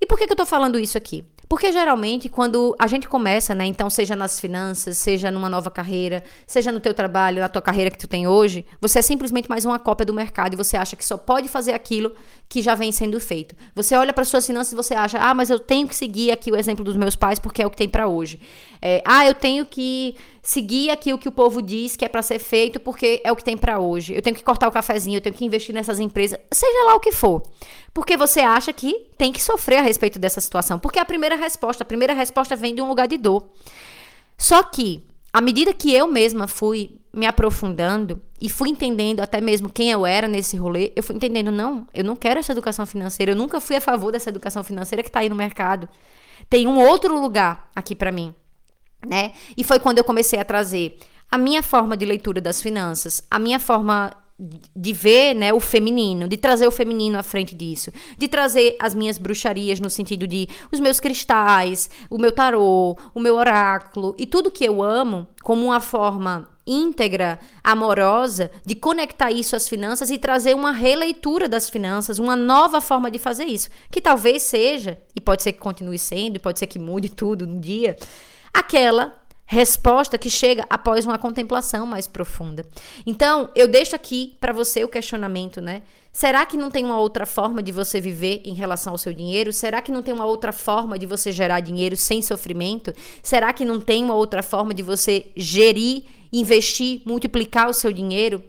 E 0.00 0.06
por 0.06 0.18
que, 0.18 0.26
que 0.26 0.32
eu 0.32 0.36
tô 0.36 0.46
falando 0.46 0.80
isso 0.80 0.98
aqui? 0.98 1.24
Porque 1.50 1.72
geralmente, 1.72 2.28
quando 2.28 2.76
a 2.78 2.86
gente 2.86 3.08
começa, 3.08 3.56
né? 3.56 3.66
Então, 3.66 3.90
seja 3.90 4.14
nas 4.14 4.38
finanças, 4.38 4.96
seja 4.96 5.32
numa 5.32 5.48
nova 5.48 5.68
carreira, 5.68 6.22
seja 6.46 6.70
no 6.70 6.78
teu 6.78 6.94
trabalho, 6.94 7.40
na 7.40 7.48
tua 7.48 7.60
carreira 7.60 7.90
que 7.90 7.98
tu 7.98 8.06
tem 8.06 8.28
hoje, 8.28 8.64
você 8.80 9.00
é 9.00 9.02
simplesmente 9.02 9.50
mais 9.50 9.64
uma 9.64 9.76
cópia 9.76 10.06
do 10.06 10.14
mercado 10.14 10.52
e 10.54 10.56
você 10.56 10.76
acha 10.76 10.94
que 10.94 11.04
só 11.04 11.16
pode 11.16 11.48
fazer 11.48 11.72
aquilo 11.72 12.14
que 12.50 12.60
já 12.60 12.74
vem 12.74 12.90
sendo 12.90 13.20
feito. 13.20 13.54
Você 13.76 13.94
olha 13.94 14.12
para 14.12 14.24
suas 14.24 14.44
finanças 14.44 14.72
e 14.72 14.76
você 14.76 14.92
acha, 14.92 15.16
ah, 15.18 15.32
mas 15.32 15.50
eu 15.50 15.60
tenho 15.60 15.86
que 15.86 15.94
seguir 15.94 16.32
aqui 16.32 16.50
o 16.50 16.56
exemplo 16.56 16.84
dos 16.84 16.96
meus 16.96 17.14
pais 17.14 17.38
porque 17.38 17.62
é 17.62 17.66
o 17.66 17.70
que 17.70 17.76
tem 17.76 17.88
para 17.88 18.08
hoje. 18.08 18.40
É, 18.82 19.00
ah, 19.06 19.24
eu 19.24 19.34
tenho 19.34 19.64
que 19.64 20.16
seguir 20.42 20.90
aqui 20.90 21.12
o 21.14 21.18
que 21.18 21.28
o 21.28 21.32
povo 21.32 21.62
diz 21.62 21.94
que 21.94 22.04
é 22.04 22.08
para 22.08 22.22
ser 22.22 22.40
feito 22.40 22.80
porque 22.80 23.22
é 23.22 23.30
o 23.30 23.36
que 23.36 23.44
tem 23.44 23.56
para 23.56 23.78
hoje. 23.78 24.16
Eu 24.16 24.20
tenho 24.20 24.34
que 24.34 24.42
cortar 24.42 24.66
o 24.66 24.72
cafezinho, 24.72 25.18
eu 25.18 25.20
tenho 25.20 25.34
que 25.34 25.44
investir 25.44 25.72
nessas 25.72 26.00
empresas, 26.00 26.40
seja 26.52 26.86
lá 26.86 26.96
o 26.96 27.00
que 27.00 27.12
for. 27.12 27.40
Porque 27.94 28.16
você 28.16 28.40
acha 28.40 28.72
que 28.72 29.06
tem 29.16 29.30
que 29.30 29.40
sofrer 29.40 29.76
a 29.76 29.82
respeito 29.82 30.18
dessa 30.18 30.40
situação. 30.40 30.76
Porque 30.76 30.98
a 30.98 31.04
primeira 31.04 31.36
resposta, 31.36 31.84
a 31.84 31.86
primeira 31.86 32.14
resposta 32.14 32.56
vem 32.56 32.74
de 32.74 32.82
um 32.82 32.88
lugar 32.88 33.06
de 33.06 33.16
dor. 33.16 33.48
Só 34.36 34.60
que, 34.64 35.04
à 35.32 35.40
medida 35.40 35.72
que 35.72 35.94
eu 35.94 36.08
mesma 36.08 36.48
fui 36.48 36.99
me 37.12 37.26
aprofundando 37.26 38.22
e 38.40 38.48
fui 38.48 38.68
entendendo 38.68 39.20
até 39.20 39.40
mesmo 39.40 39.68
quem 39.68 39.90
eu 39.90 40.06
era 40.06 40.28
nesse 40.28 40.56
rolê, 40.56 40.92
eu 40.94 41.02
fui 41.02 41.16
entendendo, 41.16 41.50
não, 41.50 41.86
eu 41.92 42.04
não 42.04 42.14
quero 42.14 42.38
essa 42.38 42.52
educação 42.52 42.86
financeira, 42.86 43.32
eu 43.32 43.36
nunca 43.36 43.60
fui 43.60 43.76
a 43.76 43.80
favor 43.80 44.12
dessa 44.12 44.30
educação 44.30 44.62
financeira 44.62 45.02
que 45.02 45.10
tá 45.10 45.20
aí 45.20 45.28
no 45.28 45.34
mercado. 45.34 45.88
Tem 46.48 46.66
um 46.66 46.78
outro 46.78 47.20
lugar 47.20 47.68
aqui 47.74 47.94
para 47.94 48.12
mim, 48.12 48.34
né? 49.06 49.32
E 49.56 49.64
foi 49.64 49.78
quando 49.78 49.98
eu 49.98 50.04
comecei 50.04 50.38
a 50.38 50.44
trazer 50.44 50.98
a 51.30 51.38
minha 51.38 51.62
forma 51.62 51.96
de 51.96 52.04
leitura 52.04 52.40
das 52.40 52.60
finanças, 52.62 53.22
a 53.30 53.38
minha 53.38 53.60
forma 53.60 54.12
de 54.74 54.92
ver 54.92 55.34
né, 55.34 55.52
o 55.52 55.60
feminino, 55.60 56.26
de 56.26 56.36
trazer 56.36 56.66
o 56.66 56.70
feminino 56.70 57.18
à 57.18 57.22
frente 57.22 57.54
disso, 57.54 57.92
de 58.16 58.26
trazer 58.26 58.76
as 58.80 58.94
minhas 58.94 59.18
bruxarias 59.18 59.80
no 59.80 59.90
sentido 59.90 60.26
de 60.26 60.48
os 60.72 60.80
meus 60.80 60.98
cristais, 60.98 61.90
o 62.08 62.18
meu 62.18 62.32
tarô, 62.32 62.96
o 63.14 63.20
meu 63.20 63.36
oráculo 63.36 64.14
e 64.18 64.26
tudo 64.26 64.50
que 64.50 64.64
eu 64.64 64.82
amo 64.82 65.26
como 65.42 65.66
uma 65.66 65.80
forma 65.80 66.48
íntegra, 66.66 67.40
amorosa, 67.64 68.50
de 68.64 68.74
conectar 68.74 69.30
isso 69.32 69.56
às 69.56 69.68
finanças 69.68 70.10
e 70.10 70.18
trazer 70.18 70.54
uma 70.54 70.72
releitura 70.72 71.48
das 71.48 71.68
finanças, 71.68 72.18
uma 72.18 72.36
nova 72.36 72.80
forma 72.80 73.10
de 73.10 73.18
fazer 73.18 73.44
isso, 73.44 73.68
que 73.90 74.00
talvez 74.00 74.44
seja, 74.44 74.98
e 75.14 75.20
pode 75.20 75.42
ser 75.42 75.52
que 75.52 75.58
continue 75.58 75.98
sendo, 75.98 76.36
e 76.36 76.38
pode 76.38 76.58
ser 76.58 76.68
que 76.68 76.78
mude 76.78 77.08
tudo 77.08 77.44
um 77.44 77.58
dia, 77.58 77.96
aquela 78.54 79.19
resposta 79.50 80.16
que 80.16 80.30
chega 80.30 80.64
após 80.70 81.04
uma 81.04 81.18
contemplação 81.18 81.84
mais 81.84 82.06
profunda. 82.06 82.64
Então, 83.04 83.50
eu 83.52 83.66
deixo 83.66 83.96
aqui 83.96 84.36
para 84.40 84.52
você 84.52 84.84
o 84.84 84.88
questionamento, 84.88 85.60
né? 85.60 85.82
Será 86.12 86.46
que 86.46 86.56
não 86.56 86.70
tem 86.70 86.84
uma 86.84 86.96
outra 86.96 87.26
forma 87.26 87.60
de 87.60 87.72
você 87.72 88.00
viver 88.00 88.42
em 88.44 88.54
relação 88.54 88.92
ao 88.92 88.98
seu 88.98 89.12
dinheiro? 89.12 89.52
Será 89.52 89.82
que 89.82 89.90
não 89.90 90.04
tem 90.04 90.14
uma 90.14 90.24
outra 90.24 90.52
forma 90.52 90.96
de 90.96 91.04
você 91.04 91.32
gerar 91.32 91.58
dinheiro 91.58 91.96
sem 91.96 92.22
sofrimento? 92.22 92.94
Será 93.24 93.52
que 93.52 93.64
não 93.64 93.80
tem 93.80 94.04
uma 94.04 94.14
outra 94.14 94.40
forma 94.40 94.72
de 94.72 94.84
você 94.84 95.26
gerir, 95.36 96.04
investir, 96.32 97.02
multiplicar 97.04 97.68
o 97.68 97.74
seu 97.74 97.92
dinheiro 97.92 98.44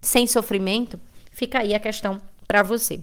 sem 0.00 0.26
sofrimento? 0.26 0.98
Fica 1.30 1.58
aí 1.58 1.74
a 1.74 1.78
questão 1.78 2.22
para 2.46 2.62
você. 2.62 3.00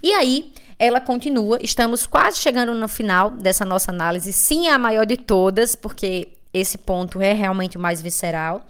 E 0.00 0.12
aí, 0.12 0.52
ela 0.82 1.00
continua, 1.00 1.60
estamos 1.62 2.06
quase 2.06 2.38
chegando 2.38 2.74
no 2.74 2.88
final 2.88 3.30
dessa 3.30 3.64
nossa 3.64 3.92
análise, 3.92 4.32
sim, 4.32 4.66
é 4.66 4.72
a 4.72 4.78
maior 4.78 5.06
de 5.06 5.16
todas, 5.16 5.76
porque 5.76 6.32
esse 6.52 6.76
ponto 6.76 7.22
é 7.22 7.32
realmente 7.32 7.76
o 7.76 7.80
mais 7.80 8.02
visceral. 8.02 8.66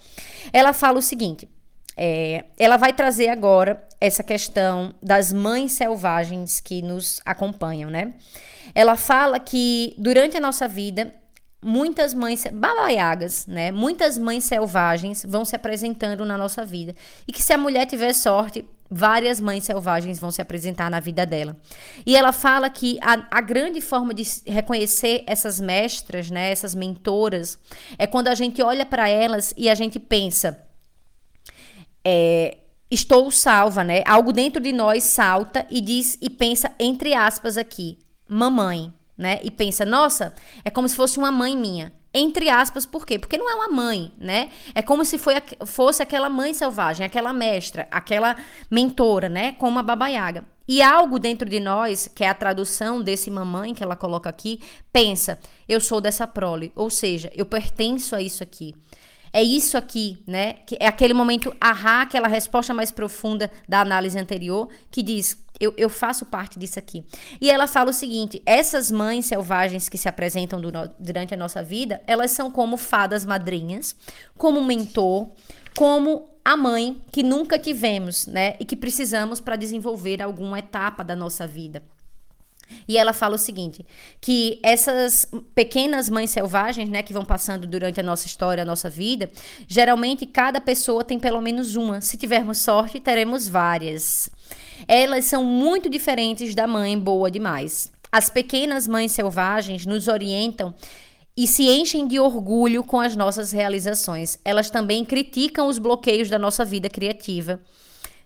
Ela 0.52 0.74
fala 0.74 0.98
o 0.98 1.02
seguinte: 1.02 1.48
é, 1.96 2.44
ela 2.58 2.76
vai 2.76 2.92
trazer 2.92 3.30
agora 3.30 3.82
essa 3.98 4.22
questão 4.22 4.94
das 5.02 5.32
mães 5.32 5.72
selvagens 5.72 6.60
que 6.60 6.82
nos 6.82 7.18
acompanham, 7.24 7.88
né? 7.88 8.12
Ela 8.74 8.94
fala 8.94 9.40
que 9.40 9.94
durante 9.96 10.36
a 10.36 10.40
nossa 10.40 10.68
vida 10.68 11.14
muitas 11.62 12.12
mães 12.12 12.44
babaiagas, 12.52 13.46
né? 13.46 13.70
Muitas 13.70 14.18
mães 14.18 14.44
selvagens 14.44 15.24
vão 15.26 15.44
se 15.44 15.54
apresentando 15.54 16.24
na 16.24 16.36
nossa 16.36 16.64
vida. 16.66 16.94
E 17.26 17.32
que 17.32 17.40
se 17.40 17.52
a 17.52 17.58
mulher 17.58 17.86
tiver 17.86 18.12
sorte, 18.12 18.64
várias 18.90 19.40
mães 19.40 19.64
selvagens 19.64 20.18
vão 20.18 20.32
se 20.32 20.42
apresentar 20.42 20.90
na 20.90 20.98
vida 20.98 21.24
dela. 21.24 21.56
E 22.04 22.16
ela 22.16 22.32
fala 22.32 22.68
que 22.68 22.98
a, 23.00 23.26
a, 23.30 23.40
grande 23.40 23.80
forma 23.80 24.12
de 24.12 24.24
reconhecer 24.44 25.22
essas 25.26 25.60
mestras, 25.60 26.30
né, 26.30 26.50
essas 26.50 26.74
mentoras, 26.74 27.58
é 27.96 28.06
quando 28.06 28.28
a 28.28 28.34
gente 28.34 28.60
olha 28.60 28.84
para 28.84 29.08
elas 29.08 29.54
e 29.56 29.70
a 29.70 29.74
gente 29.74 30.00
pensa, 30.00 30.60
é, 32.04 32.58
estou 32.90 33.30
salva, 33.30 33.84
né? 33.84 34.02
Algo 34.04 34.32
dentro 34.32 34.60
de 34.60 34.72
nós 34.72 35.04
salta 35.04 35.64
e 35.70 35.80
diz 35.80 36.18
e 36.20 36.28
pensa 36.28 36.72
entre 36.78 37.14
aspas 37.14 37.56
aqui, 37.56 37.98
mamãe 38.28 38.92
né? 39.16 39.40
E 39.42 39.50
pensa, 39.50 39.84
nossa, 39.84 40.34
é 40.64 40.70
como 40.70 40.88
se 40.88 40.96
fosse 40.96 41.18
uma 41.18 41.30
mãe 41.30 41.56
minha. 41.56 41.92
Entre 42.14 42.50
aspas, 42.50 42.84
por 42.84 43.06
quê? 43.06 43.18
Porque 43.18 43.38
não 43.38 43.50
é 43.50 43.54
uma 43.54 43.68
mãe, 43.68 44.12
né? 44.18 44.50
É 44.74 44.82
como 44.82 45.04
se 45.04 45.16
foi, 45.16 45.34
fosse 45.64 46.02
aquela 46.02 46.28
mãe 46.28 46.52
selvagem, 46.52 47.06
aquela 47.06 47.32
mestra, 47.32 47.88
aquela 47.90 48.36
mentora, 48.70 49.28
né? 49.28 49.52
Como 49.52 49.78
a 49.78 49.82
Baba 49.82 50.08
Yaga. 50.08 50.44
E 50.68 50.80
algo 50.80 51.18
dentro 51.18 51.48
de 51.48 51.58
nós, 51.58 52.08
que 52.14 52.22
é 52.22 52.28
a 52.28 52.34
tradução 52.34 53.02
desse 53.02 53.30
mamãe 53.30 53.74
que 53.74 53.82
ela 53.82 53.96
coloca 53.96 54.28
aqui, 54.28 54.60
pensa, 54.92 55.38
eu 55.68 55.80
sou 55.80 56.00
dessa 56.00 56.26
prole, 56.26 56.70
ou 56.76 56.88
seja, 56.88 57.30
eu 57.34 57.46
pertenço 57.46 58.14
a 58.14 58.22
isso 58.22 58.42
aqui. 58.42 58.74
É 59.32 59.42
isso 59.42 59.78
aqui, 59.78 60.22
né? 60.26 60.54
Que 60.66 60.76
é 60.78 60.86
aquele 60.86 61.14
momento, 61.14 61.54
ahá, 61.60 62.02
aquela 62.02 62.28
resposta 62.28 62.74
mais 62.74 62.90
profunda 62.90 63.50
da 63.66 63.80
análise 63.80 64.18
anterior, 64.18 64.68
que 64.90 65.02
diz: 65.02 65.42
eu, 65.58 65.72
eu 65.76 65.88
faço 65.88 66.26
parte 66.26 66.58
disso 66.58 66.78
aqui. 66.78 67.04
E 67.40 67.50
ela 67.50 67.66
fala 67.66 67.90
o 67.90 67.94
seguinte: 67.94 68.42
essas 68.44 68.90
mães 68.90 69.26
selvagens 69.26 69.88
que 69.88 69.96
se 69.96 70.08
apresentam 70.08 70.60
do, 70.60 70.70
durante 70.98 71.32
a 71.32 71.36
nossa 71.36 71.62
vida, 71.62 72.02
elas 72.06 72.32
são 72.32 72.50
como 72.50 72.76
fadas 72.76 73.24
madrinhas, 73.24 73.96
como 74.36 74.62
mentor, 74.62 75.30
como 75.76 76.28
a 76.44 76.56
mãe 76.56 77.00
que 77.12 77.22
nunca 77.22 77.58
tivemos, 77.58 78.26
né? 78.26 78.56
E 78.58 78.64
que 78.64 78.76
precisamos 78.76 79.40
para 79.40 79.56
desenvolver 79.56 80.20
alguma 80.20 80.58
etapa 80.58 81.04
da 81.04 81.14
nossa 81.14 81.46
vida. 81.46 81.82
E 82.86 82.96
ela 82.98 83.12
fala 83.12 83.36
o 83.36 83.38
seguinte: 83.38 83.84
que 84.20 84.58
essas 84.62 85.26
pequenas 85.54 86.08
mães 86.08 86.30
selvagens, 86.30 86.88
né, 86.88 87.02
que 87.02 87.12
vão 87.12 87.24
passando 87.24 87.66
durante 87.66 88.00
a 88.00 88.02
nossa 88.02 88.26
história, 88.26 88.62
a 88.62 88.66
nossa 88.66 88.88
vida, 88.88 89.30
geralmente 89.66 90.26
cada 90.26 90.60
pessoa 90.60 91.04
tem 91.04 91.18
pelo 91.18 91.40
menos 91.40 91.76
uma. 91.76 92.00
Se 92.00 92.16
tivermos 92.16 92.58
sorte, 92.58 93.00
teremos 93.00 93.48
várias. 93.48 94.30
Elas 94.88 95.26
são 95.26 95.44
muito 95.44 95.88
diferentes 95.88 96.54
da 96.54 96.66
mãe 96.66 96.98
boa 96.98 97.30
demais. 97.30 97.90
As 98.10 98.28
pequenas 98.28 98.86
mães 98.86 99.12
selvagens 99.12 99.86
nos 99.86 100.08
orientam 100.08 100.74
e 101.36 101.46
se 101.46 101.64
enchem 101.68 102.06
de 102.06 102.20
orgulho 102.20 102.84
com 102.84 103.00
as 103.00 103.16
nossas 103.16 103.52
realizações. 103.52 104.38
Elas 104.44 104.70
também 104.70 105.04
criticam 105.04 105.66
os 105.66 105.78
bloqueios 105.78 106.28
da 106.28 106.38
nossa 106.38 106.64
vida 106.64 106.90
criativa, 106.90 107.60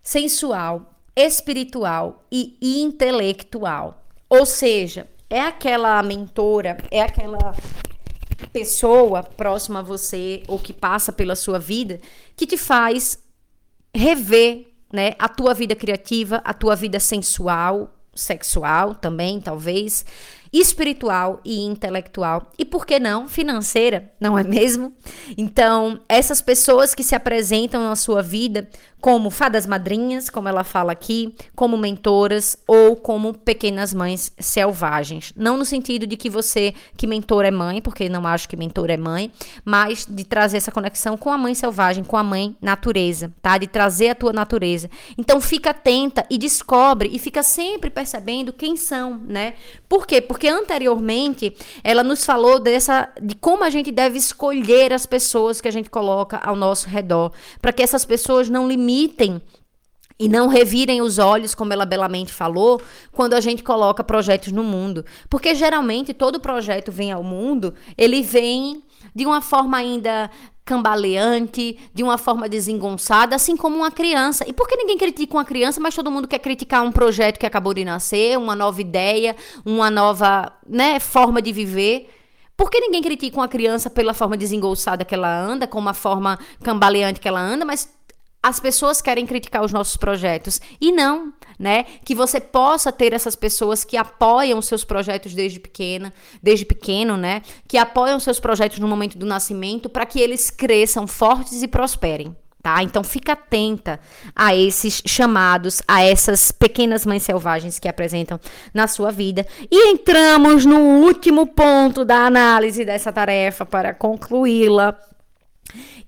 sensual, 0.02 0.92
espiritual 1.14 2.24
e 2.30 2.56
intelectual. 2.60 4.02
Ou 4.28 4.44
seja, 4.44 5.08
é 5.30 5.40
aquela 5.40 6.02
mentora, 6.02 6.76
é 6.90 7.00
aquela 7.00 7.54
pessoa 8.52 9.22
próxima 9.22 9.80
a 9.80 9.82
você 9.82 10.42
ou 10.48 10.58
que 10.58 10.72
passa 10.72 11.12
pela 11.12 11.36
sua 11.36 11.58
vida 11.58 12.00
que 12.36 12.46
te 12.46 12.56
faz 12.56 13.18
rever, 13.94 14.68
né, 14.92 15.14
a 15.18 15.28
tua 15.28 15.54
vida 15.54 15.74
criativa, 15.74 16.36
a 16.44 16.52
tua 16.52 16.76
vida 16.76 17.00
sensual, 17.00 17.94
sexual 18.14 18.94
também, 18.94 19.40
talvez, 19.40 20.04
espiritual 20.52 21.40
e 21.44 21.64
intelectual. 21.64 22.50
E 22.58 22.64
por 22.64 22.86
que 22.86 22.98
não 22.98 23.28
financeira, 23.28 24.12
não 24.20 24.38
é 24.38 24.44
mesmo? 24.44 24.92
Então, 25.36 26.00
essas 26.08 26.40
pessoas 26.40 26.94
que 26.94 27.04
se 27.04 27.14
apresentam 27.14 27.82
na 27.82 27.96
sua 27.96 28.22
vida 28.22 28.68
como 29.06 29.30
fadas 29.30 29.66
madrinhas, 29.66 30.28
como 30.28 30.48
ela 30.48 30.64
fala 30.64 30.90
aqui, 30.90 31.34
como 31.54 31.76
mentoras 31.76 32.56
ou 32.66 32.96
como 32.96 33.34
pequenas 33.34 33.94
mães 33.94 34.32
selvagens. 34.38 35.32
Não 35.36 35.56
no 35.56 35.64
sentido 35.64 36.06
de 36.06 36.16
que 36.16 36.28
você, 36.28 36.74
que 36.96 37.06
mentor 37.06 37.44
é 37.44 37.50
mãe, 37.50 37.80
porque 37.80 38.08
não 38.08 38.26
acho 38.26 38.48
que 38.48 38.56
mentor 38.56 38.90
é 38.90 38.96
mãe, 38.96 39.30
mas 39.64 40.06
de 40.08 40.24
trazer 40.24 40.56
essa 40.56 40.72
conexão 40.72 41.16
com 41.16 41.30
a 41.30 41.38
mãe 41.38 41.54
selvagem, 41.54 42.02
com 42.02 42.16
a 42.16 42.22
mãe 42.22 42.56
natureza, 42.60 43.32
tá? 43.40 43.58
De 43.58 43.66
trazer 43.66 44.08
a 44.08 44.14
tua 44.14 44.32
natureza. 44.32 44.90
Então 45.16 45.40
fica 45.40 45.70
atenta 45.70 46.26
e 46.28 46.36
descobre 46.36 47.08
e 47.12 47.18
fica 47.18 47.42
sempre 47.42 47.90
percebendo 47.90 48.52
quem 48.52 48.76
são, 48.76 49.18
né? 49.18 49.54
Por 49.88 50.06
quê? 50.06 50.20
Porque 50.20 50.45
anteriormente 50.48 51.54
ela 51.82 52.02
nos 52.02 52.24
falou 52.24 52.58
dessa 52.58 53.08
de 53.20 53.34
como 53.34 53.64
a 53.64 53.70
gente 53.70 53.90
deve 53.90 54.18
escolher 54.18 54.92
as 54.92 55.06
pessoas 55.06 55.60
que 55.60 55.68
a 55.68 55.70
gente 55.70 55.90
coloca 55.90 56.38
ao 56.38 56.56
nosso 56.56 56.88
redor, 56.88 57.32
para 57.60 57.72
que 57.72 57.82
essas 57.82 58.04
pessoas 58.04 58.48
não 58.48 58.68
limitem 58.68 59.40
e 60.18 60.28
não 60.28 60.48
revirem 60.48 61.02
os 61.02 61.18
olhos, 61.18 61.54
como 61.54 61.72
ela 61.72 61.84
belamente 61.84 62.32
falou, 62.32 62.80
quando 63.12 63.34
a 63.34 63.40
gente 63.40 63.62
coloca 63.62 64.02
projetos 64.02 64.50
no 64.50 64.64
mundo. 64.64 65.04
Porque 65.28 65.54
geralmente 65.54 66.14
todo 66.14 66.40
projeto 66.40 66.90
vem 66.90 67.12
ao 67.12 67.22
mundo, 67.22 67.74
ele 67.98 68.22
vem 68.22 68.82
de 69.14 69.26
uma 69.26 69.42
forma 69.42 69.76
ainda 69.76 70.30
cambaleante, 70.66 71.78
de 71.94 72.02
uma 72.02 72.18
forma 72.18 72.48
desengonçada, 72.48 73.36
assim 73.36 73.56
como 73.56 73.76
uma 73.76 73.90
criança. 73.90 74.44
E 74.48 74.52
por 74.52 74.66
que 74.66 74.76
ninguém 74.76 74.98
critica 74.98 75.34
uma 75.34 75.44
criança, 75.44 75.80
mas 75.80 75.94
todo 75.94 76.10
mundo 76.10 76.26
quer 76.26 76.40
criticar 76.40 76.82
um 76.82 76.90
projeto 76.90 77.38
que 77.38 77.46
acabou 77.46 77.72
de 77.72 77.84
nascer, 77.84 78.36
uma 78.36 78.56
nova 78.56 78.80
ideia, 78.80 79.36
uma 79.64 79.88
nova 79.88 80.52
né, 80.68 80.98
forma 80.98 81.40
de 81.40 81.52
viver? 81.52 82.10
Por 82.56 82.68
que 82.68 82.80
ninguém 82.80 83.00
critica 83.00 83.36
uma 83.36 83.46
criança 83.46 83.88
pela 83.88 84.12
forma 84.12 84.36
desengonçada 84.36 85.04
que 85.04 85.14
ela 85.14 85.40
anda, 85.40 85.68
com 85.68 85.78
uma 85.78 85.94
forma 85.94 86.36
cambaleante 86.64 87.20
que 87.20 87.28
ela 87.28 87.40
anda, 87.40 87.64
mas 87.64 87.95
as 88.46 88.60
pessoas 88.60 89.02
querem 89.02 89.26
criticar 89.26 89.64
os 89.64 89.72
nossos 89.72 89.96
projetos. 89.96 90.60
E 90.80 90.92
não, 90.92 91.32
né? 91.58 91.84
Que 92.04 92.14
você 92.14 92.40
possa 92.40 92.92
ter 92.92 93.12
essas 93.12 93.34
pessoas 93.34 93.84
que 93.84 93.96
apoiam 93.96 94.62
seus 94.62 94.84
projetos 94.84 95.34
desde 95.34 95.58
pequena, 95.58 96.14
desde 96.40 96.64
pequeno, 96.64 97.16
né? 97.16 97.42
Que 97.66 97.76
apoiam 97.76 98.20
seus 98.20 98.38
projetos 98.38 98.78
no 98.78 98.86
momento 98.86 99.18
do 99.18 99.26
nascimento 99.26 99.88
para 99.88 100.06
que 100.06 100.20
eles 100.20 100.48
cresçam 100.48 101.08
fortes 101.08 101.60
e 101.60 101.66
prosperem. 101.66 102.36
Tá? 102.62 102.84
Então 102.84 103.02
fica 103.02 103.32
atenta 103.32 103.98
a 104.34 104.54
esses 104.54 105.02
chamados, 105.04 105.82
a 105.86 106.04
essas 106.04 106.52
pequenas 106.52 107.04
mães 107.04 107.24
selvagens 107.24 107.80
que 107.80 107.88
apresentam 107.88 108.38
na 108.72 108.86
sua 108.86 109.10
vida. 109.10 109.44
E 109.68 109.88
entramos 109.88 110.64
no 110.64 110.78
último 110.78 111.48
ponto 111.48 112.04
da 112.04 112.26
análise 112.26 112.84
dessa 112.84 113.12
tarefa 113.12 113.66
para 113.66 113.92
concluí-la, 113.92 114.96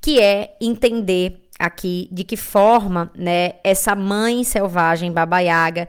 que 0.01 0.21
é 0.21 0.57
entender 0.61 1.48
aqui 1.59 2.09
de 2.13 2.25
que 2.25 2.37
forma, 2.37 3.11
né, 3.15 3.55
essa 3.65 3.95
mãe 3.95 4.45
selvagem 4.45 5.13
Baba 5.13 5.41
Yaga 5.41 5.89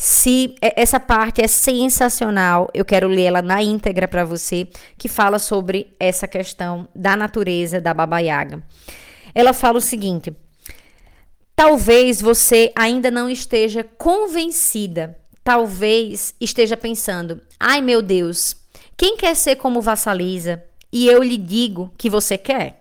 se 0.00 0.54
essa 0.60 1.00
parte 1.00 1.42
é 1.42 1.48
sensacional, 1.48 2.70
eu 2.72 2.84
quero 2.84 3.08
ler 3.08 3.24
ela 3.24 3.42
na 3.42 3.60
íntegra 3.60 4.06
para 4.06 4.24
você, 4.24 4.68
que 4.96 5.08
fala 5.08 5.40
sobre 5.40 5.92
essa 5.98 6.28
questão 6.28 6.86
da 6.94 7.16
natureza 7.16 7.80
da 7.80 7.92
Baba 7.92 8.20
Yaga. 8.20 8.62
Ela 9.34 9.52
fala 9.52 9.78
o 9.78 9.80
seguinte: 9.80 10.32
Talvez 11.56 12.20
você 12.20 12.70
ainda 12.76 13.10
não 13.10 13.28
esteja 13.28 13.82
convencida, 13.82 15.18
talvez 15.42 16.32
esteja 16.40 16.76
pensando: 16.76 17.42
"Ai, 17.58 17.82
meu 17.82 18.00
Deus, 18.00 18.54
quem 18.96 19.16
quer 19.16 19.34
ser 19.34 19.56
como 19.56 19.82
Vassalisa?" 19.82 20.62
E 20.92 21.08
eu 21.08 21.20
lhe 21.24 21.36
digo 21.36 21.92
que 21.98 22.08
você 22.08 22.38
quer. 22.38 22.77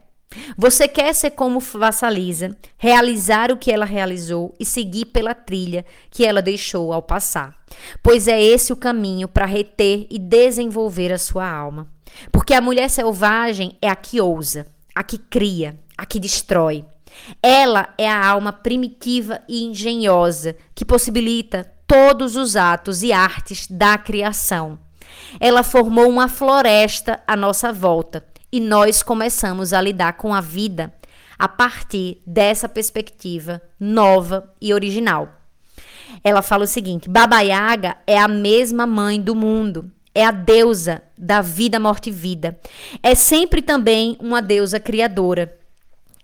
Você 0.57 0.87
quer 0.87 1.13
ser 1.13 1.31
como 1.31 1.59
Vassalisa, 1.59 2.55
realizar 2.77 3.51
o 3.51 3.57
que 3.57 3.71
ela 3.71 3.85
realizou 3.85 4.53
e 4.59 4.65
seguir 4.65 5.05
pela 5.05 5.33
trilha 5.33 5.85
que 6.09 6.25
ela 6.25 6.41
deixou 6.41 6.91
ao 6.91 7.01
passar. 7.01 7.55
Pois 8.03 8.27
é 8.27 8.41
esse 8.41 8.73
o 8.73 8.77
caminho 8.77 9.27
para 9.27 9.45
reter 9.45 10.05
e 10.09 10.19
desenvolver 10.19 11.11
a 11.11 11.17
sua 11.17 11.49
alma. 11.49 11.87
Porque 12.31 12.53
a 12.53 12.61
mulher 12.61 12.89
selvagem 12.89 13.77
é 13.81 13.89
a 13.89 13.95
que 13.95 14.19
ousa, 14.19 14.67
a 14.95 15.03
que 15.03 15.17
cria, 15.17 15.77
a 15.97 16.05
que 16.05 16.19
destrói. 16.19 16.85
Ela 17.41 17.93
é 17.97 18.09
a 18.09 18.25
alma 18.27 18.51
primitiva 18.51 19.41
e 19.47 19.63
engenhosa 19.63 20.55
que 20.75 20.85
possibilita 20.85 21.71
todos 21.87 22.35
os 22.35 22.55
atos 22.55 23.01
e 23.01 23.11
artes 23.11 23.67
da 23.67 23.97
criação. 23.97 24.77
Ela 25.39 25.63
formou 25.63 26.07
uma 26.09 26.27
floresta 26.27 27.21
à 27.25 27.35
nossa 27.35 27.71
volta 27.71 28.23
e 28.51 28.59
nós 28.59 29.03
começamos 29.03 29.73
a 29.73 29.81
lidar 29.81 30.13
com 30.13 30.33
a 30.33 30.41
vida 30.41 30.93
a 31.37 31.47
partir 31.47 32.21
dessa 32.25 32.67
perspectiva 32.67 33.61
nova 33.79 34.53
e 34.59 34.73
original. 34.73 35.29
Ela 36.23 36.41
fala 36.41 36.63
o 36.63 36.67
seguinte: 36.67 37.09
Baba 37.09 37.41
Yaga 37.41 37.97
é 38.07 38.17
a 38.17 38.27
mesma 38.27 38.87
mãe 38.87 39.21
do 39.21 39.35
mundo, 39.35 39.91
é 40.15 40.25
a 40.25 40.31
deusa 40.31 41.03
da 41.17 41.41
vida, 41.41 41.79
morte 41.79 42.09
e 42.09 42.13
vida. 42.13 42.59
É 43.03 43.13
sempre 43.13 43.61
também 43.61 44.17
uma 44.19 44.41
deusa 44.41 44.79
criadora. 44.79 45.57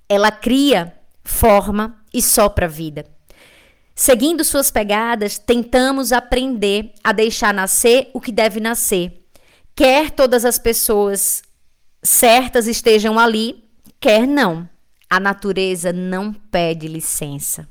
Ela 0.09 0.31
cria, 0.31 0.93
forma 1.23 1.97
e 2.13 2.21
sopra 2.21 2.65
a 2.65 2.69
vida. 2.69 3.05
Seguindo 3.95 4.43
suas 4.43 4.71
pegadas, 4.71 5.37
tentamos 5.37 6.11
aprender 6.11 6.93
a 7.03 7.11
deixar 7.11 7.53
nascer 7.53 8.09
o 8.13 8.19
que 8.19 8.31
deve 8.31 8.59
nascer. 8.59 9.19
Quer 9.75 10.09
todas 10.11 10.45
as 10.45 10.57
pessoas 10.57 11.43
certas 12.03 12.67
estejam 12.67 13.17
ali, 13.17 13.63
quer 13.99 14.27
não. 14.27 14.67
A 15.09 15.19
natureza 15.19 15.93
não 15.93 16.33
pede 16.33 16.87
licença. 16.87 17.67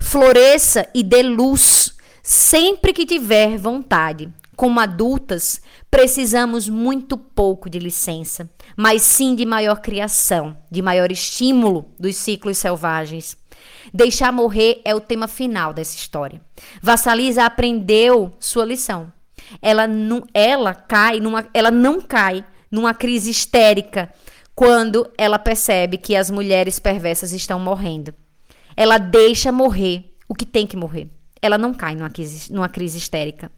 Floresça 0.00 0.88
e 0.94 1.02
dê 1.02 1.22
luz 1.22 1.94
sempre 2.22 2.92
que 2.92 3.06
tiver 3.06 3.56
vontade. 3.56 4.32
Como 4.56 4.80
adultas, 4.80 5.62
precisamos 5.90 6.68
muito 6.68 7.16
pouco 7.16 7.70
de 7.70 7.78
licença, 7.78 8.50
mas 8.76 9.00
sim 9.02 9.34
de 9.34 9.46
maior 9.46 9.80
criação, 9.80 10.56
de 10.70 10.82
maior 10.82 11.10
estímulo 11.10 11.86
dos 11.98 12.16
ciclos 12.16 12.58
selvagens. 12.58 13.36
Deixar 13.92 14.32
morrer 14.32 14.82
é 14.84 14.94
o 14.94 15.00
tema 15.00 15.26
final 15.26 15.72
dessa 15.72 15.96
história. 15.96 16.40
Vassalisa 16.82 17.44
aprendeu 17.44 18.32
sua 18.38 18.64
lição. 18.64 19.10
Ela 19.62 19.86
não, 19.86 20.22
ela 20.34 20.74
cai 20.74 21.20
numa, 21.20 21.46
ela 21.54 21.70
não 21.70 22.00
cai 22.00 22.44
numa 22.70 22.94
crise 22.94 23.30
histérica 23.30 24.12
quando 24.54 25.10
ela 25.16 25.38
percebe 25.38 25.98
que 25.98 26.14
as 26.14 26.30
mulheres 26.30 26.78
perversas 26.78 27.32
estão 27.32 27.58
morrendo. 27.58 28.14
Ela 28.76 28.98
deixa 28.98 29.50
morrer 29.50 30.14
o 30.28 30.34
que 30.34 30.46
tem 30.46 30.66
que 30.66 30.76
morrer. 30.76 31.08
Ela 31.42 31.58
não 31.58 31.72
cai 31.72 31.94
numa 31.94 32.10
crise, 32.10 32.52
numa 32.52 32.68
crise 32.68 32.98
histérica. 32.98 33.50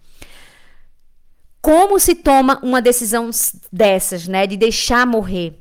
Como 1.61 1.99
se 1.99 2.15
toma 2.15 2.59
uma 2.63 2.83
decisão 2.83 3.31
dessas, 3.73 4.27
né, 4.27 4.47
de 4.47 4.57
deixar 4.57 5.07
morrer? 5.07 5.59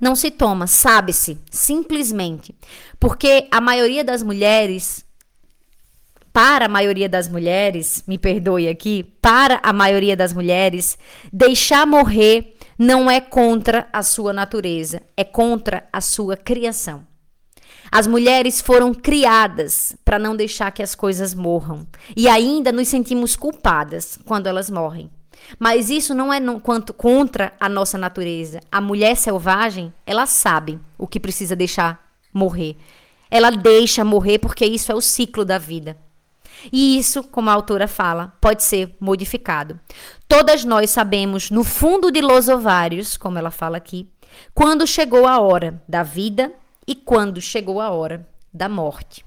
Não 0.00 0.14
se 0.14 0.30
toma, 0.30 0.66
sabe-se, 0.66 1.38
simplesmente. 1.50 2.54
Porque 3.00 3.48
a 3.50 3.60
maioria 3.60 4.04
das 4.04 4.22
mulheres, 4.22 5.04
para 6.38 6.66
a 6.66 6.68
maioria 6.68 7.08
das 7.08 7.28
mulheres, 7.28 8.04
me 8.06 8.16
perdoe 8.16 8.68
aqui, 8.68 9.02
para 9.20 9.58
a 9.60 9.72
maioria 9.72 10.16
das 10.16 10.32
mulheres, 10.32 10.96
deixar 11.32 11.84
morrer 11.84 12.54
não 12.78 13.10
é 13.10 13.20
contra 13.20 13.88
a 13.92 14.04
sua 14.04 14.32
natureza, 14.32 15.02
é 15.16 15.24
contra 15.24 15.88
a 15.92 16.00
sua 16.00 16.36
criação. 16.36 17.04
As 17.90 18.06
mulheres 18.06 18.60
foram 18.60 18.94
criadas 18.94 19.96
para 20.04 20.16
não 20.16 20.36
deixar 20.36 20.70
que 20.70 20.80
as 20.80 20.94
coisas 20.94 21.34
morram. 21.34 21.84
E 22.16 22.28
ainda 22.28 22.70
nos 22.70 22.86
sentimos 22.86 23.34
culpadas 23.34 24.16
quando 24.24 24.46
elas 24.46 24.70
morrem. 24.70 25.10
Mas 25.58 25.90
isso 25.90 26.14
não 26.14 26.32
é 26.32 26.38
quanto 26.60 26.94
contra 26.94 27.52
a 27.58 27.68
nossa 27.68 27.98
natureza. 27.98 28.60
A 28.70 28.80
mulher 28.80 29.16
selvagem, 29.16 29.92
ela 30.06 30.24
sabe 30.24 30.78
o 30.96 31.08
que 31.08 31.18
precisa 31.18 31.56
deixar 31.56 32.00
morrer. 32.32 32.76
Ela 33.28 33.50
deixa 33.50 34.04
morrer 34.04 34.38
porque 34.38 34.64
isso 34.64 34.92
é 34.92 34.94
o 34.94 35.00
ciclo 35.00 35.44
da 35.44 35.58
vida. 35.58 35.96
E 36.72 36.98
isso, 36.98 37.22
como 37.24 37.50
a 37.50 37.52
autora 37.52 37.86
fala, 37.86 38.34
pode 38.40 38.62
ser 38.62 38.96
modificado. 39.00 39.78
Todas 40.26 40.64
nós 40.64 40.90
sabemos, 40.90 41.50
no 41.50 41.64
fundo 41.64 42.10
de 42.10 42.20
los 42.20 42.48
ovários, 42.48 43.16
como 43.16 43.38
ela 43.38 43.50
fala 43.50 43.76
aqui, 43.76 44.08
quando 44.54 44.86
chegou 44.86 45.26
a 45.26 45.40
hora 45.40 45.82
da 45.88 46.02
vida 46.02 46.52
e 46.86 46.94
quando 46.94 47.40
chegou 47.40 47.80
a 47.80 47.90
hora 47.90 48.26
da 48.52 48.68
morte. 48.68 49.24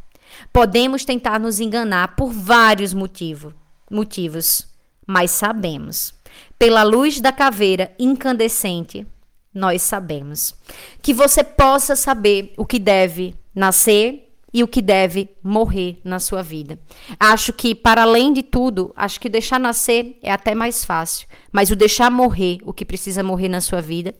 Podemos 0.51 1.03
tentar 1.03 1.39
nos 1.39 1.59
enganar 1.59 2.15
por 2.15 2.31
vários 2.31 2.93
motivo, 2.93 3.53
motivos 3.89 4.71
mas 5.11 5.31
sabemos. 5.31 6.13
Pela 6.57 6.83
luz 6.83 7.19
da 7.19 7.31
caveira 7.31 7.93
incandescente, 7.99 9.05
nós 9.53 9.81
sabemos. 9.81 10.55
Que 11.01 11.13
você 11.13 11.43
possa 11.43 11.95
saber 11.95 12.53
o 12.55 12.65
que 12.65 12.79
deve 12.79 13.35
nascer 13.53 14.30
e 14.53 14.63
o 14.63 14.67
que 14.67 14.81
deve 14.81 15.29
morrer 15.41 15.99
na 16.03 16.19
sua 16.19 16.43
vida. 16.43 16.77
Acho 17.19 17.53
que, 17.53 17.73
para 17.73 18.01
além 18.01 18.33
de 18.33 18.43
tudo, 18.43 18.91
acho 18.95 19.19
que 19.19 19.29
deixar 19.29 19.59
nascer 19.59 20.17
é 20.21 20.31
até 20.31 20.53
mais 20.53 20.83
fácil. 20.83 21.27
Mas 21.51 21.71
o 21.71 21.75
deixar 21.75 22.09
morrer 22.09 22.57
o 22.63 22.73
que 22.73 22.85
precisa 22.85 23.23
morrer 23.23 23.47
na 23.47 23.61
sua 23.61 23.81
vida, 23.81 24.13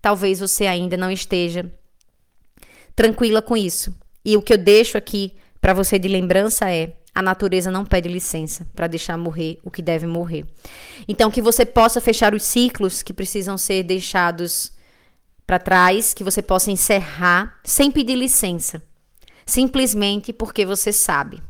talvez 0.00 0.40
você 0.40 0.66
ainda 0.66 0.96
não 0.96 1.10
esteja 1.10 1.72
tranquila 2.94 3.40
com 3.40 3.56
isso. 3.56 3.94
E 4.24 4.36
o 4.36 4.42
que 4.42 4.52
eu 4.52 4.58
deixo 4.58 4.98
aqui 4.98 5.34
para 5.60 5.72
você 5.72 5.98
de 5.98 6.08
lembrança 6.08 6.70
é: 6.70 6.94
a 7.14 7.22
natureza 7.22 7.70
não 7.70 7.84
pede 7.84 8.08
licença 8.08 8.66
para 8.74 8.86
deixar 8.86 9.16
morrer 9.16 9.58
o 9.64 9.70
que 9.70 9.82
deve 9.82 10.06
morrer. 10.06 10.44
Então, 11.08 11.30
que 11.30 11.42
você 11.42 11.64
possa 11.64 12.00
fechar 12.00 12.34
os 12.34 12.42
ciclos 12.42 13.02
que 13.02 13.12
precisam 13.12 13.56
ser 13.56 13.82
deixados 13.82 14.72
para 15.46 15.58
trás, 15.58 16.14
que 16.14 16.22
você 16.22 16.40
possa 16.40 16.70
encerrar 16.70 17.58
sem 17.64 17.90
pedir 17.90 18.14
licença, 18.14 18.82
simplesmente 19.50 20.32
porque 20.32 20.64
você 20.64 20.92
sabe. 20.92 21.42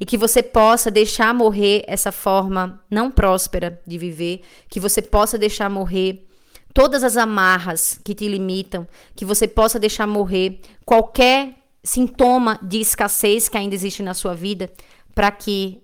E 0.00 0.04
que 0.04 0.16
você 0.16 0.42
possa 0.42 0.90
deixar 0.90 1.32
morrer 1.34 1.84
essa 1.86 2.12
forma 2.12 2.82
não 2.90 3.10
próspera 3.10 3.80
de 3.86 3.98
viver, 3.98 4.42
que 4.68 4.80
você 4.80 5.00
possa 5.00 5.38
deixar 5.38 5.70
morrer 5.70 6.26
todas 6.74 7.02
as 7.02 7.16
amarras 7.16 7.98
que 8.04 8.14
te 8.14 8.28
limitam, 8.28 8.86
que 9.14 9.24
você 9.24 9.48
possa 9.48 9.78
deixar 9.78 10.06
morrer 10.06 10.60
qualquer 10.84 11.54
sintoma 11.82 12.58
de 12.62 12.80
escassez 12.80 13.48
que 13.48 13.56
ainda 13.56 13.74
existe 13.74 14.02
na 14.02 14.12
sua 14.12 14.34
vida, 14.34 14.70
para 15.14 15.30
que 15.30 15.82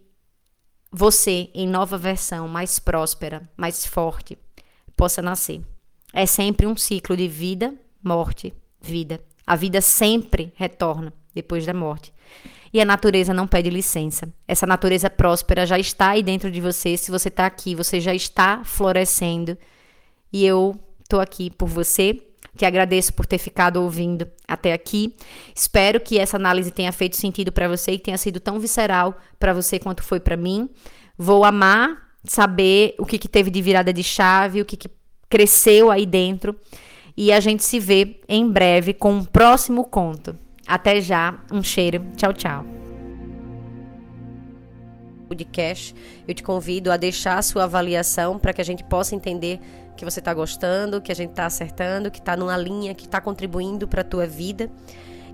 você, 0.90 1.48
em 1.54 1.66
nova 1.66 1.96
versão, 1.96 2.46
mais 2.48 2.78
próspera, 2.78 3.48
mais 3.56 3.86
forte, 3.86 4.36
possa 4.94 5.22
nascer. 5.22 5.62
É 6.12 6.26
sempre 6.26 6.66
um 6.66 6.76
ciclo 6.76 7.16
de 7.16 7.26
vida, 7.28 7.74
morte, 8.02 8.52
vida. 8.80 9.20
A 9.46 9.56
vida 9.56 9.80
sempre 9.80 10.52
retorna 10.56 11.14
depois 11.34 11.66
da 11.66 11.74
morte. 11.74 12.12
E 12.72 12.80
a 12.80 12.84
natureza 12.84 13.34
não 13.34 13.46
pede 13.46 13.68
licença. 13.68 14.32
Essa 14.48 14.66
natureza 14.66 15.10
próspera 15.10 15.66
já 15.66 15.78
está 15.78 16.10
aí 16.10 16.22
dentro 16.22 16.50
de 16.50 16.60
você. 16.60 16.96
Se 16.96 17.10
você 17.10 17.28
está 17.28 17.46
aqui, 17.46 17.74
você 17.74 18.00
já 18.00 18.14
está 18.14 18.62
florescendo. 18.64 19.58
E 20.32 20.44
eu 20.44 20.74
estou 21.02 21.20
aqui 21.20 21.50
por 21.50 21.68
você 21.68 22.22
te 22.56 22.66
agradeço 22.66 23.14
por 23.14 23.24
ter 23.24 23.38
ficado 23.38 23.78
ouvindo 23.78 24.28
até 24.46 24.72
aqui. 24.72 25.16
Espero 25.54 25.98
que 25.98 26.18
essa 26.18 26.36
análise 26.36 26.70
tenha 26.70 26.92
feito 26.92 27.16
sentido 27.16 27.50
para 27.50 27.68
você 27.68 27.92
e 27.92 27.98
tenha 27.98 28.18
sido 28.18 28.38
tão 28.38 28.60
visceral 28.60 29.18
para 29.38 29.54
você 29.54 29.78
quanto 29.78 30.02
foi 30.02 30.20
para 30.20 30.36
mim. 30.36 30.68
Vou 31.16 31.44
amar 31.44 32.10
saber 32.24 32.94
o 32.98 33.06
que, 33.06 33.18
que 33.18 33.28
teve 33.28 33.50
de 33.50 33.60
virada 33.62 33.92
de 33.92 34.02
chave, 34.02 34.60
o 34.60 34.64
que, 34.64 34.76
que 34.76 34.88
cresceu 35.28 35.90
aí 35.90 36.04
dentro. 36.04 36.54
E 37.16 37.32
a 37.32 37.40
gente 37.40 37.64
se 37.64 37.80
vê 37.80 38.20
em 38.28 38.48
breve 38.48 38.92
com 38.92 39.14
um 39.14 39.24
próximo 39.24 39.84
conto. 39.84 40.38
Até 40.72 41.02
já, 41.02 41.38
um 41.52 41.62
cheiro. 41.62 42.02
Tchau, 42.16 42.32
tchau. 42.32 42.64
Podcast, 45.28 45.94
eu 46.26 46.34
te 46.34 46.42
convido 46.42 46.90
a 46.90 46.96
deixar 46.96 47.36
a 47.36 47.42
sua 47.42 47.64
avaliação 47.64 48.38
para 48.38 48.54
que 48.54 48.62
a 48.62 48.64
gente 48.64 48.82
possa 48.82 49.14
entender 49.14 49.60
que 49.98 50.02
você 50.02 50.18
está 50.18 50.32
gostando, 50.32 51.02
que 51.02 51.12
a 51.12 51.14
gente 51.14 51.28
está 51.28 51.44
acertando, 51.44 52.10
que 52.10 52.20
está 52.20 52.38
numa 52.38 52.56
linha 52.56 52.94
que 52.94 53.04
está 53.04 53.20
contribuindo 53.20 53.86
para 53.86 54.00
a 54.00 54.04
tua 54.04 54.26
vida. 54.26 54.70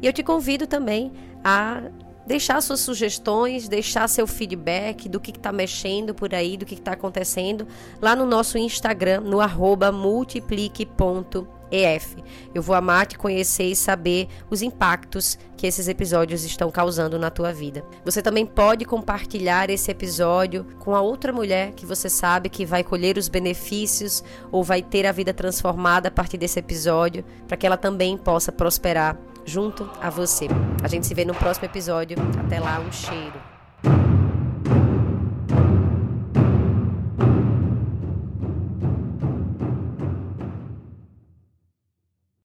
E 0.03 0.09
eu 0.09 0.12
te 0.12 0.24
convido 0.24 0.66
também 0.66 1.12
a 1.45 1.84
deixar 2.26 2.61
suas 2.61 2.80
sugestões, 2.80 3.68
deixar 3.68 4.09
seu 4.09 4.26
feedback 4.26 5.09
do 5.09 5.20
que 5.20 5.30
está 5.30 5.53
mexendo 5.53 6.16
por 6.16 6.34
aí, 6.34 6.57
do 6.57 6.66
que 6.66 6.74
está 6.74 6.95
acontecendo 6.95 7.64
lá 8.03 8.16
no 8.16 8.26
nosso 8.26 8.59
Instagram, 8.59 9.20
no 9.20 9.41
arroba 9.41 9.93
multiplique.com 9.93 11.57
EF. 11.70 12.16
Eu 12.54 12.62
vou 12.62 12.74
amar 12.74 13.06
te 13.06 13.18
conhecer 13.18 13.64
e 13.64 13.76
saber 13.76 14.28
os 14.50 14.62
impactos 14.62 15.38
que 15.56 15.66
esses 15.66 15.88
episódios 15.88 16.44
estão 16.44 16.70
causando 16.70 17.18
na 17.18 17.30
tua 17.30 17.52
vida. 17.52 17.84
Você 18.04 18.22
também 18.22 18.46
pode 18.46 18.84
compartilhar 18.84 19.70
esse 19.70 19.90
episódio 19.90 20.64
com 20.78 20.94
a 20.94 21.00
outra 21.00 21.32
mulher 21.32 21.72
que 21.72 21.84
você 21.84 22.08
sabe 22.08 22.48
que 22.48 22.64
vai 22.64 22.84
colher 22.84 23.18
os 23.18 23.28
benefícios 23.28 24.22
ou 24.52 24.62
vai 24.62 24.82
ter 24.82 25.06
a 25.06 25.12
vida 25.12 25.34
transformada 25.34 26.08
a 26.08 26.12
partir 26.12 26.38
desse 26.38 26.58
episódio, 26.58 27.24
para 27.46 27.56
que 27.56 27.66
ela 27.66 27.76
também 27.76 28.16
possa 28.16 28.52
prosperar 28.52 29.18
junto 29.44 29.90
a 30.00 30.10
você. 30.10 30.46
A 30.82 30.88
gente 30.88 31.06
se 31.06 31.14
vê 31.14 31.24
no 31.24 31.34
próximo 31.34 31.66
episódio. 31.66 32.16
Até 32.38 32.60
lá, 32.60 32.78
um 32.80 32.92
cheiro. 32.92 34.27